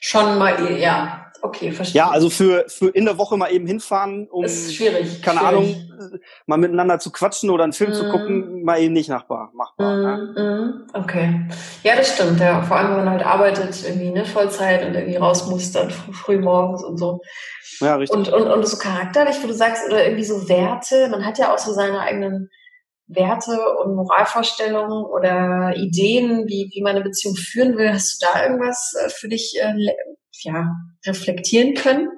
schon 0.00 0.38
mal, 0.38 0.78
ja, 0.78 1.25
okay, 1.46 1.72
verstehe. 1.72 2.02
Ja, 2.02 2.10
also 2.10 2.30
für, 2.30 2.64
für 2.68 2.88
in 2.88 3.04
der 3.04 3.18
Woche 3.18 3.36
mal 3.36 3.50
eben 3.50 3.66
hinfahren, 3.66 4.28
um, 4.28 4.44
ist 4.44 4.74
schwierig, 4.74 5.22
keine 5.22 5.40
schwierig. 5.40 5.56
Ahnung, 5.56 6.20
mal 6.46 6.58
miteinander 6.58 6.98
zu 6.98 7.10
quatschen 7.10 7.50
oder 7.50 7.64
einen 7.64 7.72
Film 7.72 7.90
mm. 7.90 7.94
zu 7.94 8.08
gucken, 8.10 8.62
mal 8.64 8.80
eben 8.80 8.92
nicht 8.92 9.08
nachbar, 9.08 9.50
machbar. 9.54 9.96
Mm, 9.96 10.02
ne? 10.02 10.84
Mm. 10.94 10.96
Okay. 10.96 11.40
Ja, 11.82 11.96
das 11.96 12.14
stimmt, 12.14 12.40
ja. 12.40 12.62
Vor 12.62 12.76
allem, 12.76 12.90
wenn 12.90 13.04
man 13.04 13.10
halt 13.10 13.24
arbeitet, 13.24 13.82
irgendwie, 13.84 14.10
ne, 14.10 14.24
Vollzeit 14.24 14.86
und 14.86 14.94
irgendwie 14.94 15.16
raus 15.16 15.48
muss, 15.48 15.72
dann 15.72 15.90
früh, 15.90 16.12
früh 16.12 16.38
morgens 16.38 16.84
und 16.84 16.98
so. 16.98 17.20
Ja, 17.80 17.96
richtig. 17.96 18.16
Und, 18.16 18.32
und, 18.32 18.48
und 18.48 18.66
so 18.66 18.76
charakterlich, 18.76 19.36
wo 19.42 19.46
du 19.46 19.54
sagst, 19.54 19.86
oder 19.86 20.04
irgendwie 20.04 20.24
so 20.24 20.48
Werte, 20.48 21.08
man 21.08 21.24
hat 21.24 21.38
ja 21.38 21.52
auch 21.52 21.58
so 21.58 21.72
seine 21.72 22.00
eigenen 22.00 22.50
Werte 23.08 23.56
und 23.84 23.94
Moralvorstellungen 23.94 25.04
oder 25.04 25.74
Ideen, 25.76 26.48
wie, 26.48 26.70
wie 26.72 26.82
man 26.82 26.96
eine 26.96 27.04
Beziehung 27.04 27.36
führen 27.36 27.76
will. 27.76 27.92
Hast 27.92 28.20
du 28.20 28.26
da 28.26 28.42
irgendwas 28.42 28.94
äh, 29.00 29.08
für 29.08 29.28
dich 29.28 29.54
äh, 29.60 29.74
ja, 30.46 30.76
reflektieren 31.04 31.74
können? 31.74 32.08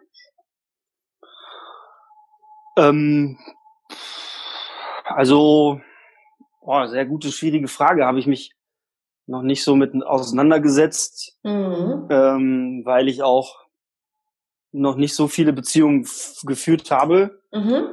Ähm, 2.76 3.38
also, 5.04 5.80
boah, 6.60 6.88
sehr 6.88 7.06
gute, 7.06 7.32
schwierige 7.32 7.68
Frage. 7.68 8.06
Habe 8.06 8.18
ich 8.18 8.26
mich 8.26 8.52
noch 9.26 9.42
nicht 9.42 9.64
so 9.64 9.74
mit 9.74 9.94
auseinandergesetzt, 10.04 11.38
mhm. 11.42 12.08
ähm, 12.10 12.82
weil 12.84 13.08
ich 13.08 13.22
auch 13.22 13.66
noch 14.72 14.96
nicht 14.96 15.14
so 15.14 15.28
viele 15.28 15.52
Beziehungen 15.52 16.06
geführt 16.44 16.90
habe. 16.90 17.42
Mhm. 17.52 17.88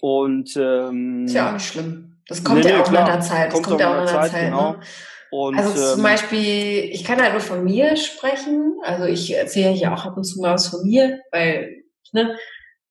Und 0.00 0.56
ähm, 0.56 1.24
ist 1.24 1.34
ja 1.34 1.48
auch 1.48 1.52
nicht 1.54 1.66
schlimm. 1.66 2.22
Das 2.28 2.44
kommt 2.44 2.62
nee, 2.62 2.70
ja 2.70 2.82
auch 2.82 2.90
nach 2.90 3.06
der 3.06 3.20
Zeit. 3.20 3.52
Das 3.52 3.62
kommt, 3.62 3.80
ja 3.80 3.90
auch 3.90 4.04
nach 4.04 4.10
der 4.10 4.20
Zeit. 4.20 4.30
Zeit 4.30 4.44
genau. 4.44 4.72
ne? 4.72 4.80
Und, 5.30 5.58
also 5.58 5.72
zum 5.92 6.00
ähm, 6.00 6.04
Beispiel, 6.04 6.84
ich 6.92 7.04
kann 7.04 7.20
halt 7.20 7.32
nur 7.32 7.40
von 7.40 7.64
mir 7.64 7.96
sprechen. 7.96 8.78
Also 8.82 9.04
ich 9.04 9.34
erzähle 9.34 9.72
hier 9.72 9.92
auch 9.92 10.04
ab 10.04 10.16
und 10.16 10.24
zu 10.24 10.40
mal 10.40 10.54
was 10.54 10.68
von 10.68 10.82
mir, 10.82 11.20
weil, 11.32 11.82
ne, 12.12 12.36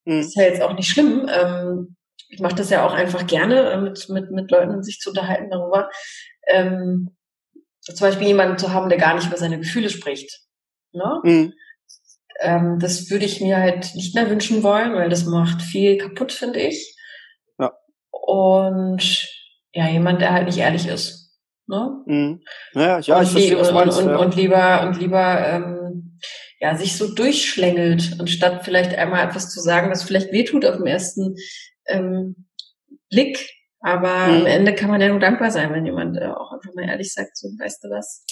mhm. 0.05 0.19
ist 0.19 0.35
ja 0.35 0.43
jetzt 0.43 0.61
auch 0.61 0.73
nicht 0.73 0.89
schlimm. 0.89 1.27
Ähm, 1.29 1.95
ich 2.29 2.39
mache 2.39 2.55
das 2.55 2.69
ja 2.69 2.85
auch 2.85 2.93
einfach 2.93 3.25
gerne, 3.25 3.71
äh, 3.71 3.77
mit, 3.77 4.07
mit, 4.09 4.31
mit 4.31 4.51
Leuten 4.51 4.83
sich 4.83 4.99
zu 4.99 5.09
unterhalten 5.09 5.49
darüber. 5.49 5.89
Ähm, 6.47 7.15
zum 7.81 7.95
Beispiel 7.99 8.27
jemanden 8.27 8.57
zu 8.57 8.73
haben, 8.73 8.89
der 8.89 8.97
gar 8.97 9.15
nicht 9.15 9.27
über 9.27 9.37
seine 9.37 9.57
Gefühle 9.57 9.89
spricht. 9.89 10.41
Ne? 10.91 11.19
Mhm. 11.23 11.53
Ähm, 12.39 12.79
das 12.79 13.09
würde 13.09 13.25
ich 13.25 13.41
mir 13.41 13.57
halt 13.57 13.95
nicht 13.95 14.13
mehr 14.13 14.29
wünschen 14.29 14.61
wollen, 14.61 14.93
weil 14.93 15.09
das 15.09 15.25
macht 15.25 15.61
viel 15.61 15.97
kaputt, 15.97 16.31
finde 16.31 16.59
ich 16.59 16.97
und 18.27 19.25
ja, 19.73 19.87
jemand, 19.87 20.21
der 20.21 20.33
halt 20.33 20.47
nicht 20.47 20.57
ehrlich 20.57 20.85
ist. 20.87 21.26
Ne? 21.67 22.03
Mhm. 22.05 22.41
Ja, 22.73 22.99
ja, 22.99 23.17
und 23.17 23.23
ich 23.23 23.31
verstehe, 23.31 23.59
was 23.59 23.73
meinst, 23.73 23.99
und, 23.99 24.09
ja. 24.09 24.17
und 24.17 24.35
lieber, 24.35 24.87
und 24.87 24.99
lieber 24.99 25.47
ähm, 25.47 26.19
ja, 26.59 26.75
sich 26.75 26.97
so 26.97 27.13
durchschlängelt, 27.13 28.15
anstatt 28.19 28.63
vielleicht 28.63 28.95
einmal 28.95 29.27
etwas 29.27 29.49
zu 29.49 29.59
sagen, 29.59 29.89
das 29.89 30.03
vielleicht 30.03 30.31
wehtut 30.31 30.65
auf 30.65 30.77
den 30.77 30.87
ersten 30.87 31.35
ähm, 31.85 32.47
Blick. 33.09 33.53
Aber 33.79 34.27
mhm. 34.27 34.39
am 34.39 34.45
Ende 34.45 34.75
kann 34.75 34.89
man 34.89 35.01
ja 35.01 35.09
nur 35.09 35.19
dankbar 35.19 35.51
sein, 35.51 35.71
wenn 35.71 35.85
jemand 35.85 36.17
äh, 36.17 36.25
auch 36.25 36.51
einfach 36.51 36.73
mal 36.73 36.87
ehrlich 36.87 37.13
sagt, 37.13 37.37
so, 37.37 37.47
weißt 37.47 37.83
du 37.83 37.89
was, 37.89 38.25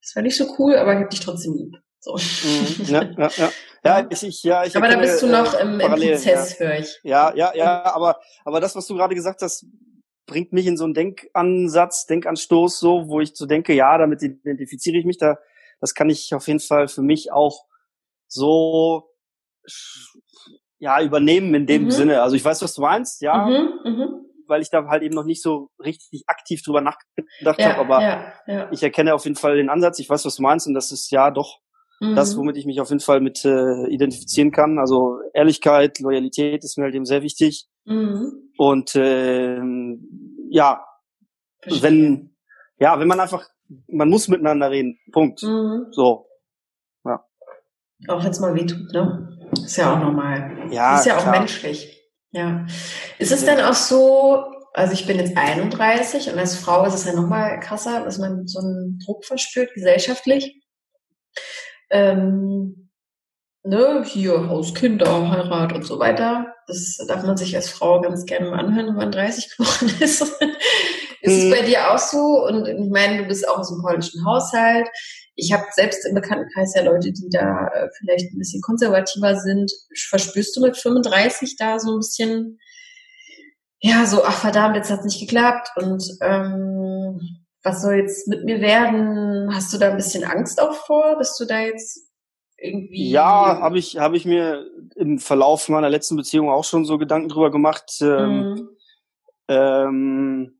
das 0.00 0.14
war 0.14 0.22
nicht 0.22 0.36
so 0.36 0.46
cool, 0.58 0.76
aber 0.76 0.94
ich 0.94 1.00
hab 1.00 1.10
dich 1.10 1.20
trotzdem 1.20 1.54
lieb. 1.54 1.76
So. 1.98 2.14
Mhm. 2.14 2.86
Ja, 2.86 3.02
ja, 3.02 3.30
ja. 3.36 3.52
Ja, 3.84 4.06
ich, 4.10 4.22
ich, 4.24 4.42
ja, 4.42 4.64
ich 4.64 4.76
aber 4.76 4.88
da 4.88 4.98
bist 4.98 5.22
du 5.22 5.28
noch 5.28 5.54
äh, 5.54 5.62
im, 5.62 5.78
im 5.78 5.92
Prozess, 5.92 6.58
ja. 6.58 6.66
höre 6.66 6.78
ich. 6.80 6.98
Ja, 7.04 7.32
ja, 7.36 7.52
ja, 7.54 7.84
aber, 7.84 8.18
aber 8.44 8.60
das, 8.60 8.74
was 8.74 8.86
du 8.86 8.96
gerade 8.96 9.14
gesagt 9.14 9.42
hast, 9.42 9.64
bringt 10.26 10.52
mich 10.52 10.66
in 10.66 10.76
so 10.76 10.84
einen 10.84 10.94
Denkansatz, 10.94 12.06
Denkanstoß, 12.06 12.78
so, 12.78 13.08
wo 13.08 13.20
ich 13.20 13.34
so 13.34 13.46
denke, 13.46 13.74
ja, 13.74 13.96
damit 13.96 14.22
identifiziere 14.22 14.98
ich 14.98 15.04
mich 15.04 15.18
da. 15.18 15.38
Das 15.80 15.94
kann 15.94 16.10
ich 16.10 16.34
auf 16.34 16.46
jeden 16.48 16.60
Fall 16.60 16.88
für 16.88 17.02
mich 17.02 17.32
auch 17.32 17.64
so, 18.26 19.10
ja, 20.78 21.00
übernehmen 21.00 21.54
in 21.54 21.66
dem 21.66 21.84
mhm. 21.84 21.90
Sinne. 21.90 22.22
Also 22.22 22.36
ich 22.36 22.44
weiß, 22.44 22.62
was 22.62 22.74
du 22.74 22.82
meinst, 22.82 23.22
ja. 23.22 23.46
Mhm, 23.46 23.80
mh. 23.84 24.08
Weil 24.48 24.62
ich 24.62 24.70
da 24.70 24.86
halt 24.86 25.02
eben 25.02 25.14
noch 25.14 25.24
nicht 25.24 25.42
so 25.42 25.70
richtig 25.78 26.22
aktiv 26.28 26.62
drüber 26.62 26.80
nachgedacht 26.80 27.58
ja, 27.58 27.70
habe, 27.70 27.80
aber 27.80 28.02
ja, 28.02 28.32
ja. 28.46 28.70
ich 28.70 28.82
erkenne 28.82 29.12
auf 29.12 29.24
jeden 29.24 29.34
Fall 29.34 29.56
den 29.56 29.68
Ansatz, 29.68 29.98
ich 29.98 30.08
weiß, 30.08 30.24
was 30.24 30.36
du 30.36 30.42
meinst 30.42 30.68
und 30.68 30.74
das 30.74 30.92
ist 30.92 31.10
ja 31.10 31.32
doch 31.32 31.60
Mhm. 32.00 32.14
Das, 32.14 32.36
womit 32.36 32.56
ich 32.56 32.66
mich 32.66 32.80
auf 32.80 32.90
jeden 32.90 33.00
Fall 33.00 33.20
mit 33.20 33.44
äh, 33.44 33.86
identifizieren 33.88 34.50
kann. 34.50 34.78
Also 34.78 35.20
Ehrlichkeit, 35.32 35.98
Loyalität 36.00 36.64
ist 36.64 36.76
mir 36.76 36.84
halt 36.84 36.94
eben 36.94 37.06
sehr 37.06 37.22
wichtig. 37.22 37.66
Mhm. 37.86 38.50
Und 38.58 38.94
äh, 38.94 39.58
ja, 40.50 40.84
Verstehe. 41.62 41.82
wenn 41.82 42.36
ja, 42.78 42.98
wenn 43.00 43.08
man 43.08 43.20
einfach, 43.20 43.48
man 43.88 44.08
muss 44.08 44.28
miteinander 44.28 44.70
reden. 44.70 44.98
Punkt. 45.12 45.42
Mhm. 45.42 45.86
So. 45.90 46.28
Ja. 47.04 47.24
Auch 48.08 48.22
wenn 48.22 48.30
es 48.30 48.40
mal 48.40 48.54
wehtut, 48.54 48.92
ne? 48.92 49.38
Ist 49.52 49.76
ja 49.76 49.94
auch 49.94 50.00
normal. 50.00 50.68
Ja. 50.70 50.98
Ist 50.98 51.06
ja 51.06 51.16
auch 51.16 51.22
klar. 51.22 51.38
menschlich. 51.38 51.92
Ja. 52.32 52.66
Ist 53.18 53.32
es 53.32 53.44
denn 53.44 53.60
auch 53.60 53.74
so, 53.74 54.44
also 54.74 54.92
ich 54.92 55.06
bin 55.06 55.18
jetzt 55.18 55.36
31 55.36 56.30
und 56.30 56.38
als 56.38 56.56
Frau 56.56 56.84
ist 56.84 56.94
es 56.94 57.06
ja 57.06 57.14
nochmal 57.14 57.60
krasser, 57.60 58.04
dass 58.04 58.18
man 58.18 58.46
so 58.46 58.58
einen 58.58 58.98
Druck 59.04 59.24
verspürt, 59.24 59.72
gesellschaftlich. 59.72 60.62
Ähm, 61.88 62.85
ne, 63.66 64.04
hier 64.04 64.48
Haus, 64.48 64.74
Kinder, 64.74 65.30
Heirat 65.30 65.72
und 65.72 65.84
so 65.84 65.98
weiter. 65.98 66.54
Das 66.66 66.96
darf 67.08 67.24
man 67.24 67.36
sich 67.36 67.54
als 67.54 67.68
Frau 67.68 68.00
ganz 68.00 68.24
gerne 68.24 68.50
mal 68.50 68.60
anhören, 68.60 68.88
wenn 68.88 68.94
man 68.94 69.12
30 69.12 69.56
geworden 69.56 69.94
ist. 70.00 70.22
ist 70.22 70.30
mhm. 70.30 70.40
es 71.22 71.50
bei 71.50 71.66
dir 71.66 71.90
auch 71.90 71.98
so? 71.98 72.46
Und 72.46 72.66
ich 72.66 72.90
meine, 72.90 73.18
du 73.18 73.28
bist 73.28 73.48
auch 73.48 73.58
aus 73.58 73.68
dem 73.68 73.82
polnischen 73.82 74.24
Haushalt. 74.24 74.88
Ich 75.34 75.52
habe 75.52 75.64
selbst 75.72 76.06
im 76.06 76.14
Bekanntenkreis 76.14 76.74
ja 76.74 76.82
Leute, 76.82 77.12
die 77.12 77.28
da 77.30 77.68
äh, 77.68 77.88
vielleicht 77.98 78.32
ein 78.32 78.38
bisschen 78.38 78.62
konservativer 78.62 79.36
sind. 79.36 79.70
Verspürst 80.08 80.56
du 80.56 80.62
mit 80.62 80.76
35 80.76 81.56
da 81.56 81.78
so 81.78 81.92
ein 81.92 81.98
bisschen, 81.98 82.58
ja, 83.80 84.06
so, 84.06 84.24
ach 84.24 84.38
verdammt, 84.40 84.76
jetzt 84.76 84.90
hat's 84.90 85.04
nicht 85.04 85.20
geklappt 85.20 85.68
und 85.76 86.02
ähm, 86.22 87.20
was 87.62 87.82
soll 87.82 87.96
jetzt 87.96 88.28
mit 88.28 88.44
mir 88.44 88.60
werden? 88.60 89.54
Hast 89.54 89.72
du 89.72 89.78
da 89.78 89.90
ein 89.90 89.96
bisschen 89.96 90.24
Angst 90.24 90.60
auch 90.60 90.72
vor, 90.72 91.16
dass 91.18 91.36
du 91.36 91.44
da 91.44 91.60
jetzt 91.60 92.06
irgendwie. 92.58 93.10
Ja, 93.10 93.60
habe 93.60 93.78
ich, 93.78 93.98
hab 93.98 94.14
ich 94.14 94.24
mir 94.24 94.66
im 94.94 95.18
Verlauf 95.18 95.68
meiner 95.68 95.90
letzten 95.90 96.16
Beziehung 96.16 96.50
auch 96.50 96.64
schon 96.64 96.84
so 96.84 96.98
Gedanken 96.98 97.28
drüber 97.28 97.50
gemacht. 97.50 97.98
Ähm, 98.00 98.40
mhm. 98.40 98.68
ähm, 99.48 100.58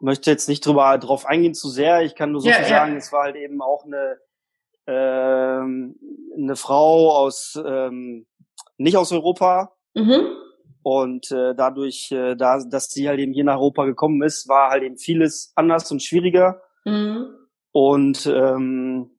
möchte 0.00 0.30
jetzt 0.30 0.48
nicht 0.48 0.64
drüber 0.66 0.98
drauf 0.98 1.26
eingehen 1.26 1.54
zu 1.54 1.68
sehr. 1.68 2.02
Ich 2.02 2.14
kann 2.14 2.32
nur 2.32 2.40
so 2.40 2.48
ja, 2.48 2.56
viel 2.56 2.66
sagen, 2.66 2.96
es 2.96 3.12
war 3.12 3.24
halt 3.24 3.36
eben 3.36 3.62
auch 3.62 3.84
eine 3.84 4.18
ähm, 4.86 5.96
eine 6.36 6.56
Frau 6.56 7.10
aus 7.10 7.58
ähm, 7.64 8.26
nicht 8.76 8.96
aus 8.96 9.12
Europa. 9.12 9.72
Mhm. 9.94 10.36
Und 10.82 11.30
äh, 11.30 11.54
dadurch, 11.54 12.12
äh, 12.12 12.34
da, 12.34 12.58
dass 12.58 12.90
sie 12.90 13.08
halt 13.08 13.18
eben 13.18 13.32
hier 13.32 13.44
nach 13.44 13.56
Europa 13.56 13.86
gekommen 13.86 14.22
ist, 14.22 14.48
war 14.48 14.70
halt 14.70 14.82
eben 14.82 14.98
vieles 14.98 15.52
anders 15.54 15.90
und 15.90 16.02
schwieriger. 16.02 16.60
Mhm. 16.84 17.28
Und 17.72 18.26
ähm, 18.26 19.13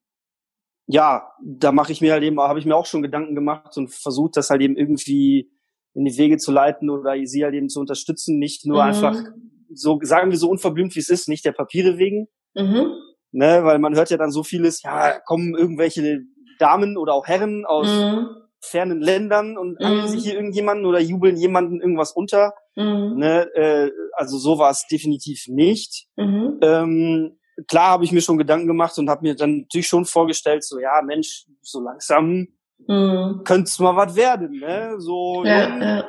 ja, 0.86 1.32
da 1.42 1.72
mache 1.72 1.92
ich 1.92 2.00
mir 2.00 2.12
halt 2.12 2.22
eben, 2.22 2.40
habe 2.40 2.58
ich 2.58 2.66
mir 2.66 2.76
auch 2.76 2.86
schon 2.86 3.02
Gedanken 3.02 3.34
gemacht 3.34 3.76
und 3.76 3.92
versucht, 3.92 4.36
das 4.36 4.50
halt 4.50 4.62
eben 4.62 4.76
irgendwie 4.76 5.50
in 5.94 6.04
die 6.04 6.16
Wege 6.16 6.36
zu 6.36 6.52
leiten 6.52 6.90
oder 6.90 7.14
sie 7.24 7.42
halt 7.42 7.54
eben 7.54 7.68
zu 7.68 7.80
unterstützen, 7.80 8.38
nicht 8.38 8.66
nur 8.66 8.76
mhm. 8.76 8.88
einfach 8.88 9.16
so, 9.72 9.98
sagen 10.02 10.30
wir 10.30 10.38
so 10.38 10.48
unverblümt 10.48 10.94
wie 10.94 11.00
es 11.00 11.08
ist, 11.08 11.28
nicht 11.28 11.44
der 11.44 11.52
Papiere 11.52 11.98
wegen. 11.98 12.28
Mhm. 12.54 12.92
Ne, 13.32 13.64
weil 13.64 13.78
man 13.78 13.94
hört 13.94 14.10
ja 14.10 14.16
dann 14.16 14.30
so 14.30 14.42
vieles, 14.42 14.82
ja, 14.82 15.18
kommen 15.20 15.54
irgendwelche 15.56 16.20
Damen 16.58 16.96
oder 16.96 17.12
auch 17.12 17.26
Herren 17.26 17.66
aus 17.66 17.88
mhm. 17.88 18.28
fernen 18.60 19.00
Ländern 19.00 19.58
und 19.58 19.78
mhm. 19.80 20.06
sich 20.06 20.24
hier 20.24 20.34
irgendjemanden 20.34 20.86
oder 20.86 21.00
jubeln 21.00 21.36
jemanden 21.36 21.80
irgendwas 21.80 22.12
unter. 22.12 22.54
Mhm. 22.76 23.16
Ne, 23.16 23.42
äh, 23.54 23.90
also 24.12 24.38
so 24.38 24.58
war 24.58 24.70
es 24.70 24.86
definitiv 24.90 25.44
nicht. 25.48 26.06
Mhm. 26.16 26.58
Ähm, 26.62 27.38
klar 27.68 27.90
habe 27.90 28.04
ich 28.04 28.12
mir 28.12 28.20
schon 28.20 28.38
Gedanken 28.38 28.66
gemacht 28.66 28.98
und 28.98 29.08
habe 29.08 29.22
mir 29.22 29.34
dann 29.34 29.60
natürlich 29.60 29.88
schon 29.88 30.04
vorgestellt, 30.04 30.64
so 30.64 30.78
ja, 30.78 31.00
Mensch, 31.02 31.46
so 31.62 31.80
langsam 31.80 32.48
mhm. 32.86 33.42
könnte 33.44 33.68
es 33.68 33.78
mal 33.78 33.96
was 33.96 34.14
werden, 34.16 34.58
ne? 34.58 34.94
So 34.98 35.44
ja, 35.44 35.78
ja. 35.78 36.08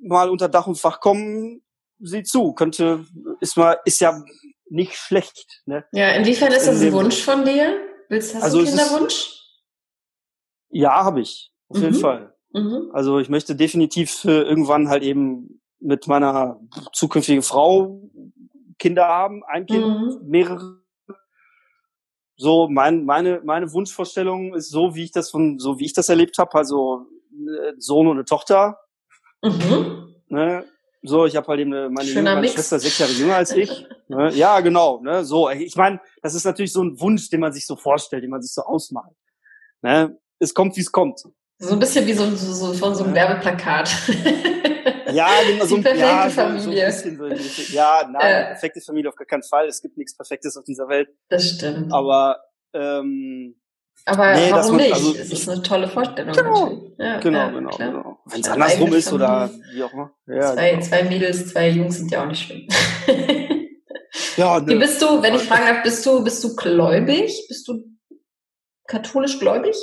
mal 0.00 0.30
unter 0.30 0.48
Dach 0.48 0.66
und 0.66 0.78
Fach 0.78 1.00
kommen, 1.00 1.62
sieh 1.98 2.22
zu, 2.22 2.52
könnte, 2.52 3.04
ist 3.40 3.56
mal, 3.56 3.78
ist 3.84 4.00
ja 4.00 4.22
nicht 4.68 4.94
schlecht, 4.94 5.62
ne? 5.66 5.84
Ja, 5.92 6.10
inwiefern 6.10 6.52
ist 6.52 6.66
das 6.66 6.80
ein 6.80 6.92
Wunsch 6.92 7.22
von 7.22 7.44
dir? 7.44 7.78
Willst 8.08 8.34
hast 8.34 8.42
also 8.42 8.60
du 8.60 8.64
Kinderwunsch? 8.64 9.36
ja, 10.70 11.04
habe 11.04 11.20
ich, 11.20 11.52
auf 11.68 11.78
mhm. 11.78 11.84
jeden 11.84 11.96
Fall. 11.96 12.34
Mhm. 12.52 12.90
Also 12.92 13.18
ich 13.18 13.28
möchte 13.28 13.56
definitiv 13.56 14.24
äh, 14.24 14.42
irgendwann 14.42 14.88
halt 14.88 15.02
eben 15.02 15.60
mit 15.78 16.06
meiner 16.06 16.60
zukünftigen 16.92 17.42
Frau 17.42 18.10
Kinder 18.78 19.06
haben, 19.06 19.42
ein 19.44 19.66
Kind, 19.66 19.84
mhm. 19.84 20.20
mehrere. 20.26 20.80
So, 22.36 22.68
mein, 22.68 23.04
meine, 23.04 23.40
meine 23.44 23.72
Wunschvorstellung 23.72 24.54
ist 24.54 24.70
so, 24.70 24.94
wie 24.94 25.04
ich 25.04 25.12
das 25.12 25.30
von, 25.30 25.58
so 25.58 25.78
wie 25.78 25.86
ich 25.86 25.94
das 25.94 26.08
erlebt 26.08 26.36
habe, 26.38 26.54
also 26.54 27.06
äh, 27.32 27.72
Sohn 27.78 28.06
und 28.06 28.16
eine 28.16 28.24
Tochter. 28.24 28.78
Mhm. 29.42 30.14
Ne? 30.28 30.64
So, 31.02 31.24
ich 31.24 31.36
habe 31.36 31.46
halt 31.46 31.60
eben 31.60 31.72
eine, 31.72 31.88
meine, 31.88 32.08
Jünger, 32.08 32.34
meine 32.34 32.48
Schwester 32.48 32.78
sechs 32.78 32.98
Jahre 32.98 33.12
jünger 33.12 33.36
als 33.36 33.52
ich. 33.52 33.86
ne? 34.08 34.32
Ja, 34.34 34.60
genau. 34.60 35.00
Ne? 35.00 35.24
So, 35.24 35.48
ich 35.48 35.76
meine, 35.76 36.00
das 36.20 36.34
ist 36.34 36.44
natürlich 36.44 36.72
so 36.72 36.82
ein 36.82 37.00
Wunsch, 37.00 37.30
den 37.30 37.40
man 37.40 37.52
sich 37.52 37.64
so 37.64 37.76
vorstellt, 37.76 38.22
den 38.22 38.30
man 38.30 38.42
sich 38.42 38.52
so 38.52 38.62
ausmalt. 38.62 39.16
Ne? 39.82 40.18
Es 40.38 40.52
kommt, 40.52 40.76
wie 40.76 40.80
es 40.80 40.92
kommt. 40.92 41.22
So 41.58 41.72
ein 41.72 41.78
bisschen 41.78 42.06
wie 42.06 42.12
so, 42.12 42.28
so, 42.36 42.52
so 42.52 42.72
von 42.74 42.94
so 42.94 43.04
einem 43.04 43.14
Werbeplakat. 43.14 43.88
Ja, 45.16 45.28
genau, 45.48 45.64
so, 45.64 45.76
perfekte 45.76 46.00
ja, 46.00 46.28
Familie. 46.28 46.92
So, 46.92 47.10
so 47.10 47.34
so, 47.36 47.72
ja, 47.72 48.08
nein, 48.10 48.20
äh, 48.22 48.46
perfekte 48.48 48.80
Familie 48.80 49.08
auf 49.08 49.16
gar 49.16 49.26
keinen 49.26 49.42
Fall. 49.42 49.66
Es 49.66 49.80
gibt 49.80 49.96
nichts 49.96 50.16
Perfektes 50.16 50.56
auf 50.56 50.64
dieser 50.64 50.88
Welt. 50.88 51.08
Das 51.28 51.48
stimmt. 51.48 51.92
Aber 51.92 52.38
ähm, 52.74 53.56
aber 54.04 54.34
nee, 54.34 54.50
warum 54.50 54.76
man, 54.76 54.84
nicht? 54.84 54.94
Also, 54.94 55.14
es 55.14 55.32
ist 55.32 55.48
eine 55.48 55.62
tolle 55.62 55.88
Vorstellung. 55.88 56.32
Genau, 56.32 56.94
ja, 56.98 57.18
genau, 57.18 57.38
ja, 57.38 57.50
genau, 57.50 57.76
genau. 57.76 58.18
Wenn 58.26 58.40
es 58.40 58.48
andersrum 58.48 58.92
ist 58.92 59.12
oder 59.12 59.50
wie 59.72 59.82
auch 59.82 59.92
immer. 59.92 60.12
Ja, 60.26 60.52
zwei, 60.52 60.70
genau. 60.70 60.82
zwei 60.82 61.02
Mädels, 61.04 61.48
zwei 61.48 61.68
Jungs 61.70 61.96
sind 61.96 62.10
ja 62.12 62.22
auch 62.22 62.28
nicht 62.28 62.42
schlimm. 62.42 62.68
ja, 64.36 64.60
ne. 64.60 64.66
Wie 64.68 64.76
bist 64.76 65.02
du, 65.02 65.22
wenn 65.22 65.34
ich 65.34 65.42
fragen 65.42 65.66
darf, 65.66 65.82
bist 65.82 66.04
du, 66.06 66.22
bist 66.22 66.44
du 66.44 66.54
gläubig? 66.54 67.46
Bist 67.48 67.66
du 67.66 67.84
katholisch 68.86 69.40
gläubig? 69.40 69.76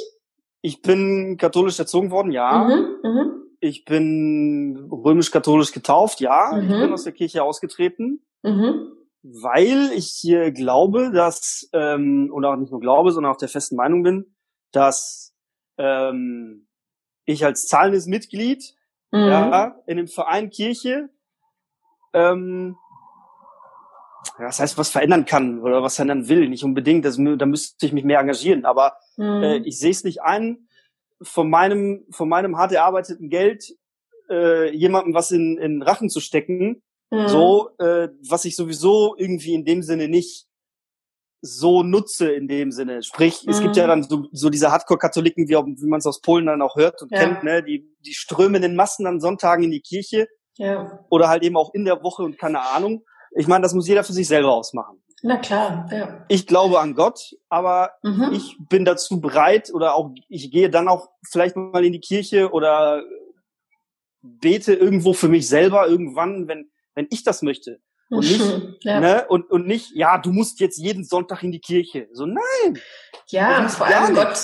Ich 0.62 0.82
bin 0.82 1.38
katholisch 1.38 1.78
erzogen 1.78 2.10
worden, 2.12 2.32
ja. 2.32 2.64
Mhm, 2.64 3.00
mh. 3.04 3.33
Ich 3.64 3.86
bin 3.86 4.90
römisch-katholisch 4.92 5.72
getauft, 5.72 6.20
ja. 6.20 6.52
Mhm. 6.54 6.62
Ich 6.64 6.80
bin 6.80 6.92
aus 6.92 7.06
der 7.06 7.14
Kirche 7.14 7.44
ausgetreten, 7.44 8.22
mhm. 8.42 8.92
weil 9.22 9.90
ich 9.96 10.08
hier 10.08 10.52
glaube, 10.52 11.12
dass, 11.12 11.70
ähm, 11.72 12.30
oder 12.34 12.52
auch 12.52 12.58
nicht 12.58 12.72
nur 12.72 12.82
glaube, 12.82 13.12
sondern 13.14 13.32
auch 13.32 13.38
der 13.38 13.48
festen 13.48 13.78
Meinung 13.78 14.04
bin, 14.04 14.36
dass 14.74 15.34
ähm, 15.78 16.68
ich 17.24 17.46
als 17.46 17.68
zahlendes 17.68 18.06
Mitglied 18.06 18.76
mhm. 19.12 19.20
ja, 19.20 19.76
in 19.88 19.96
dem 19.96 20.08
Verein 20.08 20.50
Kirche 20.50 21.10
ähm, 22.14 22.76
ja, 24.40 24.46
das 24.46 24.60
heißt, 24.60 24.78
was 24.78 24.90
verändern 24.90 25.26
kann 25.26 25.62
oder 25.62 25.84
was 25.84 25.96
verändern 25.96 26.28
will, 26.28 26.50
nicht 26.50 26.64
unbedingt. 26.64 27.06
Das, 27.06 27.18
da 27.18 27.46
müsste 27.46 27.86
ich 27.86 27.94
mich 27.94 28.04
mehr 28.04 28.20
engagieren. 28.20 28.66
Aber 28.66 28.98
mhm. 29.16 29.44
äh, 29.44 29.58
ich 29.60 29.80
sehe 29.80 29.92
es 29.92 30.04
nicht 30.04 30.22
ein, 30.22 30.68
von 31.24 31.50
meinem, 31.50 32.06
von 32.12 32.30
meinem 32.30 32.58
hart 32.58 32.72
erarbeiteten 32.72 33.30
Geld 33.30 33.66
äh, 34.30 34.76
jemandem 34.76 35.14
was 35.14 35.32
in, 35.32 35.58
in 35.58 35.82
Rachen 35.82 36.10
zu 36.10 36.20
stecken, 36.20 36.82
mhm. 37.12 37.28
so, 37.28 37.70
äh, 37.80 38.10
was 38.28 38.46
ich 38.46 38.56
sowieso 38.56 39.16
irgendwie 39.18 39.54
in 39.54 39.66
dem 39.66 39.84
Sinne 39.84 40.08
nicht 40.08 40.48
so 41.42 41.84
nutze 41.84 42.32
in 42.32 42.48
dem 42.48 42.72
Sinne. 42.72 43.04
Sprich, 43.04 43.44
mhm. 43.44 43.52
es 43.52 43.62
gibt 43.62 43.76
ja 43.76 43.84
mhm. 43.84 43.90
dann 43.90 44.04
so, 44.04 44.26
so 44.32 44.50
diese 44.50 44.72
Hardcore-Katholiken, 44.72 45.50
wie, 45.50 45.56
wie 45.56 45.88
man 45.88 46.00
es 46.00 46.06
aus 46.06 46.22
Polen 46.22 46.46
dann 46.46 46.62
auch 46.62 46.76
hört 46.76 47.02
und 47.02 47.12
ja. 47.12 47.20
kennt, 47.20 47.44
ne? 47.44 47.62
die, 47.62 47.94
die 48.00 48.14
strömen 48.14 48.64
in 48.64 48.76
Massen 48.76 49.06
an 49.06 49.20
Sonntagen 49.20 49.66
in 49.66 49.72
die 49.72 49.82
Kirche 49.82 50.28
ja. 50.58 51.06
oder 51.10 51.28
halt 51.28 51.44
eben 51.44 51.58
auch 51.58 51.74
in 51.74 51.86
der 51.86 52.02
Woche 52.02 52.24
und 52.24 52.38
keine 52.38 52.62
Ahnung. 52.62 53.04
Ich 53.36 53.48
meine, 53.48 53.64
das 53.64 53.74
muss 53.74 53.88
jeder 53.88 54.04
für 54.04 54.14
sich 54.14 54.28
selber 54.28 54.54
ausmachen. 54.54 55.03
Na 55.26 55.38
klar, 55.38 55.88
ja. 55.90 56.26
Ich 56.28 56.48
glaube 56.48 56.82
an 56.82 56.96
Gott, 56.96 57.34
aber 57.48 57.92
mhm. 58.04 58.34
ich 58.34 58.58
bin 58.60 58.84
dazu 58.84 59.22
bereit 59.22 59.74
oder 59.74 59.96
auch 59.96 60.12
ich 60.28 60.52
gehe 60.52 60.70
dann 60.70 60.90
auch 60.90 61.10
vielleicht 61.26 61.56
mal 61.56 61.86
in 61.86 61.94
die 61.94 62.02
Kirche 62.02 62.52
oder 62.52 63.04
bete 64.22 64.74
irgendwo 64.74 65.14
für 65.14 65.30
mich 65.30 65.48
selber 65.48 65.88
irgendwann, 65.88 66.50
wenn 66.50 66.70
wenn 66.94 67.08
ich 67.10 67.24
das 67.24 67.42
möchte 67.42 67.80
und 68.10 68.30
nicht 68.30 68.44
ja. 68.82 69.00
ne 69.00 69.26
und 69.30 69.50
und 69.50 69.66
nicht 69.66 69.96
ja, 69.96 70.18
du 70.18 70.34
musst 70.34 70.60
jetzt 70.60 70.78
jeden 70.78 71.06
Sonntag 71.06 71.42
in 71.42 71.54
die 71.54 71.62
Kirche. 71.62 72.10
So 72.12 72.26
nein. 72.26 72.80
Ja, 73.28 73.66
vor 73.70 73.88
allem 73.88 74.16
Gott 74.16 74.38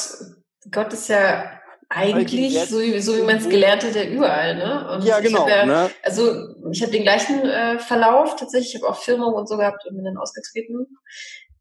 Gott 0.72 0.94
ist 0.94 1.10
ja 1.10 1.59
eigentlich, 1.90 2.60
so 2.66 2.80
wie, 2.80 3.00
so 3.00 3.18
wie 3.18 3.24
man 3.24 3.38
es 3.38 3.50
gelernt 3.50 3.84
hat, 3.84 3.96
ja 3.96 4.04
überall, 4.04 4.56
ne? 4.56 4.92
Und 4.92 5.04
ja, 5.04 5.20
genau. 5.20 5.48
Ich 5.48 5.54
ja, 5.54 5.66
ne? 5.66 5.90
Also 6.04 6.56
ich 6.72 6.82
habe 6.84 6.92
den 6.92 7.02
gleichen 7.02 7.42
äh, 7.42 7.80
Verlauf 7.80 8.36
tatsächlich. 8.36 8.76
Ich 8.76 8.82
habe 8.82 8.92
auch 8.92 9.02
Firma 9.02 9.26
und 9.26 9.50
so 9.50 9.58
gehabt 9.58 9.86
und 9.88 9.96
bin 9.96 10.06
dann 10.06 10.18
ausgetreten, 10.18 10.86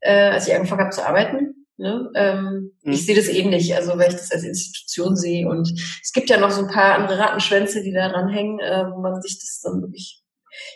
äh, 0.01 0.31
als 0.31 0.47
ich 0.47 0.55
angefangen 0.55 0.83
habe 0.83 0.91
zu 0.91 1.07
arbeiten. 1.07 1.67
Ne? 1.79 2.11
Ähm, 2.15 2.73
hm. 2.83 2.93
Ich 2.93 3.07
sehe 3.07 3.15
das 3.15 3.29
ähnlich, 3.29 3.75
also 3.75 3.97
weil 3.97 4.09
ich 4.09 4.17
das 4.17 4.33
als 4.33 4.43
Institution 4.43 5.17
sehe. 5.17 5.49
Und 5.49 5.71
es 6.03 6.13
gibt 6.13 6.29
ja 6.29 6.37
noch 6.37 6.51
so 6.51 6.63
ein 6.63 6.71
paar 6.71 6.97
andere 6.97 7.19
Rattenschwänze, 7.19 7.83
die 7.83 7.93
da 7.93 8.11
dran 8.11 8.29
hängen, 8.29 8.59
äh, 8.59 8.85
wo 8.91 9.01
man 9.01 9.23
sich 9.23 9.39
das 9.39 9.61
dann 9.63 9.81
wirklich 9.81 10.23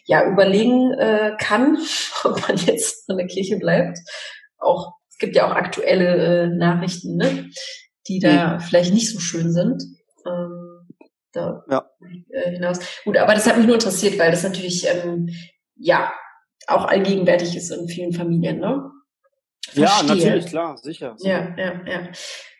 ja 0.07 0.25
überlegen 0.25 0.93
äh, 0.93 1.33
kann, 1.39 1.77
ob 2.25 2.49
man 2.49 2.57
jetzt 2.57 3.11
an 3.11 3.19
der 3.19 3.27
Kirche 3.27 3.59
bleibt. 3.59 3.99
Auch 4.59 4.95
es 5.11 5.19
gibt 5.19 5.37
ja 5.37 5.47
auch 5.47 5.55
aktuelle 5.55 6.45
äh, 6.45 6.47
Nachrichten, 6.47 7.17
ne? 7.17 7.51
Die 8.09 8.19
da 8.19 8.55
mhm. 8.55 8.61
vielleicht 8.61 8.93
nicht 8.93 9.11
so 9.11 9.21
schön 9.21 9.53
sind. 9.53 9.83
Ähm, 10.27 10.63
da 11.33 11.65
ja. 11.71 11.91
äh, 12.31 12.51
hinaus. 12.53 12.79
Gut, 13.05 13.17
aber 13.17 13.35
das 13.35 13.47
hat 13.47 13.57
mich 13.57 13.67
nur 13.67 13.77
interessiert, 13.77 14.19
weil 14.19 14.31
das 14.31 14.43
natürlich 14.43 14.87
ähm, 14.87 15.31
ja 15.77 16.13
auch 16.67 16.85
allgegenwärtig 16.85 17.57
ist 17.57 17.71
in 17.71 17.89
vielen 17.89 18.13
Familien, 18.13 18.61
ne? 18.61 18.91
Verstehe. 19.65 19.85
Ja, 19.85 20.03
natürlich, 20.03 20.47
klar, 20.47 20.77
sicher. 20.77 21.17
Ja, 21.21 21.55
ja, 21.57 21.81
ja. 21.87 22.09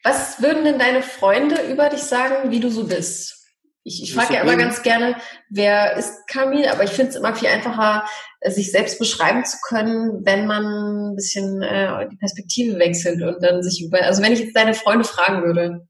Was 0.03 0.41
würden 0.43 0.65
denn 0.65 0.79
deine 0.79 1.03
Freunde 1.03 1.57
über 1.71 1.89
dich 1.89 2.03
sagen, 2.03 2.51
wie 2.51 2.61
du 2.61 2.71
so 2.71 2.87
bist? 2.87 3.42
Ich, 3.85 4.03
ich 4.03 4.15
frage 4.15 4.35
ja 4.35 4.43
immer 4.43 4.57
ganz 4.57 4.83
gerne, 4.83 5.17
wer 5.51 5.97
ist 5.97 6.29
Kamil, 6.29 6.69
aber 6.69 6.85
ich 6.85 6.91
finde 6.91 7.11
es 7.11 7.17
immer 7.17 7.35
viel 7.35 7.49
einfacher, 7.49 8.05
äh, 8.41 8.51
sich 8.51 8.71
selbst 8.71 8.99
beschreiben 8.99 9.45
zu 9.45 9.57
können, 9.67 10.25
wenn 10.25 10.47
man 10.47 10.65
ein 11.13 11.17
bisschen 11.17 11.63
äh, 11.63 12.09
die 12.09 12.17
Perspektive 12.17 12.79
wechselt 12.79 13.23
und 13.23 13.43
dann 13.43 13.63
sich 13.63 13.85
über. 13.85 14.03
Also 14.03 14.23
wenn 14.23 14.33
ich 14.33 14.41
jetzt 14.41 14.57
deine 14.57 14.75
Freunde 14.75 15.05
fragen 15.05 15.43
würde, 15.43 15.89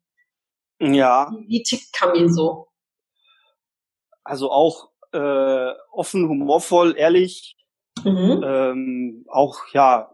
Ja. 0.83 1.31
Wie 1.47 1.63
tickt 1.63 1.93
Camille 1.93 2.29
so? 2.29 2.69
Also 4.25 4.51
auch 4.51 4.91
äh, 5.13 5.73
offen, 5.93 6.29
humorvoll, 6.29 6.97
ehrlich, 6.97 7.57
mhm. 8.05 8.43
ähm, 8.45 9.25
auch 9.29 9.61
ja 9.73 10.11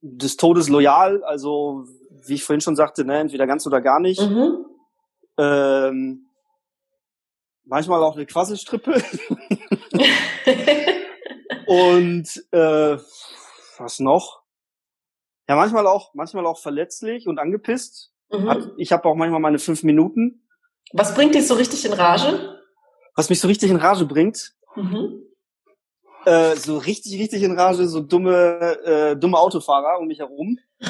des 0.00 0.36
Todes 0.36 0.68
loyal. 0.68 1.22
Also 1.24 1.84
wie 2.26 2.34
ich 2.34 2.44
vorhin 2.44 2.60
schon 2.60 2.76
sagte, 2.76 3.04
ne, 3.04 3.18
entweder 3.18 3.46
ganz 3.46 3.66
oder 3.66 3.80
gar 3.80 4.00
nicht. 4.00 4.20
Mhm. 4.20 4.66
Ähm, 5.38 6.28
manchmal 7.64 8.02
auch 8.02 8.16
eine 8.16 8.26
Quasselstrippe. 8.26 9.02
Und 11.66 12.44
äh, 12.50 12.98
was 13.78 13.98
noch? 13.98 14.42
Ja, 15.48 15.56
manchmal 15.56 15.86
auch, 15.86 16.14
manchmal 16.14 16.46
auch 16.46 16.58
verletzlich 16.58 17.26
und 17.26 17.38
angepisst. 17.38 18.12
Mhm. 18.30 18.72
Ich 18.76 18.92
habe 18.92 19.08
auch 19.08 19.14
manchmal 19.14 19.40
meine 19.40 19.58
fünf 19.58 19.82
Minuten. 19.82 20.46
Was 20.92 21.14
bringt 21.14 21.34
dich 21.34 21.46
so 21.46 21.54
richtig 21.54 21.84
in 21.84 21.92
Rage? 21.92 22.58
Was 23.14 23.28
mich 23.28 23.40
so 23.40 23.48
richtig 23.48 23.70
in 23.70 23.76
Rage 23.76 24.06
bringt? 24.06 24.54
Mhm. 24.76 25.22
Äh, 26.24 26.56
so 26.56 26.78
richtig, 26.78 27.20
richtig 27.20 27.42
in 27.42 27.58
Rage, 27.58 27.88
so 27.88 28.00
dumme, 28.00 28.78
äh, 28.84 29.16
dumme 29.16 29.38
Autofahrer 29.38 29.98
um 29.98 30.06
mich 30.06 30.20
herum. 30.20 30.58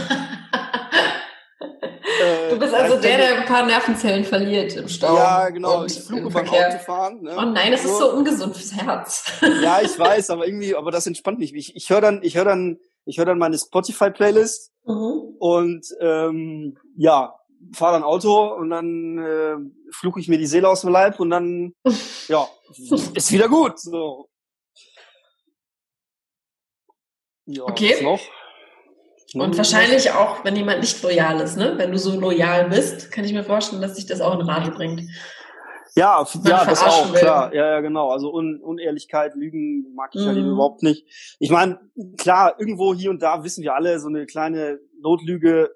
du 2.51 2.59
bist 2.59 2.75
also 2.75 3.01
der, 3.01 3.17
der 3.17 3.41
ein 3.41 3.47
paar 3.47 3.67
Nervenzellen 3.67 4.25
verliert 4.25 4.75
im 4.77 4.89
Stau. 4.89 5.17
Ja, 5.17 5.49
genau. 5.51 5.85
Ich 5.85 6.01
fluche 6.01 6.31
beim 6.31 6.49
Autofahren. 6.49 7.23
Ne? 7.23 7.37
Oh 7.37 7.43
nein, 7.43 7.73
das 7.73 7.85
ist 7.85 7.99
so 7.99 8.13
ungesund 8.13 8.57
fürs 8.57 8.75
Herz. 8.75 9.25
ja, 9.63 9.81
ich 9.83 9.99
weiß, 9.99 10.31
aber 10.31 10.47
irgendwie, 10.47 10.75
aber 10.75 10.91
das 10.91 11.07
entspannt 11.07 11.39
mich. 11.39 11.55
Ich, 11.55 11.77
ich 11.77 11.91
höre 11.91 12.01
dann, 12.01 12.21
ich 12.23 12.37
höre 12.37 12.45
dann, 12.45 12.79
ich 13.05 13.19
höre 13.19 13.27
dann 13.27 13.39
meine 13.39 13.59
Spotify-Playlist 13.59 14.73
mhm. 14.85 15.37
und 15.39 15.87
ähm, 16.01 16.79
ja, 16.97 17.35
fahre 17.75 17.95
dann 17.95 18.03
Auto 18.03 18.55
und 18.55 18.71
dann 18.71 19.19
äh, 19.19 19.57
fluche 19.93 20.21
ich 20.21 20.29
mir 20.29 20.39
die 20.39 20.47
Seele 20.47 20.69
aus 20.69 20.83
dem 20.83 20.91
Leib 20.91 21.21
und 21.21 21.31
dann 21.31 21.75
ja, 22.29 22.49
ist 23.15 23.33
wieder 23.33 23.49
gut. 23.49 23.79
So. 23.79 24.29
Ja, 27.47 27.65
okay. 27.65 27.95
Was 27.97 28.03
noch? 28.03 28.21
Und 29.35 29.57
wahrscheinlich 29.57 30.11
auch, 30.11 30.45
wenn 30.45 30.57
jemand 30.57 30.81
nicht 30.81 31.03
loyal 31.03 31.41
ist, 31.41 31.57
ne? 31.57 31.75
Wenn 31.77 31.93
du 31.93 31.99
so 31.99 32.19
loyal 32.19 32.69
bist, 32.69 33.11
kann 33.11 33.25
ich 33.25 33.33
mir 33.33 33.45
vorstellen, 33.45 33.81
dass 33.81 33.97
sich 33.97 34.07
das 34.07 34.21
auch 34.21 34.39
in 34.39 34.47
Rage 34.47 34.71
bringt. 34.71 35.03
Ja, 35.95 36.27
ja, 36.45 36.65
das 36.65 36.83
auch, 36.83 37.13
will. 37.13 37.21
klar. 37.21 37.55
Ja, 37.55 37.73
ja, 37.73 37.81
genau. 37.81 38.11
Also 38.11 38.33
Un 38.33 38.61
Unehrlichkeit, 38.63 39.35
Lügen 39.35 39.95
mag 39.95 40.11
ich 40.15 40.23
mhm. 40.23 40.27
halt 40.27 40.39
eben 40.39 40.51
überhaupt 40.51 40.83
nicht. 40.83 41.07
Ich 41.39 41.51
meine, 41.51 41.81
klar, 42.17 42.55
irgendwo 42.59 42.95
hier 42.95 43.11
und 43.11 43.23
da 43.23 43.45
wissen 43.45 43.63
wir 43.63 43.75
alle, 43.75 43.99
so 44.01 44.09
eine 44.09 44.25
kleine 44.27 44.79
Notlüge 45.01 45.71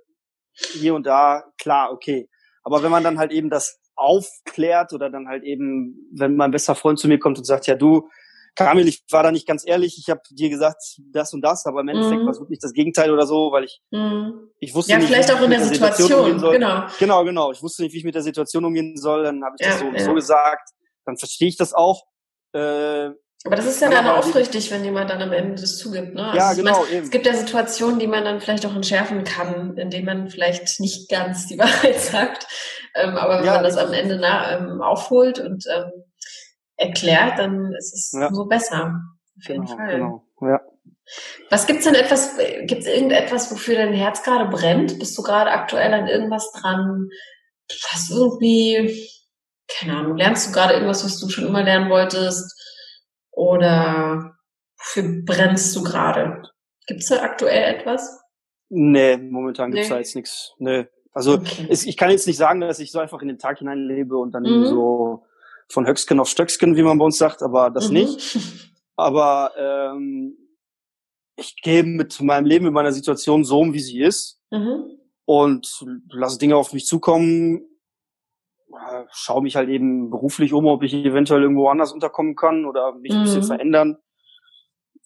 hier 0.53 0.95
und 0.95 1.07
da, 1.07 1.45
klar, 1.59 1.93
okay. 1.93 2.31
Aber 2.63 2.83
wenn 2.83 2.91
man 2.91 3.05
dann 3.05 3.19
halt 3.19 3.31
eben 3.31 3.51
das 3.51 3.79
aufklärt 3.95 4.93
oder 4.93 5.11
dann 5.11 5.29
halt 5.29 5.45
eben, 5.45 6.09
wenn 6.13 6.37
mein 6.37 6.51
bester 6.51 6.75
Freund 6.75 6.99
zu 6.99 7.09
mir 7.09 7.19
kommt 7.19 7.39
und 7.39 7.45
sagt, 7.45 7.67
ja 7.67 7.75
du, 7.75 8.09
Kamil, 8.57 8.89
ich 8.89 9.05
war 9.11 9.23
da 9.23 9.31
nicht 9.31 9.47
ganz 9.47 9.65
ehrlich, 9.67 9.99
ich 9.99 10.11
habe 10.11 10.23
dir 10.31 10.49
gesagt 10.49 10.83
das 11.13 11.33
und 11.33 11.43
das, 11.43 11.67
aber 11.67 11.81
im 11.81 11.89
Endeffekt 11.89 12.23
mhm. 12.23 12.27
war 12.27 12.33
es 12.33 12.41
wirklich 12.41 12.59
das 12.59 12.73
Gegenteil 12.73 13.11
oder 13.11 13.27
so, 13.27 13.53
weil 13.53 13.65
ich 13.65 13.81
mhm. 13.91 14.51
ich 14.59 14.75
wusste 14.75 14.93
ja, 14.93 14.99
nicht, 14.99 15.09
vielleicht 15.09 15.31
auch 15.31 15.41
in 15.43 15.51
der, 15.51 15.63
Situation, 15.63 16.09
Situation 16.09 16.53
genau. 16.53 16.87
Genau, 16.99 17.25
genau. 17.25 17.53
Ich 17.53 17.63
wusste 17.63 17.83
nicht, 17.83 17.93
wie 17.93 17.99
ich 17.99 18.05
mit 18.05 18.15
der 18.15 18.23
Situation 18.23 18.65
umgehen 18.65 18.97
soll, 18.97 19.25
dann 19.25 19.45
habe 19.45 19.57
ich 19.59 19.67
ja, 19.67 19.73
das 19.73 19.81
so, 19.81 19.87
ja. 19.87 19.99
so 20.01 20.15
gesagt, 20.15 20.71
dann 21.05 21.17
verstehe 21.17 21.49
ich 21.49 21.57
das 21.57 21.75
auch. 21.75 22.05
Äh, 22.53 23.11
aber 23.45 23.55
das 23.55 23.67
ist 23.67 23.81
ja 23.81 23.89
dann 23.89 24.09
aufrichtig, 24.09 24.71
wenn 24.73 24.85
jemand 24.85 25.11
dann 25.11 25.23
am 25.23 25.33
Ende 25.33 25.61
das 25.61 25.79
zugibt. 25.79 26.15
Ne? 26.15 26.25
Also 26.25 26.37
ja, 26.37 26.53
genau. 26.55 26.85
Meine, 26.85 27.03
es 27.03 27.11
gibt 27.11 27.27
ja 27.27 27.35
Situationen, 27.35 27.99
die 28.01 28.09
man 28.09 28.25
dann 28.25 28.41
vielleicht 28.41 28.67
auch 28.67 28.75
entschärfen 28.75 29.23
kann, 29.23 29.77
indem 29.77 30.07
man 30.07 30.29
vielleicht 30.29 30.81
nicht 30.81 31.09
ganz 31.09 31.47
die 31.47 31.59
Wahrheit 31.59 32.01
sagt. 32.01 32.47
Ähm, 32.95 33.17
aber 33.17 33.39
wenn 33.39 33.47
ja, 33.47 33.55
man 33.55 33.65
das 33.65 33.77
am 33.77 33.93
Ende 33.93 34.19
na, 34.19 34.57
ähm, 34.57 34.81
aufholt 34.83 35.39
und 35.39 35.65
ähm, 35.73 35.93
erklärt, 36.77 37.39
dann 37.39 37.73
ist 37.75 37.95
es 37.95 38.13
ja. 38.13 38.29
umso 38.29 38.47
besser. 38.47 39.01
Auf 39.39 39.49
jeden 39.49 39.65
genau, 39.65 39.77
Fall. 39.77 39.95
Genau. 39.95 40.23
Ja. 40.41 40.61
Was 41.51 41.67
gibt's 41.67 41.85
denn 41.85 41.95
etwas, 41.95 42.37
gibt's 42.65 42.87
irgendetwas, 42.87 43.51
wofür 43.53 43.77
dein 43.77 43.93
Herz 43.93 44.23
gerade 44.23 44.51
brennt? 44.51 44.99
Bist 44.99 45.17
du 45.17 45.23
gerade 45.23 45.51
aktuell 45.51 45.95
an 45.95 46.09
irgendwas 46.09 46.51
dran? 46.53 47.09
Was 47.69 48.11
irgendwie, 48.11 49.09
keine 49.69 49.99
Ahnung, 49.99 50.17
lernst 50.17 50.49
du 50.49 50.53
gerade 50.53 50.75
irgendwas, 50.75 51.05
was 51.05 51.19
du 51.21 51.29
schon 51.29 51.47
immer 51.47 51.63
lernen 51.63 51.91
wolltest? 51.91 52.53
Oder 53.31 54.37
wofür 54.79 55.23
brennst 55.25 55.77
du 55.77 55.83
gerade? 55.83 56.43
Gibt's 56.87 57.09
da 57.09 57.23
aktuell 57.23 57.75
etwas? 57.77 58.21
Nee, 58.69 59.17
momentan 59.17 59.71
gibt's 59.71 59.89
nee. 59.89 59.95
da 59.95 59.99
jetzt 59.99 60.17
nichts. 60.17 60.53
Nee. 60.59 60.87
Also 61.13 61.35
okay. 61.35 61.67
es, 61.71 61.87
ich 61.87 61.97
kann 61.97 62.11
jetzt 62.11 62.27
nicht 62.27 62.37
sagen, 62.37 62.61
dass 62.61 62.79
ich 62.79 62.91
so 62.91 62.99
einfach 62.99 63.23
in 63.23 63.29
den 63.29 63.39
Tag 63.39 63.59
hineinlebe 63.59 64.17
und 64.17 64.33
dann 64.33 64.43
mhm. 64.43 64.67
so 64.67 65.26
von 65.69 65.87
Höcksken 65.87 66.21
auf 66.21 66.29
Stöcksken, 66.29 66.77
wie 66.77 66.83
man 66.83 66.99
bei 66.99 67.05
uns 67.05 67.19
sagt, 67.19 67.43
aber 67.43 67.71
das 67.71 67.89
mhm. 67.89 67.95
nicht. 67.95 68.39
Aber 68.97 69.53
ähm, 69.59 70.39
ich 71.37 71.57
gehe 71.63 71.83
mit 71.83 72.21
meinem 72.23 72.47
Leben, 72.47 72.65
mit 72.65 72.75
meiner 72.75 72.93
Situation 72.93 73.45
so 73.45 73.61
um, 73.61 73.75
wie 73.75 73.81
sie 73.81 74.01
ist 74.01 74.41
mhm. 74.51 74.99
und 75.27 75.85
lasse 76.09 76.39
Dinge 76.39 76.57
auf 76.57 76.73
mich 76.73 76.87
zukommen, 76.87 77.63
schaue 79.11 79.43
mich 79.43 79.57
halt 79.57 79.69
eben 79.69 80.11
beruflich 80.11 80.53
um, 80.55 80.67
ob 80.67 80.83
ich 80.83 80.95
eventuell 80.95 81.43
irgendwo 81.43 81.69
anders 81.69 81.93
unterkommen 81.93 82.37
kann 82.37 82.65
oder 82.65 82.93
mich 82.95 83.13
mhm. 83.13 83.19
ein 83.19 83.25
bisschen 83.25 83.43
mhm. 83.43 83.47
verändern. 83.47 83.99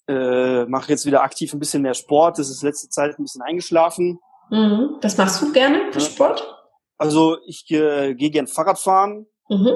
Äh, 0.07 0.65
mache 0.65 0.89
jetzt 0.89 1.05
wieder 1.05 1.21
aktiv 1.21 1.53
ein 1.53 1.59
bisschen 1.59 1.81
mehr 1.81 1.93
Sport. 1.93 2.39
Das 2.39 2.49
ist 2.49 2.63
letzte 2.63 2.89
Zeit 2.89 3.19
ein 3.19 3.23
bisschen 3.23 3.41
eingeschlafen. 3.41 4.19
Mhm. 4.49 4.97
Was 5.01 5.17
machst 5.17 5.41
du 5.41 5.51
gerne 5.51 5.91
für 5.91 5.99
Sport? 5.99 6.57
Also 6.97 7.37
ich 7.45 7.69
äh, 7.71 8.15
gehe 8.15 8.31
gern 8.31 8.47
Fahrrad 8.47 8.79
fahren. 8.79 9.27
Mhm 9.49 9.71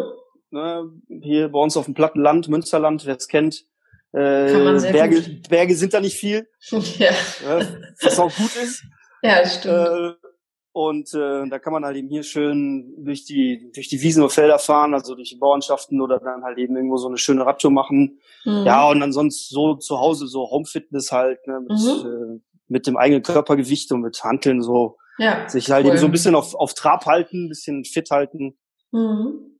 ne, 0.55 0.89
hier 1.21 1.49
bei 1.49 1.59
uns 1.59 1.77
auf 1.77 1.85
dem 1.85 1.93
Plattenland, 1.93 2.47
Münsterland, 2.47 3.05
wer 3.05 3.17
es 3.17 3.27
kennt, 3.27 3.65
äh, 4.11 4.51
Berge, 4.91 5.21
gut. 5.21 5.49
Berge 5.49 5.75
sind 5.75 5.93
da 5.93 5.99
nicht 5.99 6.15
viel, 6.15 6.47
ja. 6.71 7.11
ja. 7.45 7.67
was 8.01 8.17
auch 8.17 8.33
gut 8.33 8.55
ist. 8.55 8.83
Ja, 9.21 9.45
stimmt. 9.45 9.75
Äh, 9.75 10.27
und 10.71 11.13
äh, 11.13 11.47
da 11.49 11.59
kann 11.59 11.73
man 11.73 11.85
halt 11.85 11.95
eben 11.95 12.09
hier 12.09 12.23
schön 12.23 12.93
durch 12.97 13.25
die 13.25 13.71
durch 13.73 13.87
die 13.87 14.01
Wiesen 14.01 14.23
und 14.23 14.31
Felder 14.31 14.59
fahren, 14.59 14.93
also 14.93 15.15
durch 15.15 15.29
die 15.29 15.37
Bauernschaften 15.37 16.01
oder 16.01 16.19
dann 16.19 16.43
halt 16.43 16.57
eben 16.57 16.75
irgendwo 16.75 16.97
so 16.97 17.07
eine 17.07 17.17
schöne 17.17 17.45
Radtour 17.45 17.71
machen. 17.71 18.19
Mhm. 18.43 18.65
Ja, 18.65 18.89
und 18.89 19.01
ansonsten 19.01 19.53
so 19.53 19.75
zu 19.75 19.99
Hause 19.99 20.27
so 20.27 20.49
Home 20.49 20.65
Fitness 20.65 21.11
halt, 21.11 21.45
ne, 21.47 21.61
mit, 21.61 21.79
mhm. 21.79 22.09
äh, 22.09 22.39
mit 22.67 22.87
dem 22.87 22.97
eigenen 22.97 23.23
Körpergewicht 23.23 23.91
und 23.91 24.01
mit 24.01 24.21
Hanteln 24.23 24.61
so 24.61 24.97
ja, 25.17 25.47
sich 25.47 25.71
halt 25.71 25.85
cool. 25.85 25.91
eben 25.91 25.99
so 25.99 26.05
ein 26.05 26.11
bisschen 26.11 26.35
auf, 26.35 26.55
auf 26.55 26.73
Trab 26.73 27.05
halten, 27.05 27.45
ein 27.45 27.49
bisschen 27.49 27.85
fit 27.85 28.11
halten. 28.11 28.57
Mhm. 28.91 29.54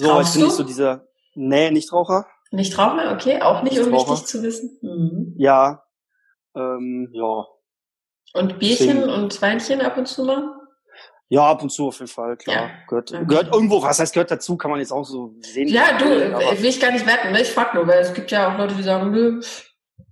So, 0.00 0.08
Rauchst 0.10 0.34
ich 0.34 0.40
bin 0.40 0.48
nicht 0.48 0.56
so 0.56 0.62
dieser, 0.62 1.06
nee, 1.34 1.70
Nichtraucher. 1.70 2.26
Nichtraucher, 2.52 3.12
okay, 3.12 3.42
auch 3.42 3.62
nicht 3.62 3.78
unwichtig 3.78 4.24
zu 4.24 4.42
wissen. 4.42 4.78
Mhm. 4.80 5.34
Ja, 5.36 5.84
ähm, 6.56 7.10
ja. 7.12 7.44
Und 8.32 8.58
Bierchen 8.58 8.96
Deswegen. 8.96 9.10
und 9.10 9.42
Weinchen 9.42 9.82
ab 9.82 9.98
und 9.98 10.06
zu 10.06 10.24
mal? 10.24 10.42
Ja, 11.28 11.50
ab 11.50 11.62
und 11.62 11.70
zu 11.70 11.88
auf 11.88 11.98
jeden 11.98 12.10
Fall, 12.10 12.38
klar. 12.38 12.56
Ja. 12.56 12.70
Gehört, 12.88 13.12
okay. 13.12 13.24
gehört 13.26 13.54
irgendwo, 13.54 13.82
was 13.82 14.00
heißt 14.00 14.14
gehört 14.14 14.30
dazu, 14.30 14.56
kann 14.56 14.70
man 14.70 14.80
jetzt 14.80 14.90
auch 14.90 15.04
so 15.04 15.34
sehen. 15.40 15.68
Ja, 15.68 15.98
du, 15.98 16.06
will 16.06 16.64
ich 16.66 16.80
gar 16.80 16.92
nicht 16.92 17.06
werten, 17.06 17.32
ne? 17.32 17.42
Ich 17.42 17.50
frag 17.50 17.74
nur, 17.74 17.86
weil 17.86 17.98
es 17.98 18.14
gibt 18.14 18.30
ja 18.30 18.50
auch 18.50 18.58
Leute, 18.58 18.74
die 18.74 18.82
sagen, 18.82 19.10
nö, 19.10 19.38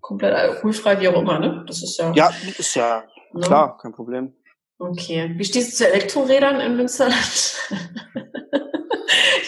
komplett 0.01 0.35
alkoholfrei, 0.35 1.01
wie 1.01 1.09
auch 1.09 1.19
immer, 1.19 1.39
ne? 1.39 1.65
Das 1.67 1.83
ist 1.83 1.99
ja. 1.99 2.13
Ja, 2.13 2.31
ist 2.59 2.75
ja 2.75 3.05
ne? 3.33 3.41
klar, 3.41 3.79
kein 3.79 3.93
Problem. 3.93 4.35
Okay. 4.79 5.33
Wie 5.35 5.45
stehst 5.45 5.73
du 5.73 5.77
zu 5.77 5.89
Elektrorädern 5.89 6.61
in 6.61 6.77
Münsterland? 6.77 7.57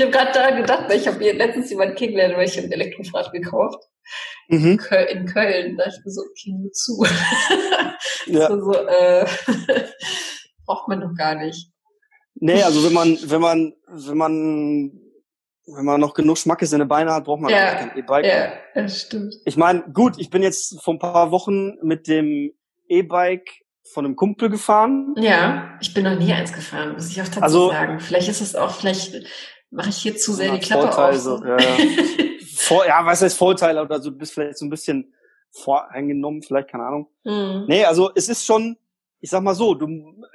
ich 0.00 0.06
habe 0.06 0.12
gerade 0.16 0.32
da 0.32 0.50
gedacht, 0.50 0.92
ich 0.94 1.06
habe 1.06 1.32
letztens 1.32 1.68
jemanden 1.68 1.94
kennengelernt, 1.94 2.36
weil 2.36 2.48
ich 2.48 2.58
ein 2.58 2.72
Elektrofahrt 2.72 3.32
gekauft. 3.32 3.84
Mhm. 4.48 4.78
In 5.10 5.26
Köln. 5.26 5.76
Da 5.76 5.86
ich 5.86 6.04
mir 6.04 6.10
so, 6.10 6.22
okay, 6.22 6.52
nur 6.52 6.72
zu. 6.72 7.04
ja. 8.26 8.48
so, 8.48 8.60
so 8.64 8.72
äh, 8.72 9.26
braucht 10.66 10.88
man 10.88 11.02
doch 11.02 11.14
gar 11.14 11.34
nicht. 11.34 11.70
Nee, 12.34 12.62
also 12.62 12.82
wenn 12.84 12.94
man, 12.94 13.18
wenn 13.24 13.40
man, 13.42 13.74
wenn 13.88 14.16
man, 14.16 14.92
wenn 15.66 15.84
man 15.84 16.00
noch 16.00 16.14
genug 16.14 16.38
Schmackes 16.38 16.72
in 16.72 16.78
den 16.78 16.88
Beine 16.88 17.12
hat, 17.12 17.24
braucht 17.24 17.42
man 17.42 17.52
ja, 17.52 17.74
kein 17.74 17.98
E-Bike. 17.98 18.24
Ja, 18.24 18.52
das 18.74 19.02
stimmt. 19.02 19.34
Ich 19.44 19.58
meine, 19.58 19.82
gut, 19.92 20.14
ich 20.18 20.30
bin 20.30 20.42
jetzt 20.42 20.82
vor 20.82 20.94
ein 20.94 20.98
paar 20.98 21.30
Wochen 21.30 21.74
mit 21.82 22.08
dem 22.08 22.52
E-Bike 22.88 23.50
von 23.92 24.06
einem 24.06 24.16
Kumpel 24.16 24.48
gefahren. 24.48 25.14
Ja, 25.18 25.76
ich 25.82 25.92
bin 25.92 26.04
noch 26.04 26.18
nie 26.18 26.32
eins 26.32 26.54
gefahren, 26.54 26.94
muss 26.94 27.10
ich 27.10 27.20
auch 27.20 27.28
dazu 27.28 27.42
also, 27.42 27.70
sagen. 27.70 28.00
Vielleicht 28.00 28.28
ist 28.30 28.40
es 28.40 28.56
auch, 28.56 28.70
vielleicht 28.70 29.26
mache 29.70 29.90
ich 29.90 29.96
hier 29.96 30.16
zu 30.16 30.32
sehr 30.32 30.52
die 30.52 30.60
Klappe 30.60 30.88
Vorteil, 30.88 31.14
auf. 31.14 31.20
So, 31.20 31.44
ja, 31.44 31.58
ja. 31.58 31.76
Vor, 32.56 32.86
ja, 32.86 33.04
was 33.04 33.22
heißt 33.22 33.36
Vorteile 33.36 33.82
oder 33.82 34.00
so, 34.00 34.10
du 34.10 34.18
bist 34.18 34.34
vielleicht 34.34 34.58
so 34.58 34.66
ein 34.66 34.70
bisschen 34.70 35.14
voreingenommen, 35.52 36.42
vielleicht, 36.42 36.68
keine 36.68 36.84
Ahnung. 36.84 37.08
Mhm. 37.24 37.64
Nee, 37.66 37.84
also 37.84 38.10
es 38.14 38.28
ist 38.28 38.44
schon, 38.44 38.76
ich 39.20 39.30
sag 39.30 39.42
mal 39.42 39.54
so, 39.54 39.74
du, 39.74 39.88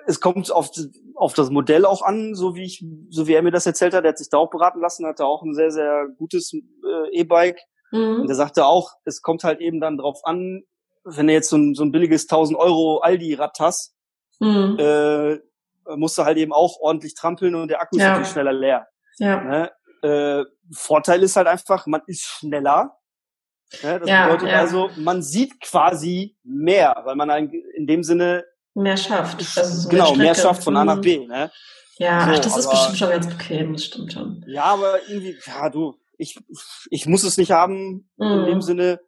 es 0.06 0.20
kommt 0.20 0.52
auf, 0.52 0.70
auf 1.16 1.34
das 1.34 1.50
Modell 1.50 1.86
auch 1.86 2.02
an, 2.02 2.36
so 2.36 2.56
wie 2.56 2.64
ich, 2.64 2.84
so 3.10 3.28
wie 3.28 3.34
er 3.34 3.42
mir 3.42 3.52
das 3.52 3.66
erzählt 3.66 3.94
hat, 3.94 4.04
er 4.04 4.10
hat 4.10 4.18
sich 4.18 4.30
da 4.30 4.38
auch 4.38 4.50
beraten 4.50 4.82
lassen, 4.82 5.06
hatte 5.06 5.26
auch 5.26 5.44
ein 5.44 5.54
sehr, 5.54 5.72
sehr 5.72 6.08
gutes 6.18 6.54
äh, 6.54 7.20
E-Bike. 7.20 7.60
Mhm. 7.92 8.22
Und 8.22 8.30
er 8.30 8.36
sagte 8.36 8.66
auch, 8.66 8.92
es 9.06 9.22
kommt 9.22 9.44
halt 9.44 9.62
eben 9.62 9.80
dann 9.80 9.98
drauf 9.98 10.20
an, 10.24 10.64
wenn 11.04 11.28
du 11.28 11.34
jetzt 11.34 11.50
so 11.50 11.58
ein, 11.58 11.76
so 11.76 11.84
ein 11.84 11.92
billiges 11.92 12.24
1000 12.24 12.58
Euro 12.58 13.00
Aldi-Rad 13.00 13.60
hast, 13.60 13.96
mhm. 14.40 14.78
äh, 14.80 15.38
musst 15.96 16.18
du 16.18 16.26
halt 16.26 16.38
eben 16.38 16.52
auch 16.52 16.80
ordentlich 16.80 17.14
trampeln 17.14 17.56
und 17.56 17.70
der 17.70 17.82
Akku 17.82 17.98
ja. 17.98 18.14
ist 18.14 18.18
viel 18.18 18.34
schneller 18.34 18.54
leer. 18.54 18.88
Ja. 19.18 19.42
Ne? 19.42 19.72
Äh, 20.02 20.46
Vorteil 20.72 21.24
ist 21.24 21.36
halt 21.36 21.48
einfach, 21.48 21.86
man 21.88 22.02
ist 22.08 22.24
schneller. 22.24 22.98
Ne? 23.84 24.00
Das 24.00 24.10
ja, 24.10 24.26
bedeutet 24.28 24.50
ja. 24.50 24.60
also, 24.60 24.90
man 24.98 25.22
sieht 25.22 25.60
quasi 25.62 26.38
mehr, 26.44 27.02
weil 27.06 27.16
man 27.16 27.30
in 27.50 27.88
dem 27.88 28.04
Sinne 28.04 28.46
mehr 28.76 28.98
schafft. 28.98 29.58
Also 29.58 29.90
genau, 29.90 30.14
mehr 30.16 30.36
schafft 30.36 30.64
von 30.64 30.78
A 30.78 30.86
nach 30.86 31.02
B. 31.02 31.20
Mhm. 31.20 31.28
Ne? 31.28 31.52
Ja, 31.98 32.26
so, 32.26 32.32
ach, 32.32 32.40
das 32.40 32.54
aber, 32.54 32.60
ist 32.60 32.70
bestimmt 32.70 32.98
schon 32.98 33.10
ganz 33.10 33.28
bequem, 33.28 33.74
das 33.74 33.86
stimmt 33.86 34.14
schon. 34.14 34.44
Ja, 34.48 34.64
aber 34.64 35.00
irgendwie, 35.08 35.38
ja, 35.46 35.70
du, 35.70 35.96
ich, 36.18 36.38
ich 36.90 37.06
muss 37.06 37.24
es 37.24 37.38
nicht 37.38 37.52
haben, 37.52 38.10
mhm. 38.18 38.40
in 38.40 38.46
dem 38.46 38.62
Sinne. 38.62 39.00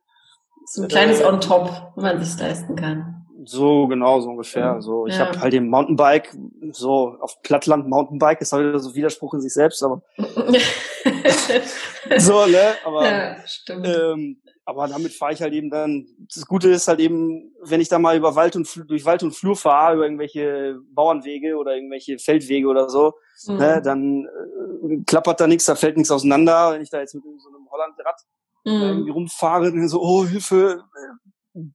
So 0.66 0.84
ein 0.84 0.88
kleines 0.88 1.20
äh, 1.20 1.26
On-Top, 1.26 1.94
wenn 1.96 2.04
man 2.04 2.24
sich 2.24 2.40
leisten 2.40 2.76
kann. 2.76 3.17
So, 3.48 3.88
genau, 3.88 4.20
so 4.20 4.30
ungefähr. 4.30 4.82
So, 4.82 5.08
ich 5.08 5.18
ja. 5.18 5.26
habe 5.26 5.40
halt 5.40 5.54
den 5.54 5.70
Mountainbike, 5.70 6.36
so 6.72 7.16
auf 7.22 7.42
Plattland 7.44 7.88
Mountainbike, 7.88 8.42
ist 8.42 8.52
halt 8.52 8.82
so 8.82 8.94
Widerspruch 8.94 9.34
in 9.36 9.42
sich 9.42 9.54
selbst, 9.54 9.82
aber 9.84 10.02
so, 12.18 12.46
ne? 12.46 12.76
Aber, 12.84 13.06
ja, 13.06 13.38
stimmt. 13.46 13.88
Ähm, 13.88 14.42
aber 14.66 14.90
damit 14.90 15.14
fahre 15.14 15.32
ich 15.32 15.42
halt 15.42 15.54
eben 15.54 15.70
dann. 15.70 16.08
Das 16.36 16.46
Gute 16.46 16.70
ist 16.70 16.90
halt 16.90 17.00
eben, 17.00 17.54
wenn 17.64 17.80
ich 17.80 17.88
da 17.88 18.00
mal 18.00 18.18
über 18.18 18.36
Wald 18.36 18.58
und 18.58 18.68
durch 18.90 19.06
Wald 19.06 19.24
und 19.24 19.32
Flur 19.32 19.56
fahre, 19.56 19.96
über 19.96 20.04
irgendwelche 20.04 20.78
Bauernwege 20.94 21.56
oder 21.56 21.74
irgendwelche 21.74 22.20
Feldwege 22.20 22.68
oder 22.68 22.90
so, 22.90 23.14
mhm. 23.48 23.56
ne, 23.56 23.82
dann 23.82 24.26
äh, 24.26 25.04
klappert 25.06 25.40
da 25.40 25.48
nichts, 25.48 25.68
da 25.68 25.76
fällt 25.76 25.96
nichts 25.96 26.12
auseinander. 26.12 26.74
Wenn 26.74 26.82
ich 26.82 26.90
da 26.90 27.00
jetzt 27.00 27.16
mit 27.16 27.24
so 27.24 27.48
einem 27.48 27.66
Hollandrad 27.72 28.20
mhm. 28.66 28.74
irgendwie 28.74 29.12
rumfahre, 29.12 29.72
dann 29.72 29.88
so, 29.88 30.02
oh 30.02 30.26
Hilfe, 30.26 30.84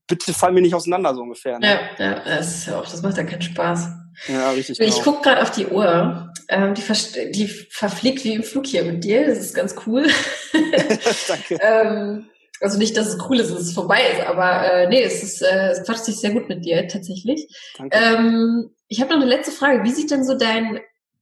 bitte 0.07 0.33
fall 0.33 0.51
mir 0.51 0.61
nicht 0.61 0.75
auseinander, 0.75 1.13
so 1.13 1.21
ungefähr. 1.21 1.59
Ne? 1.59 1.67
Ja, 1.67 2.05
ja, 2.05 2.23
das 2.25 2.55
ist 2.55 2.67
ja 2.67 2.79
auch, 2.79 2.89
das 2.89 3.01
macht 3.01 3.17
ja 3.17 3.23
keinen 3.23 3.41
Spaß. 3.41 3.89
Ja, 4.27 4.51
richtig. 4.51 4.79
Ich 4.79 4.95
genau. 4.95 5.03
guck 5.03 5.23
gerade 5.23 5.41
auf 5.41 5.51
die 5.51 5.67
Uhr. 5.67 6.31
Ähm, 6.49 6.73
die, 6.75 7.31
die 7.31 7.47
verfliegt 7.47 8.23
wie 8.23 8.33
im 8.33 8.43
Flug 8.43 8.67
hier 8.67 8.83
mit 8.83 9.03
dir. 9.03 9.25
Das 9.27 9.39
ist 9.39 9.55
ganz 9.55 9.75
cool. 9.87 10.07
Danke. 11.27 11.57
ähm, 11.61 12.25
also 12.59 12.77
nicht, 12.77 12.95
dass 12.95 13.07
es 13.07 13.17
cool 13.29 13.39
ist, 13.39 13.51
dass 13.51 13.61
es 13.61 13.73
vorbei 13.73 14.01
ist, 14.13 14.25
aber 14.25 14.71
äh, 14.71 14.87
nee, 14.87 15.01
es 15.01 15.21
ist, 15.21 15.41
äh, 15.41 15.71
es 15.71 15.83
quatscht 15.83 16.05
sich 16.05 16.15
sehr 16.15 16.31
gut 16.31 16.47
mit 16.47 16.63
dir 16.63 16.87
tatsächlich. 16.87 17.47
Danke. 17.77 17.97
Ähm, 17.97 18.69
ich 18.87 19.01
habe 19.01 19.13
noch 19.13 19.21
eine 19.21 19.29
letzte 19.29 19.51
Frage. 19.51 19.83
Wie 19.83 19.91
sieht 19.91 20.11
denn 20.11 20.23
so 20.23 20.37
dein 20.37 20.79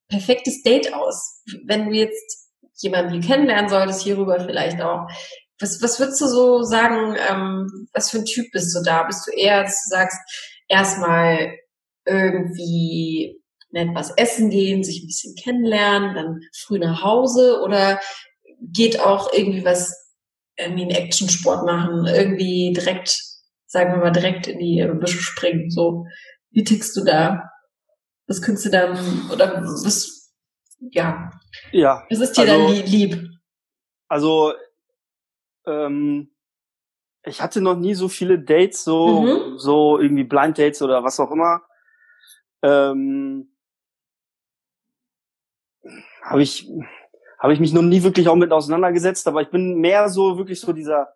perfektes 0.08 0.62
Date 0.62 0.94
aus? 0.94 1.42
Wenn 1.66 1.90
du 1.90 1.96
jetzt 1.96 2.50
jemanden 2.76 3.14
hier 3.14 3.22
kennenlernen 3.22 3.70
solltest, 3.70 4.02
hierüber 4.02 4.40
vielleicht 4.40 4.82
auch, 4.82 5.08
was, 5.62 5.82
was 5.82 6.00
würdest 6.00 6.22
du 6.22 6.28
so 6.28 6.64
sagen, 6.64 7.16
ähm, 7.30 7.88
was 7.94 8.12
für 8.12 8.20
ein 8.20 8.26
Typ 8.26 8.52
bist 8.52 8.76
du 8.76 8.82
da? 8.84 9.04
Bist 9.04 9.28
du 9.28 9.32
eher, 9.32 9.64
dass 9.64 9.84
du 9.84 9.90
sagst, 9.90 10.18
erstmal 10.68 11.56
irgendwie 12.06 13.42
nett 13.72 13.90
was 13.94 14.12
essen 14.12 14.50
gehen, 14.50 14.84
sich 14.84 15.04
ein 15.04 15.08
bisschen 15.08 15.36
kennenlernen, 15.36 16.16
dann 16.16 16.42
früh 16.56 16.80
nach 16.80 17.02
Hause 17.04 17.62
oder 17.64 18.00
geht 18.60 19.00
auch 19.00 19.32
irgendwie 19.34 19.64
was, 19.64 19.96
irgendwie 20.58 20.84
einen 20.84 20.92
Actionsport 20.92 21.66
machen, 21.66 22.06
irgendwie 22.06 22.74
direkt, 22.74 23.18
sagen 23.66 23.94
wir 23.94 24.00
mal, 24.00 24.12
direkt 24.12 24.48
in 24.48 24.60
die 24.60 24.86
Büsche 25.00 25.22
springen, 25.22 25.70
so. 25.70 26.06
Wie 26.52 26.64
tickst 26.64 26.96
du 26.98 27.04
da? 27.04 27.50
Was 28.28 28.42
könntest 28.42 28.66
du 28.66 28.70
dann, 28.70 29.32
oder 29.32 29.64
was, 29.64 30.34
ja. 30.80 31.32
Ja. 31.72 32.06
Was 32.10 32.20
ist 32.20 32.38
dir 32.38 32.42
also, 32.42 32.68
dann 32.68 32.86
lieb? 32.86 33.30
Also, 34.10 34.54
ähm, 35.66 36.32
ich 37.24 37.42
hatte 37.42 37.62
noch 37.62 37.76
nie 37.76 37.94
so 37.94 38.10
viele 38.10 38.40
Dates, 38.40 38.84
so, 38.84 39.22
mhm. 39.22 39.58
so 39.58 40.00
irgendwie 40.00 40.24
Blind 40.24 40.58
Dates 40.58 40.82
oder 40.82 41.04
was 41.04 41.20
auch 41.20 41.32
immer. 41.32 41.62
Ähm, 42.64 43.56
habe 46.24 46.42
ich, 46.42 46.70
habe 47.40 47.54
ich 47.54 47.60
mich 47.60 47.74
noch 47.74 47.82
nie 47.82 48.04
wirklich 48.04 48.28
auch 48.28 48.36
mit 48.36 48.52
auseinandergesetzt, 48.52 49.28
aber 49.28 49.42
ich 49.42 49.50
bin 49.50 49.80
mehr 49.80 50.10
so 50.10 50.38
wirklich 50.38 50.60
so 50.60 50.74
dieser, 50.74 51.14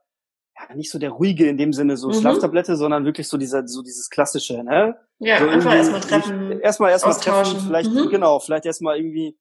ja, 0.56 0.76
nicht 0.76 0.92
so 0.92 1.00
der 1.00 1.12
ruhige 1.12 1.48
in 1.48 1.58
dem 1.58 1.74
Sinne, 1.74 1.98
so 1.98 2.10
mhm. 2.10 2.14
Schlaftablette, 2.14 2.76
sondern 2.76 3.06
wirklich 3.06 3.28
so 3.28 3.38
dieser, 3.38 3.68
so 3.68 3.82
dieses 3.82 4.10
klassische, 4.10 4.64
ne? 4.64 4.98
Ja, 5.20 5.40
so 5.40 5.48
einfach 5.48 5.74
erstmal 5.74 6.02
treffen. 6.02 6.60
Erstmal 6.60 6.92
erstmal 6.92 7.16
treffen, 7.16 7.60
vielleicht, 7.62 7.92
mhm. 7.92 8.10
genau, 8.10 8.40
vielleicht 8.40 8.66
erstmal 8.66 8.98
irgendwie 8.98 9.38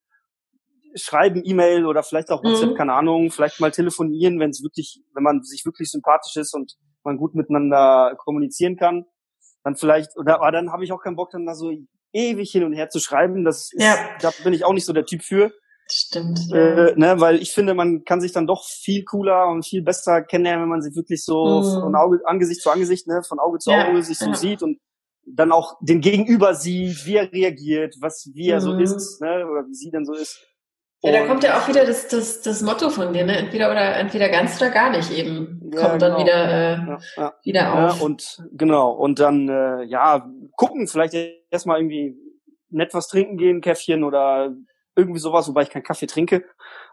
schreiben, 0.95 1.43
E-Mail 1.45 1.87
oder 1.87 2.03
vielleicht 2.03 2.31
auch 2.31 2.43
WhatsApp, 2.43 2.71
mhm. 2.71 2.75
keine 2.75 2.95
Ahnung, 2.95 3.31
vielleicht 3.31 3.61
mal 3.61 3.71
telefonieren, 3.71 4.41
wenn 4.41 4.51
es 4.51 4.63
wirklich, 4.63 5.03
wenn 5.15 5.23
man 5.23 5.43
sich 5.43 5.65
wirklich 5.65 5.91
sympathisch 5.91 6.37
ist 6.37 6.55
und 6.55 6.75
man 7.05 7.17
gut 7.17 7.35
miteinander 7.35 8.15
kommunizieren 8.19 8.77
kann, 8.77 9.05
dann 9.63 9.77
vielleicht, 9.77 10.17
oder 10.17 10.37
aber 10.37 10.53
dann 10.53 10.71
habe 10.73 10.85
ich 10.85 10.93
auch 10.93 11.01
keinen 11.01 11.17
Bock, 11.17 11.31
dann 11.31 11.47
da 11.47 11.55
so 11.55 11.73
ewig 12.13 12.51
hin 12.51 12.65
und 12.65 12.73
her 12.73 12.89
zu 12.89 13.01
schreiben. 13.01 13.45
Das 13.45 13.73
ist, 13.73 13.83
ja. 13.83 13.97
da 14.21 14.31
bin 14.43 14.53
ich 14.53 14.65
auch 14.65 14.73
nicht 14.73 14.87
so 14.87 14.93
der 14.93 15.05
Typ 15.05 15.23
für. 15.23 15.53
Stimmt. 15.91 16.41
Äh, 16.51 16.95
ne, 16.97 17.21
weil 17.21 17.43
ich 17.43 17.53
finde, 17.53 17.75
man 17.75 18.05
kann 18.05 18.21
sich 18.21 18.33
dann 18.33 18.47
doch 18.47 18.65
viel 18.65 19.05
cooler 19.05 19.49
und 19.49 19.67
viel 19.67 19.83
besser 19.83 20.23
kennenlernen, 20.23 20.63
wenn 20.63 20.71
man 20.71 20.83
sich 20.83 20.97
wirklich 20.97 21.23
so 21.23 21.61
mhm. 21.61 21.81
von 21.83 21.95
Auge, 21.95 22.21
Angesicht 22.25 22.63
zu 22.63 22.71
Angesicht, 22.71 23.07
ne, 23.07 23.23
von 23.23 23.39
Auge 23.39 23.59
zu 23.59 23.71
ja. 23.71 23.89
Auge 23.89 24.03
sich 24.03 24.19
so 24.19 24.27
ja. 24.27 24.35
sieht 24.35 24.63
und 24.63 24.79
dann 25.27 25.53
auch 25.53 25.77
den 25.81 26.01
Gegenüber 26.01 26.55
sieht, 26.55 27.05
wie 27.05 27.17
er 27.17 27.31
reagiert, 27.33 27.97
was, 28.01 28.31
wie 28.33 28.49
er 28.49 28.61
mhm. 28.61 28.65
so 28.65 28.79
ist, 28.79 29.21
ne, 29.21 29.47
oder 29.47 29.67
wie 29.67 29.75
sie 29.75 29.91
denn 29.91 30.07
so 30.07 30.15
ist. 30.15 30.41
Ja, 31.05 31.13
da 31.13 31.27
kommt 31.27 31.45
ja 31.45 31.59
auch 31.59 31.69
wieder 31.69 31.85
das, 31.85 32.09
das, 32.09 32.41
das 32.41 32.63
Motto 32.63 32.89
von 32.89 33.13
dir, 33.13 33.27
ne? 33.27 33.37
Entweder 33.37 33.71
oder 33.71 33.97
entweder 33.97 34.31
ganz 34.31 34.57
oder 34.57 34.71
gar 34.71 34.91
nicht 34.91 35.11
eben. 35.11 35.61
Kommt 35.61 35.75
ja, 35.75 35.93
genau. 35.93 35.99
dann 35.99 36.19
wieder, 36.19 36.45
äh, 36.49 36.77
ja, 36.77 36.99
ja. 37.17 37.35
wieder 37.43 37.75
auf. 37.75 37.99
Ja, 37.99 38.05
und 38.05 38.43
genau, 38.53 38.91
und 38.93 39.21
dann 39.21 39.49
äh, 39.51 39.85
ja, 39.85 40.27
gucken, 40.57 40.89
vielleicht 40.89 41.15
erstmal 41.51 41.79
irgendwie 41.81 42.17
nett 42.71 42.95
was 42.95 43.09
trinken 43.09 43.37
gehen, 43.37 43.61
Käffchen 43.61 44.03
oder 44.03 44.55
irgendwie 44.97 45.21
sowas, 45.21 45.47
wobei 45.47 45.63
ich 45.63 45.71
keinen 45.71 45.83
Kaffee 45.83 46.07
trinke. 46.07 46.45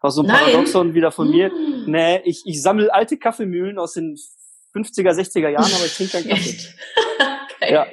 Auch 0.02 0.10
so 0.10 0.24
ein 0.24 0.28
Nein. 0.28 0.40
Paradoxon 0.40 0.94
wieder 0.94 1.12
von 1.12 1.30
mir. 1.30 1.50
Mm. 1.50 1.92
Nee, 1.92 2.22
ich, 2.26 2.44
ich 2.46 2.62
sammle 2.62 2.94
alte 2.94 3.18
Kaffeemühlen 3.18 3.80
aus 3.80 3.94
den 3.94 4.18
50er, 4.76 5.12
60er 5.12 5.50
Jahren, 5.50 5.72
aber 5.72 5.86
ich 5.86 5.96
trinke 5.96 6.12
keinen 6.18 6.30
Kaffee. 6.32 6.58
okay. 7.62 7.74
ja. 7.74 7.88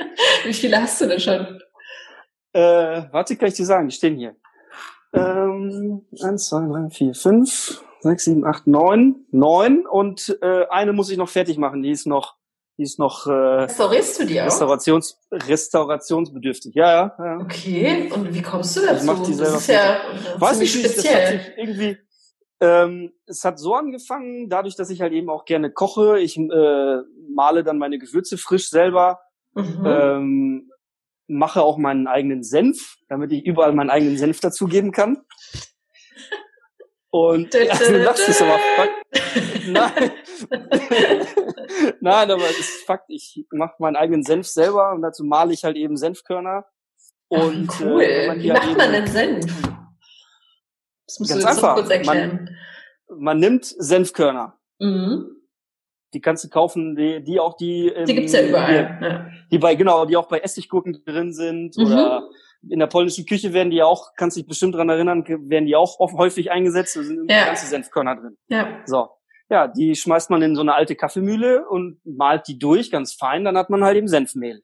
Wie 0.45 0.53
viele 0.53 0.83
hast 0.83 1.01
du 1.01 1.07
denn 1.07 1.21
schon? 1.21 1.61
Äh, 2.53 3.03
warte, 3.13 3.37
kann 3.37 3.49
ich 3.49 3.55
dir 3.55 3.67
sagen, 3.67 3.89
die 3.89 3.95
stehen 3.95 4.17
hier. 4.17 4.35
Ähm, 5.13 6.03
eins, 6.23 6.49
zwei, 6.49 6.67
drei, 6.67 6.91
vier, 6.91 7.15
fünf, 7.15 7.83
sechs, 8.01 8.25
sieben, 8.25 8.45
acht, 8.45 8.67
neun, 8.67 9.27
neun 9.31 9.87
und 9.87 10.39
äh, 10.43 10.67
eine 10.71 10.93
muss 10.93 11.11
ich 11.11 11.19
noch 11.19 11.29
fertig 11.29 11.59
machen. 11.59 11.83
Die 11.83 11.91
ist 11.91 12.07
noch, 12.07 12.37
die 12.77 12.83
ist 12.83 12.99
noch 12.99 13.27
äh, 13.27 13.31
Restaurierst 13.31 14.21
du 14.21 14.27
die 14.27 14.41
auch? 14.41 14.47
Restaurations, 14.47 15.19
restaurationsbedürftig. 15.33 16.75
Ja, 16.75 16.91
ja, 16.91 17.17
ja. 17.19 17.39
Okay. 17.39 18.11
Und 18.15 18.35
wie 18.35 18.43
kommst 18.43 18.77
du 18.77 18.81
dazu? 18.81 19.01
Ich 19.01 19.03
mach 19.05 19.23
die 19.25 19.35
selber 19.35 19.53
das 19.53 19.61
ist 19.63 19.69
ja 19.69 19.97
Weiß 20.39 20.61
ich 20.61 20.75
nicht, 20.75 20.87
speziell. 20.87 21.39
Das 21.39 21.47
irgendwie 21.57 21.99
ähm, 22.61 23.13
es 23.27 23.45
hat 23.45 23.59
so 23.59 23.75
angefangen, 23.75 24.49
dadurch, 24.49 24.75
dass 24.75 24.91
ich 24.91 25.01
halt 25.01 25.13
eben 25.13 25.31
auch 25.31 25.45
gerne 25.45 25.71
koche. 25.71 26.19
Ich 26.19 26.37
äh, 26.37 26.97
male 27.31 27.63
dann 27.63 27.79
meine 27.79 27.99
Gewürze 27.99 28.37
frisch 28.37 28.69
selber. 28.69 29.21
Mhm. 29.55 29.85
Ähm, 29.87 30.68
mache 31.29 31.63
auch 31.63 31.79
meinen 31.79 32.07
eigenen 32.07 32.43
Senf, 32.43 32.97
damit 33.09 33.31
ich 33.33 33.45
überall 33.45 33.73
meinen 33.73 33.91
eigenen 33.91 34.17
Senf 34.17 34.41
dazugeben 34.41 34.93
kann. 34.93 35.19
Und 37.11 37.55
also, 37.55 37.93
du 37.93 38.03
lachst 38.03 38.29
es 38.29 38.43
aber 38.43 38.59
Nein. 39.67 40.11
Nein, 42.01 42.31
aber 42.31 42.43
es 42.43 42.59
ist 42.59 42.87
Fakt, 42.87 43.07
ich 43.09 43.47
mache 43.51 43.75
meinen 43.79 43.97
eigenen 43.97 44.23
Senf 44.23 44.47
selber 44.47 44.93
und 44.93 45.03
dazu 45.03 45.25
male 45.25 45.53
ich 45.53 45.65
halt 45.65 45.77
eben 45.77 45.97
Senfkörner. 45.97 46.67
Und 47.29 47.69
Ach, 47.71 47.81
cool. 47.81 48.03
Äh, 48.03 48.43
Wie 48.43 48.53
macht 48.53 48.67
halt 48.67 48.79
man 48.79 48.93
denn 48.93 49.07
Senf? 49.07 49.47
Das 51.07 51.19
musst 51.19 51.31
Ganz 51.31 51.43
du 51.45 51.49
einfach. 51.49 51.75
kurz 51.77 51.91
erklären. 51.91 52.57
Man, 53.09 53.23
man 53.23 53.39
nimmt 53.39 53.65
Senfkörner. 53.65 54.59
Mhm 54.79 55.38
die 56.15 56.21
kannst 56.21 56.45
du 56.45 56.49
kaufen, 56.49 56.97
die, 56.97 57.23
die 57.23 57.39
auch 57.41 57.57
die. 57.57 57.89
Ähm, 57.89 58.07
die 58.07 58.15
gibt's 58.15 58.33
ja 58.33 58.47
überall. 58.47 58.99
Die, 59.01 59.05
ja. 59.05 59.27
die 59.51 59.59
bei, 59.59 59.75
genau, 59.75 60.05
die 60.07 60.17
auch 60.17 60.29
bei 60.29 60.39
Essiggurken 60.39 61.03
drin 61.05 61.33
sind 61.33 61.77
mhm. 61.77 61.87
oder 61.87 62.29
in 62.69 62.79
der 62.79 62.87
polnischen 62.87 63.27
Küche 63.27 63.53
werden 63.53 63.71
die 63.71 63.83
auch, 63.83 64.15
kannst 64.17 64.37
dich 64.37 64.47
bestimmt 64.47 64.75
dran 64.75 64.89
erinnern, 64.89 65.25
werden 65.27 65.67
die 65.67 65.77
auch 65.77 66.01
oft, 66.01 66.15
häufig 66.15 66.51
eingesetzt, 66.51 66.97
da 66.97 67.03
sind 67.03 67.31
ja. 67.31 67.47
ganze 67.47 67.67
Senfkörner 67.67 68.17
drin. 68.17 68.37
Ja. 68.49 68.83
So. 68.85 69.11
Ja, 69.51 69.67
die 69.67 69.95
schmeißt 69.95 70.29
man 70.29 70.43
in 70.43 70.55
so 70.55 70.61
eine 70.61 70.75
alte 70.75 70.95
Kaffeemühle 70.95 71.67
und 71.69 72.01
malt 72.05 72.49
die 72.49 72.59
durch, 72.59 72.91
ganz 72.91 73.15
fein, 73.15 73.45
dann 73.45 73.57
hat 73.57 73.71
man 73.71 73.83
halt 73.83 73.97
eben 73.97 74.09
Senfmehl. 74.09 74.63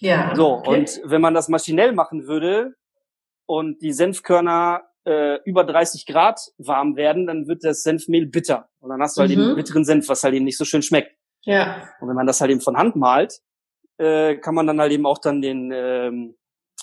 Ja. 0.00 0.34
So, 0.34 0.54
okay. 0.54 0.80
und 0.80 1.00
wenn 1.04 1.20
man 1.20 1.34
das 1.34 1.48
maschinell 1.48 1.92
machen 1.92 2.26
würde 2.26 2.74
und 3.46 3.82
die 3.82 3.92
Senfkörner 3.92 4.82
äh, 5.04 5.38
über 5.44 5.64
30 5.64 6.06
Grad 6.06 6.40
warm 6.58 6.96
werden, 6.96 7.26
dann 7.26 7.46
wird 7.46 7.64
das 7.64 7.82
Senfmehl 7.82 8.26
bitter. 8.26 8.68
Und 8.80 8.90
dann 8.90 9.00
hast 9.00 9.16
du 9.16 9.20
halt 9.20 9.30
mhm. 9.30 9.40
den 9.40 9.56
bitteren 9.56 9.84
Senf, 9.84 10.08
was 10.08 10.24
halt 10.24 10.34
eben 10.34 10.44
nicht 10.44 10.58
so 10.58 10.64
schön 10.64 10.82
schmeckt. 10.82 11.16
Ja. 11.42 11.88
Und 12.00 12.08
wenn 12.08 12.16
man 12.16 12.26
das 12.26 12.40
halt 12.40 12.50
eben 12.50 12.60
von 12.60 12.76
Hand 12.76 12.96
malt, 12.96 13.40
äh, 13.98 14.36
kann 14.36 14.54
man 14.54 14.66
dann 14.66 14.80
halt 14.80 14.92
eben 14.92 15.06
auch 15.06 15.18
dann 15.18 15.42
den, 15.42 15.70
ähm, 15.72 16.36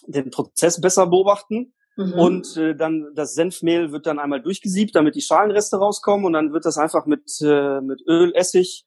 den 0.05 0.29
Prozess 0.29 0.79
besser 0.79 1.07
beobachten. 1.07 1.73
Mhm. 1.97 2.13
Und 2.13 2.57
äh, 2.57 2.75
dann 2.75 3.11
das 3.15 3.33
Senfmehl 3.33 3.91
wird 3.91 4.05
dann 4.05 4.19
einmal 4.19 4.41
durchgesiebt, 4.41 4.95
damit 4.95 5.15
die 5.15 5.21
Schalenreste 5.21 5.77
rauskommen. 5.77 6.25
Und 6.25 6.33
dann 6.33 6.53
wird 6.53 6.65
das 6.65 6.77
einfach 6.77 7.05
mit, 7.05 7.29
äh, 7.41 7.81
mit 7.81 8.01
Öl, 8.07 8.33
Essig, 8.35 8.85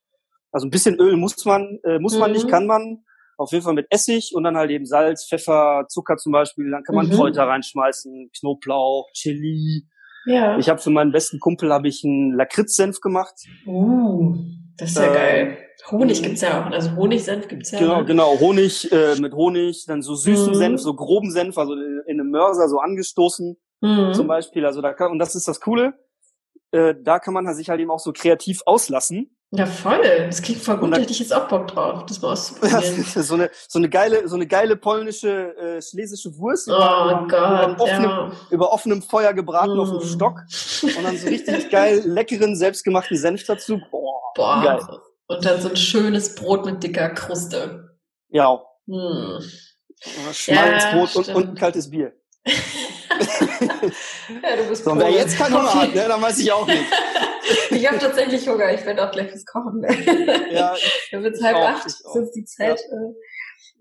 also 0.55 0.69
ein 0.69 0.71
bisschen 0.71 1.01
Öl 1.01 1.17
muss 1.17 1.45
man, 1.45 1.81
äh, 1.83 1.99
muss 1.99 2.17
man 2.17 2.31
nicht, 2.31 2.47
mhm. 2.47 2.51
kann 2.51 2.67
man. 2.67 3.04
Auf 3.37 3.53
jeden 3.53 3.65
Fall 3.65 3.75
mit 3.75 3.87
Essig 3.91 4.33
und 4.35 4.45
dann 4.45 4.57
halt 4.57 4.71
eben 4.71 4.87
Salz, 4.87 5.27
Pfeffer, 5.29 5.87
Zucker 5.89 6.17
zum 6.17 6.33
Beispiel. 6.33 6.71
Dann 6.71 6.83
kann 6.85 6.95
man 6.95 7.07
mhm. 7.07 7.13
Kräuter 7.13 7.45
reinschmeißen, 7.45 8.31
Knoblauch, 8.39 9.11
Chili. 9.13 9.87
Ja. 10.27 10.59
Ich 10.59 10.69
habe 10.69 10.81
für 10.81 10.91
meinen 10.91 11.13
besten 11.13 11.39
Kumpel 11.41 11.73
habe 11.73 11.89
ich 11.89 12.03
einen 12.05 12.33
Lakritzsenf 12.33 13.01
gemacht. 13.01 13.35
Uh, 13.67 14.37
das 14.77 14.91
ist 14.91 14.97
ja 14.97 15.11
äh, 15.11 15.15
geil. 15.15 15.59
Honig 15.91 16.23
gibt's 16.23 16.41
ja 16.41 16.63
auch. 16.63 16.71
Also 16.71 16.97
Honigsenf 16.97 17.49
gibt's 17.49 17.71
ja. 17.71 17.79
Genau, 17.79 18.05
genau. 18.05 18.41
Honig 18.41 18.91
äh, 18.91 19.17
mit 19.21 19.35
Honig, 19.35 19.85
dann 19.87 20.03
so 20.03 20.15
süßen 20.15 20.55
mhm. 20.55 20.55
Senf, 20.55 20.81
so 20.81 20.95
groben 20.95 21.31
Senf, 21.31 21.59
also 21.59 21.75
in 21.75 22.21
einem 22.21 22.31
Mörser 22.31 22.69
so 22.69 22.79
angestoßen 22.79 23.57
mhm. 23.81 24.15
zum 24.15 24.27
Beispiel. 24.27 24.65
Also 24.65 24.81
da 24.81 24.93
kann, 24.95 25.11
und 25.11 25.19
das 25.19 25.35
ist 25.35 25.47
das 25.47 25.61
Coole. 25.61 25.95
Äh, 26.71 26.95
da 27.03 27.19
kann 27.19 27.35
man 27.35 27.53
sich 27.55 27.69
halt 27.69 27.81
eben 27.81 27.91
auch 27.91 27.99
so 27.99 28.13
kreativ 28.13 28.63
auslassen. 28.67 29.34
Ja, 29.57 29.67
voll. 29.67 30.01
Das 30.27 30.43
klingt 30.43 30.61
voll 30.61 30.79
gut. 30.79 30.93
Da 30.93 30.99
hätte 30.99 31.13
ich 31.13 31.21
jetzt 31.21 31.33
auch 31.33 31.47
Bock 31.47 31.69
drauf, 31.69 32.05
das 32.07 32.21
mal 32.21 32.33
auszuprobieren. 32.33 33.07
So 33.15 33.35
eine 33.35 33.51
so 33.69 33.79
eine 33.79 33.89
geile 33.89 34.29
so 34.29 34.35
eine 34.35 34.47
geile 34.47 34.77
polnische 34.77 35.57
äh, 35.57 35.81
schlesische 35.81 36.37
Wurst 36.39 36.69
oh 36.69 36.73
über, 36.73 37.27
Gott, 37.29 37.69
über, 37.69 37.81
offenem, 37.81 38.11
ja. 38.11 38.33
über 38.51 38.73
offenem 38.73 39.03
Feuer 39.03 39.33
gebraten 39.33 39.77
mm. 39.77 39.81
auf 39.81 39.91
dem 39.91 39.99
mm. 39.99 40.13
Stock 40.13 40.43
und 40.83 41.05
dann 41.05 41.17
so 41.17 41.29
richtig 41.29 41.71
geil 41.71 42.03
leckeren 42.05 42.57
selbstgemachten 42.57 43.17
Senf 43.17 43.45
dazu. 43.45 43.81
Boah, 43.91 44.33
Boah. 44.35 44.63
Geil. 44.63 44.81
Und 45.27 45.45
dann 45.45 45.61
so 45.61 45.69
ein 45.69 45.77
schönes 45.77 46.35
Brot 46.35 46.67
mit 46.67 46.83
dicker 46.83 47.11
Kruste. 47.11 47.97
Ja. 48.29 48.61
Hm. 48.87 49.41
Schmalzbrot 50.33 51.27
ja, 51.27 51.35
und, 51.35 51.35
und 51.35 51.49
ein 51.51 51.55
kaltes 51.55 51.91
Bier. 51.91 52.13
ja, 52.47 52.53
du 54.57 54.69
bist 54.69 54.85
so, 54.85 54.99
wer 54.99 55.11
jetzt 55.11 55.39
keinen 55.39 55.55
Hunger 55.55 55.75
hat, 55.75 55.95
ne, 55.95 56.05
dann 56.09 56.21
weiß 56.21 56.41
ich 56.41 56.53
auch 56.53 56.67
nicht. 56.67 56.85
Ich 57.71 57.87
habe 57.87 57.99
tatsächlich 57.99 58.49
Hunger. 58.49 58.73
Ich 58.73 58.85
werde 58.85 59.07
auch 59.07 59.13
gleich 59.13 59.33
was 59.33 59.45
kochen. 59.45 59.85
ja, 60.51 60.75
Dann 61.11 61.23
wird 61.23 61.43
halb 61.43 61.57
acht. 61.57 61.87
Ist 61.87 62.33
die 62.35 62.45
Zeit. 62.45 62.81
Ja. 62.91 62.97
Äh, 62.97 63.15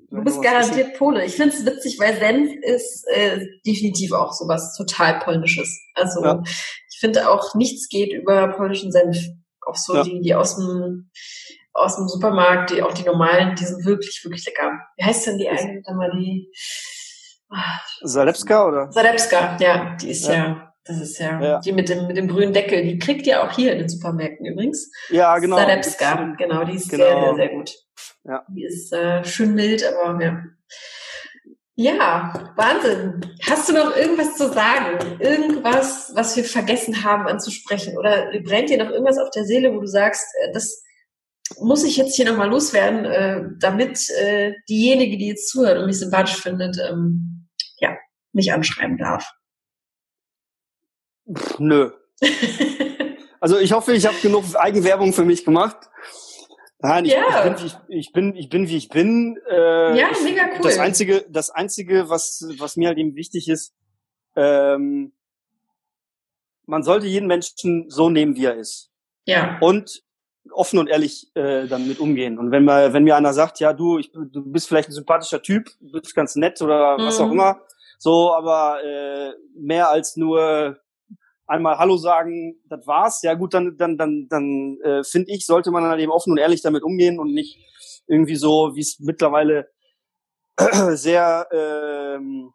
du 0.09 0.24
bist 0.24 0.41
garantiert 0.41 0.97
Pole. 0.97 1.26
Ich 1.26 1.36
finde 1.36 1.55
es 1.55 1.65
witzig, 1.65 1.97
weil 1.99 2.17
Senf 2.17 2.51
ist 2.61 3.05
äh, 3.07 3.45
definitiv 3.65 4.11
auch 4.13 4.34
sowas 4.34 4.76
total 4.76 5.19
Polnisches. 5.19 5.80
Also 5.95 6.24
ja. 6.24 6.41
ich 6.45 6.99
finde 6.99 7.30
auch, 7.30 7.55
nichts 7.55 7.89
geht 7.89 8.13
über 8.13 8.49
polnischen 8.49 8.91
Senf. 8.91 9.17
Auch 9.65 9.76
so 9.76 9.95
ja. 9.95 10.03
die, 10.03 10.21
die 10.21 10.36
aus 10.36 10.57
dem 10.57 11.09
aus 11.76 11.95
dem 11.95 12.07
Supermarkt, 12.07 12.69
die 12.69 12.84
auch 12.84 12.93
die 12.93 13.03
normalen, 13.03 13.55
die 13.55 13.65
sind 13.65 13.84
wirklich, 13.84 14.24
wirklich 14.24 14.45
lecker. 14.45 14.80
Wie 14.95 15.03
heißt 15.03 15.26
denn 15.26 15.39
die 15.39 15.49
eigentlich? 15.49 15.84
Dann 15.84 15.97
mal 15.97 16.11
die 16.11 16.51
Salepska 18.01 18.67
oder? 18.67 18.91
Salepska, 18.91 19.57
ja, 19.59 19.95
die 19.95 20.11
ist 20.11 20.28
ja, 20.28 20.34
ja 20.34 20.72
das 20.86 20.99
ist 20.99 21.17
ja, 21.17 21.41
ja, 21.41 21.59
die 21.59 21.71
mit 21.71 21.88
dem 21.88 22.07
mit 22.07 22.17
dem 22.17 22.27
grünen 22.27 22.53
Deckel. 22.53 22.84
Die 22.84 22.99
kriegt 22.99 23.25
ihr 23.25 23.41
auch 23.41 23.51
hier 23.51 23.71
in 23.71 23.79
den 23.79 23.89
Supermärkten 23.89 24.45
übrigens. 24.45 24.91
Ja, 25.09 25.38
genau. 25.39 25.55
Salepska, 25.57 26.36
genau, 26.38 26.65
die 26.65 26.75
ist 26.75 26.89
genau. 26.89 27.05
sehr, 27.05 27.21
sehr, 27.21 27.36
sehr 27.36 27.49
gut. 27.49 27.75
Ja. 28.25 28.45
Die 28.49 28.63
ist 28.63 28.91
äh, 28.93 29.23
schön 29.23 29.55
mild, 29.55 29.84
aber 29.86 30.23
ja. 30.23 30.43
Ja, 31.75 32.53
Wahnsinn. 32.55 33.21
Hast 33.49 33.67
du 33.67 33.73
noch 33.73 33.95
irgendwas 33.95 34.36
zu 34.36 34.51
sagen? 34.51 35.19
Irgendwas, 35.19 36.11
was 36.13 36.36
wir 36.36 36.43
vergessen 36.43 37.03
haben 37.03 37.27
anzusprechen? 37.27 37.97
Oder 37.97 38.31
brennt 38.43 38.69
dir 38.69 38.77
noch 38.77 38.91
irgendwas 38.91 39.17
auf 39.17 39.31
der 39.31 39.45
Seele, 39.45 39.73
wo 39.73 39.79
du 39.79 39.88
sagst, 39.88 40.27
äh, 40.41 40.51
das 40.53 40.84
muss 41.59 41.84
ich 41.84 41.97
jetzt 41.97 42.15
hier 42.15 42.29
nochmal 42.29 42.49
loswerden, 42.49 43.05
äh, 43.05 43.41
damit 43.59 44.07
äh, 44.09 44.53
diejenige, 44.69 45.17
die 45.17 45.29
jetzt 45.29 45.49
zuhört 45.49 45.79
und 45.79 45.88
mich 45.88 45.99
sympathisch 45.99 46.41
findet, 46.41 46.77
ähm, 46.77 47.47
ja, 47.79 47.97
mich 48.34 48.53
anschreiben 48.53 48.97
darf? 48.97 49.31
Pff, 51.36 51.59
nö. 51.59 51.91
also 53.39 53.57
ich 53.59 53.73
hoffe, 53.73 53.93
ich 53.93 54.05
habe 54.05 54.15
genug 54.21 54.43
Eigenwerbung 54.55 55.13
für 55.13 55.25
mich 55.25 55.45
gemacht. 55.45 55.77
Nein, 56.79 57.05
ich, 57.05 57.13
ja. 57.13 57.45
ich, 57.45 57.55
bin, 57.55 57.65
ich, 57.65 57.77
ich, 57.88 58.11
bin, 58.11 58.36
ich 58.36 58.49
bin, 58.49 58.67
wie 58.67 58.77
ich 58.77 58.89
bin. 58.89 59.39
Äh, 59.49 59.97
ja, 59.97 60.09
mega 60.21 60.43
cool. 60.53 60.63
Das 60.63 60.79
einzige, 60.79 61.25
das 61.29 61.49
einzige, 61.49 62.09
was, 62.09 62.45
was 62.57 62.75
mir 62.75 62.89
halt 62.89 62.97
eben 62.97 63.15
wichtig 63.15 63.47
ist, 63.47 63.73
ähm, 64.36 65.13
man 66.65 66.84
sollte 66.84 67.07
jeden 67.07 67.27
Menschen 67.27 67.89
so 67.89 68.09
nehmen, 68.09 68.36
wie 68.36 68.45
er 68.45 68.55
ist. 68.55 68.91
Ja. 69.25 69.57
Und 69.61 70.03
offen 70.51 70.77
und 70.79 70.89
ehrlich 70.89 71.31
äh, 71.36 71.67
damit 71.67 71.99
umgehen. 71.99 72.38
Und 72.38 72.51
wenn 72.51 72.65
mal, 72.65 72.93
wenn 72.93 73.03
mir 73.03 73.15
einer 73.15 73.34
sagt, 73.34 73.59
ja, 73.59 73.73
du, 73.73 73.99
ich, 73.99 74.11
du 74.11 74.43
bist 74.51 74.67
vielleicht 74.67 74.89
ein 74.89 74.93
sympathischer 74.93 75.41
Typ, 75.41 75.69
du 75.79 76.01
bist 76.01 76.15
ganz 76.15 76.36
nett 76.36 76.61
oder 76.61 76.97
mhm. 76.97 77.05
was 77.05 77.19
auch 77.19 77.27
mhm. 77.27 77.34
immer, 77.34 77.61
so, 77.97 78.34
aber 78.34 78.84
äh, 78.84 79.31
mehr 79.55 79.89
als 79.89 80.17
nur 80.17 80.79
einmal 81.54 81.78
Hallo 81.78 81.97
sagen, 81.97 82.60
das 82.68 82.86
war's. 82.88 83.22
Ja 83.22 83.36
gut, 83.36 83.54
dann 83.54 83.78
dann 83.78 83.97
dann 83.97 84.28
dann 84.30 84.78
äh, 84.84 85.04
finde 85.04 85.32
ich, 85.32 85.45
sollte 85.45 85.72
man 85.72 85.84
dann 85.84 85.99
eben 85.99 86.12
offen 86.12 86.32
und 86.32 86.38
ehrlich 86.38 86.62
damit 86.62 86.84
umgehen 86.84 87.20
und 87.20 87.34
nicht 87.34 87.60
irgendwie 88.08 88.36
so, 88.36 88.72
wie 88.76 88.82
es 88.82 88.99
mittlerweile 88.99 89.70
sehr 90.91 91.47
ähm, 91.51 92.51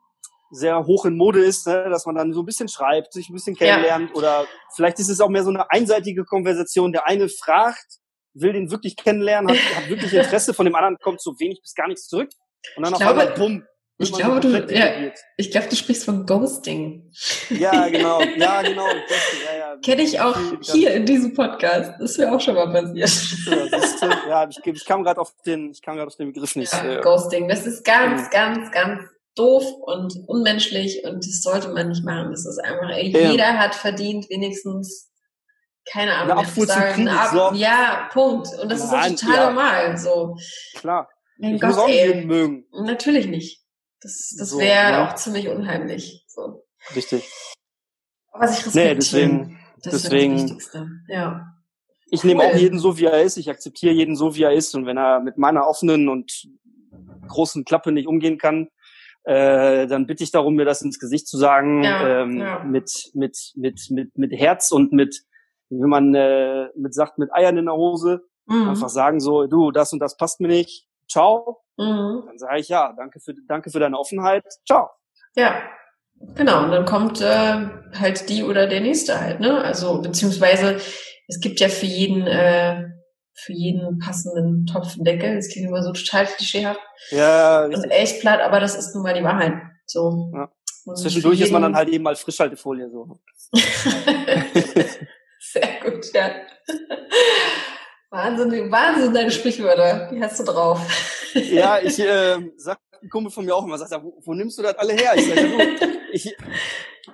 sehr 0.50 0.84
hoch 0.86 1.04
in 1.04 1.16
Mode 1.16 1.44
ist, 1.44 1.66
ne, 1.66 1.88
dass 1.90 2.06
man 2.06 2.16
dann 2.16 2.32
so 2.32 2.42
ein 2.42 2.46
bisschen 2.46 2.68
schreibt, 2.68 3.12
sich 3.12 3.28
ein 3.28 3.34
bisschen 3.34 3.54
kennenlernt 3.54 4.10
ja. 4.10 4.16
oder 4.16 4.46
vielleicht 4.74 4.98
ist 4.98 5.10
es 5.10 5.20
auch 5.20 5.28
mehr 5.28 5.44
so 5.44 5.50
eine 5.50 5.70
einseitige 5.70 6.24
Konversation. 6.24 6.92
Der 6.92 7.06
eine 7.06 7.28
fragt, 7.28 7.98
will 8.34 8.52
den 8.52 8.70
wirklich 8.70 8.96
kennenlernen, 8.96 9.50
hat, 9.50 9.76
hat 9.76 9.88
wirklich 9.88 10.12
Interesse, 10.12 10.54
von 10.54 10.64
dem 10.64 10.74
anderen 10.74 10.96
kommt 10.98 11.20
so 11.20 11.38
wenig 11.38 11.60
bis 11.60 11.74
gar 11.74 11.86
nichts 11.86 12.08
zurück 12.08 12.30
und 12.76 12.84
dann 12.84 12.94
ich 12.94 13.00
auf 13.00 13.06
einmal 13.06 13.34
bumm. 13.34 13.64
Ich 14.00 14.12
glaube, 14.12 14.38
du, 14.38 14.48
ja, 14.72 15.10
ich 15.36 15.50
glaube, 15.50 15.66
du 15.68 15.74
sprichst 15.74 16.04
von 16.04 16.24
Ghosting. 16.24 17.10
Ja, 17.50 17.88
genau, 17.88 18.20
ja, 18.20 18.62
genau. 18.62 18.86
Ja, 19.44 19.58
ja. 19.58 19.76
Kenne 19.84 20.02
ich 20.02 20.20
auch 20.20 20.36
hier 20.60 20.94
in 20.94 21.04
diesem 21.04 21.34
Podcast. 21.34 21.94
Das 21.98 22.16
wäre 22.16 22.32
auch 22.32 22.40
schon 22.40 22.54
mal 22.54 22.70
passiert. 22.70 23.10
Ja, 24.00 24.28
ja 24.28 24.48
ich, 24.48 24.64
ich 24.64 24.84
kam 24.84 25.02
gerade 25.02 25.20
auf 25.20 25.34
den, 25.44 25.72
ich 25.72 25.82
kam 25.82 25.96
gerade 25.96 26.06
auf 26.06 26.16
den 26.16 26.32
Begriff 26.32 26.54
nicht. 26.54 26.72
Ja, 26.72 26.84
äh, 26.84 27.00
Ghosting, 27.00 27.48
das 27.48 27.66
ist 27.66 27.84
ganz, 27.84 28.30
ganz, 28.30 28.70
ganz 28.70 29.02
doof 29.34 29.64
und 29.82 30.14
unmenschlich 30.28 31.02
und 31.04 31.26
das 31.26 31.42
sollte 31.42 31.68
man 31.68 31.88
nicht 31.88 32.04
machen. 32.04 32.30
Das 32.30 32.46
ist 32.46 32.58
einfach, 32.58 32.90
ja. 32.90 33.30
jeder 33.30 33.58
hat 33.58 33.74
verdient 33.74 34.30
wenigstens, 34.30 35.10
keine 35.90 36.14
Ahnung, 36.14 36.38
Abfuhr 36.38 36.66
sagen, 36.66 37.08
ab, 37.08 37.30
so. 37.32 37.56
ja, 37.56 38.08
Punkt. 38.12 38.48
Und 38.62 38.70
das 38.70 38.90
Nein, 38.92 39.14
ist 39.14 39.24
auch 39.24 39.26
total 39.26 39.40
ja. 39.40 39.50
normal, 39.50 39.98
so. 39.98 40.36
Klar. 40.76 41.08
Mein 41.38 41.54
ich 41.54 41.60
Gott, 41.60 41.70
muss 41.70 41.78
auch 41.78 41.88
ey, 41.88 42.24
mögen. 42.24 42.66
Natürlich 42.72 43.26
nicht. 43.26 43.64
Das, 44.00 44.34
das 44.38 44.50
so, 44.50 44.58
wäre 44.58 44.92
ja. 44.92 45.08
auch 45.08 45.14
ziemlich 45.14 45.48
unheimlich, 45.48 46.24
so. 46.28 46.64
Richtig. 46.94 47.28
Aber 48.32 48.46
sich 48.46 48.66
respektieren. 48.66 48.88
Nee, 48.88 48.94
deswegen, 48.94 49.58
das 49.82 49.92
deswegen, 50.02 50.32
das 50.34 50.42
Wichtigste. 50.42 50.88
Ja. 51.08 51.54
Ich 52.10 52.22
cool. 52.22 52.28
nehme 52.28 52.44
auch 52.44 52.54
jeden 52.54 52.78
so, 52.78 52.98
wie 52.98 53.06
er 53.06 53.22
ist. 53.22 53.36
Ich 53.36 53.50
akzeptiere 53.50 53.92
jeden 53.92 54.16
so, 54.16 54.34
wie 54.34 54.44
er 54.44 54.52
ist. 54.52 54.74
Und 54.74 54.86
wenn 54.86 54.96
er 54.96 55.20
mit 55.20 55.36
meiner 55.36 55.66
offenen 55.66 56.08
und 56.08 56.48
großen 57.26 57.64
Klappe 57.64 57.92
nicht 57.92 58.08
umgehen 58.08 58.38
kann, 58.38 58.68
äh, 59.24 59.86
dann 59.86 60.06
bitte 60.06 60.24
ich 60.24 60.30
darum, 60.30 60.54
mir 60.54 60.64
das 60.64 60.80
ins 60.80 60.98
Gesicht 60.98 61.28
zu 61.28 61.36
sagen, 61.36 61.82
ja, 61.84 62.22
ähm, 62.22 62.40
ja. 62.40 62.64
mit 62.64 63.10
mit 63.12 63.52
mit 63.56 63.90
mit 63.90 64.16
mit 64.16 64.32
Herz 64.32 64.72
und 64.72 64.92
mit, 64.92 65.22
wenn 65.68 65.90
man 65.90 66.14
äh, 66.14 66.68
mit 66.76 66.94
sagt, 66.94 67.18
mit 67.18 67.32
Eiern 67.34 67.58
in 67.58 67.66
der 67.66 67.74
Hose, 67.74 68.22
mhm. 68.46 68.70
einfach 68.70 68.88
sagen 68.88 69.20
so, 69.20 69.46
du, 69.46 69.70
das 69.70 69.92
und 69.92 69.98
das 69.98 70.16
passt 70.16 70.40
mir 70.40 70.48
nicht, 70.48 70.87
ciao. 71.08 71.62
Mhm. 71.76 72.24
Dann 72.26 72.38
sage 72.38 72.60
ich 72.60 72.68
ja, 72.68 72.92
danke 72.96 73.20
für 73.20 73.34
danke 73.46 73.70
für 73.70 73.80
deine 73.80 73.98
Offenheit, 73.98 74.44
ciao. 74.66 74.90
Ja, 75.34 75.62
genau. 76.34 76.64
Und 76.64 76.72
dann 76.72 76.84
kommt 76.84 77.20
äh, 77.20 77.68
halt 77.98 78.28
die 78.28 78.42
oder 78.42 78.66
der 78.66 78.80
nächste 78.80 79.20
halt, 79.20 79.40
ne? 79.40 79.62
Also 79.62 80.00
beziehungsweise 80.00 80.80
es 81.28 81.40
gibt 81.40 81.60
ja 81.60 81.68
für 81.68 81.86
jeden 81.86 82.26
äh, 82.26 82.88
für 83.34 83.52
jeden 83.52 83.98
passenden 83.98 84.66
Topfendeckel. 84.66 85.36
Das 85.36 85.48
klingt 85.48 85.68
immer 85.68 85.82
so 85.82 85.92
total 85.92 86.26
klischeehaft. 86.26 86.80
Ja. 87.10 87.66
Und 87.66 87.90
echt 87.90 88.20
platt, 88.20 88.40
aber 88.40 88.58
das 88.58 88.74
ist 88.74 88.94
nun 88.94 89.04
mal 89.04 89.14
die 89.14 89.22
Wahrheit. 89.22 89.54
So. 89.86 90.32
Ja. 90.34 90.50
Zwischendurch 90.94 91.40
ist 91.40 91.52
man 91.52 91.62
dann 91.62 91.76
halt 91.76 91.88
eben 91.88 92.04
mal 92.04 92.16
Frischhaltefolie 92.16 92.90
so. 92.90 93.20
Sehr 95.40 95.80
gut, 95.82 96.12
ja. 96.12 96.30
Wahnsinn, 98.10 98.70
Wahnsinn, 98.70 99.12
deine 99.12 99.30
Sprichwörter. 99.30 100.08
Die 100.10 100.22
hast 100.22 100.40
du 100.40 100.44
drauf. 100.44 100.80
ja, 101.34 101.78
ich 101.80 101.98
äh, 101.98 102.38
sag 102.56 102.78
ein 103.02 103.08
Kumpel 103.10 103.30
von 103.30 103.44
mir 103.44 103.54
auch 103.54 103.64
immer, 103.64 103.78
sagt, 103.78 104.02
wo, 104.02 104.18
wo 104.24 104.34
nimmst 104.34 104.58
du 104.58 104.62
das 104.62 104.76
alle 104.76 104.94
her? 104.94 105.12
Ich 105.16 105.28
sag, 105.28 105.36
ja, 105.36 105.42
du, 105.42 105.86
ich, 106.12 106.34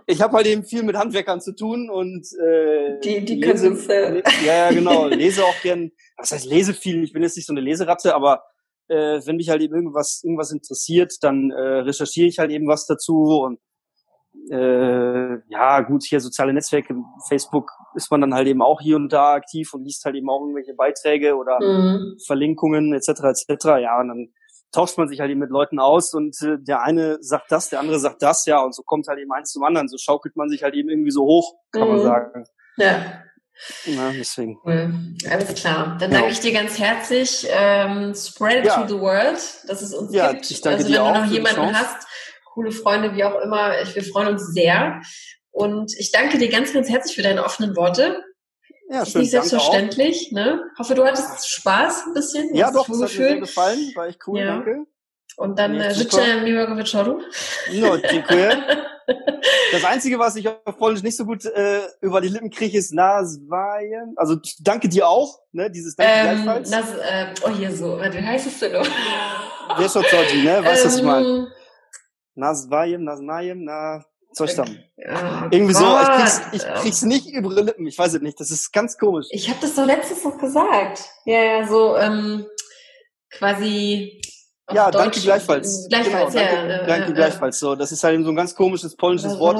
ich 0.06 0.22
habe 0.22 0.36
halt 0.36 0.46
eben 0.46 0.64
viel 0.64 0.82
mit 0.82 0.96
Handwerkern 0.96 1.40
zu 1.40 1.54
tun 1.54 1.90
und 1.90 2.26
äh, 2.40 3.00
die, 3.00 3.24
die 3.24 3.36
lese, 3.36 3.70
können 3.70 3.90
äh, 3.90 4.22
ja, 4.44 4.54
ja, 4.54 4.70
genau, 4.70 5.06
lese 5.06 5.44
auch 5.44 5.60
gern, 5.62 5.90
was 6.16 6.32
heißt 6.32 6.46
lese 6.46 6.74
viel, 6.74 7.02
ich 7.02 7.12
bin 7.12 7.22
jetzt 7.22 7.36
nicht 7.36 7.46
so 7.46 7.52
eine 7.52 7.60
Leseratte, 7.60 8.14
aber 8.14 8.44
äh, 8.88 9.20
wenn 9.24 9.36
mich 9.36 9.50
halt 9.50 9.62
eben 9.62 9.74
irgendwas, 9.74 10.22
irgendwas 10.22 10.52
interessiert, 10.52 11.12
dann 11.22 11.50
äh, 11.50 11.60
recherchiere 11.60 12.28
ich 12.28 12.38
halt 12.38 12.50
eben 12.50 12.68
was 12.68 12.86
dazu 12.86 13.42
und 13.42 13.58
äh, 14.50 15.38
ja, 15.48 15.80
gut, 15.80 16.04
hier 16.04 16.20
soziale 16.20 16.52
Netzwerke, 16.52 16.94
Facebook 17.28 17.70
ist 17.94 18.10
man 18.10 18.20
dann 18.20 18.34
halt 18.34 18.46
eben 18.46 18.62
auch 18.62 18.80
hier 18.80 18.96
und 18.96 19.12
da 19.12 19.34
aktiv 19.34 19.72
und 19.74 19.84
liest 19.84 20.04
halt 20.04 20.16
eben 20.16 20.28
auch 20.28 20.40
irgendwelche 20.40 20.74
Beiträge 20.74 21.36
oder 21.36 21.58
mhm. 21.60 22.18
Verlinkungen 22.26 22.92
etc. 22.92 23.08
etc. 23.08 23.64
Ja, 23.80 24.00
und 24.00 24.08
dann 24.08 24.28
tauscht 24.72 24.98
man 24.98 25.08
sich 25.08 25.20
halt 25.20 25.30
eben 25.30 25.40
mit 25.40 25.50
Leuten 25.50 25.78
aus 25.78 26.14
und 26.14 26.40
äh, 26.42 26.56
der 26.58 26.82
eine 26.82 27.18
sagt 27.20 27.50
das, 27.50 27.68
der 27.68 27.80
andere 27.80 27.98
sagt 27.98 28.22
das, 28.22 28.44
ja, 28.46 28.60
und 28.60 28.74
so 28.74 28.82
kommt 28.82 29.06
halt 29.06 29.20
eben 29.20 29.32
eins 29.32 29.52
zum 29.52 29.62
anderen. 29.62 29.88
So 29.88 29.96
schaukelt 29.98 30.36
man 30.36 30.48
sich 30.48 30.62
halt 30.62 30.74
eben 30.74 30.88
irgendwie 30.88 31.12
so 31.12 31.24
hoch, 31.24 31.54
kann 31.70 31.82
mhm. 31.82 31.88
man 31.88 32.02
sagen. 32.02 32.44
Ja. 32.76 33.22
Na, 33.86 34.10
deswegen. 34.10 34.58
Cool. 34.64 34.92
Alles 35.30 35.54
klar. 35.54 35.96
Dann 36.00 36.10
danke 36.10 36.30
ich 36.30 36.40
dir 36.40 36.52
ganz 36.52 36.78
herzlich. 36.78 37.46
Ähm, 37.50 38.12
spread 38.14 38.58
it 38.58 38.66
ja. 38.66 38.82
to 38.82 38.88
the 38.88 39.00
world, 39.00 39.38
dass 39.68 39.80
es 39.80 39.94
uns 39.94 40.12
ja, 40.12 40.32
gibt. 40.32 40.50
Ich 40.50 40.60
danke 40.60 40.78
also 40.78 40.88
wenn 40.88 40.92
dir 40.92 41.12
du 41.12 41.20
noch 41.20 41.30
jemanden 41.30 41.78
hast, 41.78 42.06
coole 42.52 42.72
Freunde, 42.72 43.14
wie 43.14 43.24
auch 43.24 43.40
immer, 43.40 43.70
wir 43.70 44.04
freuen 44.04 44.28
uns 44.28 44.52
sehr. 44.52 45.00
Und 45.54 45.96
ich 45.96 46.10
danke 46.10 46.36
dir 46.36 46.48
ganz, 46.48 46.72
ganz 46.72 46.88
herzlich 46.88 47.14
für 47.14 47.22
deine 47.22 47.44
offenen 47.44 47.76
Worte. 47.76 48.24
Ja, 48.90 48.98
das 48.98 49.08
ist 49.08 49.12
schön, 49.12 49.20
nicht 49.20 49.30
selbstverständlich. 49.30 50.32
Ne? 50.32 50.60
Hoffe, 50.76 50.96
du 50.96 51.04
hattest 51.04 51.48
Spaß 51.48 52.06
ein 52.06 52.14
bisschen. 52.14 52.54
Ja, 52.54 52.72
doch, 52.72 52.88
das 52.88 53.00
hat 53.00 53.18
mir 53.18 53.40
gefallen. 53.40 53.92
War 53.94 54.08
echt 54.08 54.18
cool, 54.26 54.40
ja. 54.40 54.46
danke. 54.46 54.84
Und 55.36 55.58
dann 55.58 55.80
äh, 55.80 55.94
życzę 55.94 56.42
miłego 56.44 56.76
wieczoru. 56.76 57.18
No, 57.72 57.98
dziękuję. 57.98 58.62
Das 59.72 59.84
Einzige, 59.84 60.18
was 60.18 60.34
ich 60.36 60.48
auf 60.48 60.78
Polnisch 60.78 61.02
nicht 61.02 61.16
so 61.16 61.26
gut 61.26 61.44
äh, 61.44 61.80
über 62.00 62.22
die 62.22 62.28
Lippen 62.28 62.48
kriege, 62.48 62.78
ist 62.78 62.94
Naswajem. 62.94 64.14
Also 64.16 64.36
danke 64.60 64.88
dir 64.88 65.06
auch, 65.06 65.40
ne? 65.52 65.70
Dieses 65.70 65.94
Danke 65.94 66.12
ähm, 66.12 66.42
gleichfalls. 66.44 66.70
Nas, 66.70 66.94
äh, 66.94 67.34
oh, 67.42 67.50
hier 67.50 67.70
so. 67.70 67.98
Wie 67.98 68.22
heißt 68.22 68.46
es 68.46 68.60
denn 68.60 68.72
noch? 68.72 68.86
Wiesz 69.78 69.96
o 69.96 70.02
co 70.02 70.16
ne? 70.16 70.64
Weißt 70.64 70.84
du, 70.84 70.88
was 70.88 70.96
ich 70.96 71.02
meine? 71.02 71.52
Naswajem, 72.34 73.04
Nasnajem, 73.04 73.64
na, 73.64 74.04
tam. 74.34 74.78
Oh, 74.96 75.48
Irgendwie 75.50 75.72
Gott. 75.72 75.82
so, 75.82 76.00
ich 76.00 76.08
krieg's, 76.08 76.42
ich 76.52 76.74
krieg's 76.82 77.02
nicht 77.02 77.26
über 77.32 77.54
die 77.54 77.62
Lippen. 77.62 77.86
Ich 77.86 77.98
weiß 77.98 78.14
es 78.14 78.22
nicht. 78.22 78.38
Das 78.38 78.50
ist 78.50 78.72
ganz 78.72 78.98
komisch. 78.98 79.26
Ich 79.30 79.48
habe 79.48 79.58
das 79.60 79.74
doch 79.74 79.86
letztes 79.86 80.24
noch 80.24 80.38
gesagt. 80.38 81.04
Ja, 81.24 81.42
ja, 81.42 81.66
so 81.66 81.96
ähm, 81.96 82.46
quasi 83.30 84.20
ja, 84.72 84.90
Deutsch, 84.90 85.04
danke 85.04 85.20
gleichfalls. 85.20 85.86
Gleichfalls, 85.90 86.32
genau, 86.32 86.46
danke, 86.46 86.68
ja. 86.70 86.86
Danke 86.86 87.10
äh, 87.10 87.14
gleichfalls. 87.14 87.58
So, 87.58 87.74
das 87.74 87.92
ist 87.92 88.02
halt 88.02 88.24
so 88.24 88.30
ein 88.30 88.36
ganz 88.36 88.54
komisches 88.54 88.96
polnisches 88.96 89.38
Wort. 89.38 89.58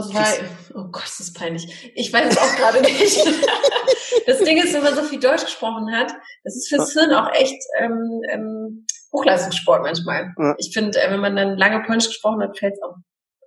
Oh 0.75 0.85
Gott, 0.91 1.03
das 1.05 1.21
ist 1.21 1.37
peinlich. 1.37 1.93
Ich 1.95 2.11
weiß 2.11 2.33
es 2.33 2.39
auch 2.39 2.57
gerade 2.57 2.81
nicht. 2.81 3.19
das 4.27 4.39
Ding 4.39 4.57
ist, 4.57 4.73
wenn 4.73 4.83
man 4.83 4.95
so 4.95 5.03
viel 5.03 5.21
Deutsch 5.21 5.45
gesprochen 5.45 5.95
hat, 5.95 6.11
das 6.43 6.57
ist 6.57 6.69
fürs 6.69 6.93
Hirn 6.95 7.13
auch 7.13 7.31
echt 7.33 7.63
ähm, 7.79 8.23
ähm, 8.31 8.87
Hochleistungssport 9.13 9.83
manchmal. 9.83 10.33
Ja. 10.39 10.55
Ich 10.59 10.73
finde, 10.73 10.99
äh, 10.99 11.11
wenn 11.11 11.21
man 11.21 11.37
dann 11.37 11.59
lange 11.59 11.83
Polnisch 11.85 12.07
gesprochen 12.07 12.43
hat, 12.43 12.59
fällt 12.59 12.73
es 12.73 12.83
auch 12.83 12.95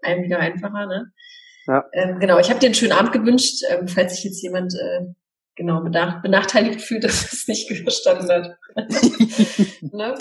einem 0.01 0.23
wieder 0.23 0.39
einfacher. 0.39 0.85
Ne? 0.85 1.11
Ja. 1.67 1.85
Ähm, 1.93 2.19
genau, 2.19 2.39
ich 2.39 2.49
habe 2.49 2.59
dir 2.59 2.67
einen 2.67 2.75
schönen 2.75 2.93
Abend 2.93 3.11
gewünscht, 3.11 3.63
ähm, 3.69 3.87
falls 3.87 4.15
sich 4.15 4.23
jetzt 4.23 4.41
jemand 4.41 4.73
äh, 4.73 5.05
genau 5.55 5.81
benachteiligt 5.81 6.81
fühlt, 6.81 7.03
dass 7.03 7.33
es 7.33 7.47
nicht 7.47 7.71
verstanden 7.83 8.31
hat. 8.31 8.57
ne? 9.81 10.15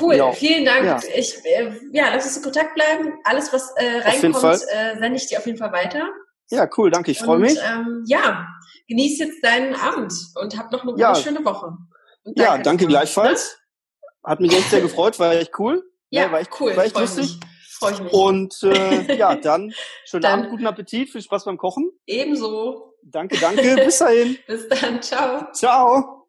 Cool, 0.00 0.16
ja. 0.16 0.32
vielen 0.32 0.64
Dank. 0.64 0.84
Ja. 0.84 1.00
Ich, 1.14 1.34
äh, 1.44 1.70
ja, 1.92 2.14
lass 2.14 2.26
uns 2.26 2.38
in 2.38 2.42
Kontakt 2.42 2.74
bleiben. 2.74 3.12
Alles, 3.24 3.52
was 3.52 3.72
äh, 3.76 3.98
reinkommt, 3.98 4.62
äh, 4.68 4.98
sende 4.98 5.16
ich 5.16 5.26
dir 5.26 5.38
auf 5.38 5.46
jeden 5.46 5.58
Fall 5.58 5.72
weiter. 5.72 6.08
Ja, 6.50 6.68
cool, 6.76 6.90
danke, 6.90 7.12
ich 7.12 7.18
freue 7.20 7.38
mich. 7.38 7.56
Ähm, 7.58 8.04
ja, 8.08 8.46
genieß 8.88 9.20
jetzt 9.20 9.44
deinen 9.44 9.74
Abend 9.74 10.12
und 10.34 10.58
hab 10.58 10.72
noch 10.72 10.82
eine 10.82 10.98
ja. 10.98 11.14
schöne 11.14 11.44
Woche. 11.44 11.76
Danke, 12.24 12.40
ja, 12.40 12.58
danke 12.58 12.86
gleichfalls. 12.86 13.56
Ne? 13.56 14.30
Hat 14.30 14.40
mich 14.40 14.52
echt 14.52 14.70
sehr 14.70 14.80
gefreut, 14.80 15.18
war 15.20 15.32
echt 15.32 15.58
cool. 15.58 15.84
Ja, 16.10 16.30
war 16.32 16.40
echt 16.40 16.50
cool. 16.60 16.76
War 16.76 16.84
echt 16.84 16.98
lustig. 16.98 17.38
Freue 17.80 17.94
ich 17.94 18.00
mich. 18.00 18.12
Und 18.12 18.62
äh, 18.62 19.16
ja, 19.16 19.34
dann 19.34 19.72
schönen 20.04 20.22
dann, 20.22 20.40
Abend, 20.40 20.50
guten 20.50 20.66
Appetit, 20.66 21.10
viel 21.10 21.22
Spaß 21.22 21.46
beim 21.46 21.56
Kochen. 21.56 21.90
Ebenso. 22.06 22.94
Danke, 23.02 23.38
danke. 23.40 23.76
Bis 23.76 23.98
dahin. 23.98 24.38
Bis 24.46 24.68
dann. 24.68 25.02
Ciao. 25.02 25.50
Ciao. 25.52 26.26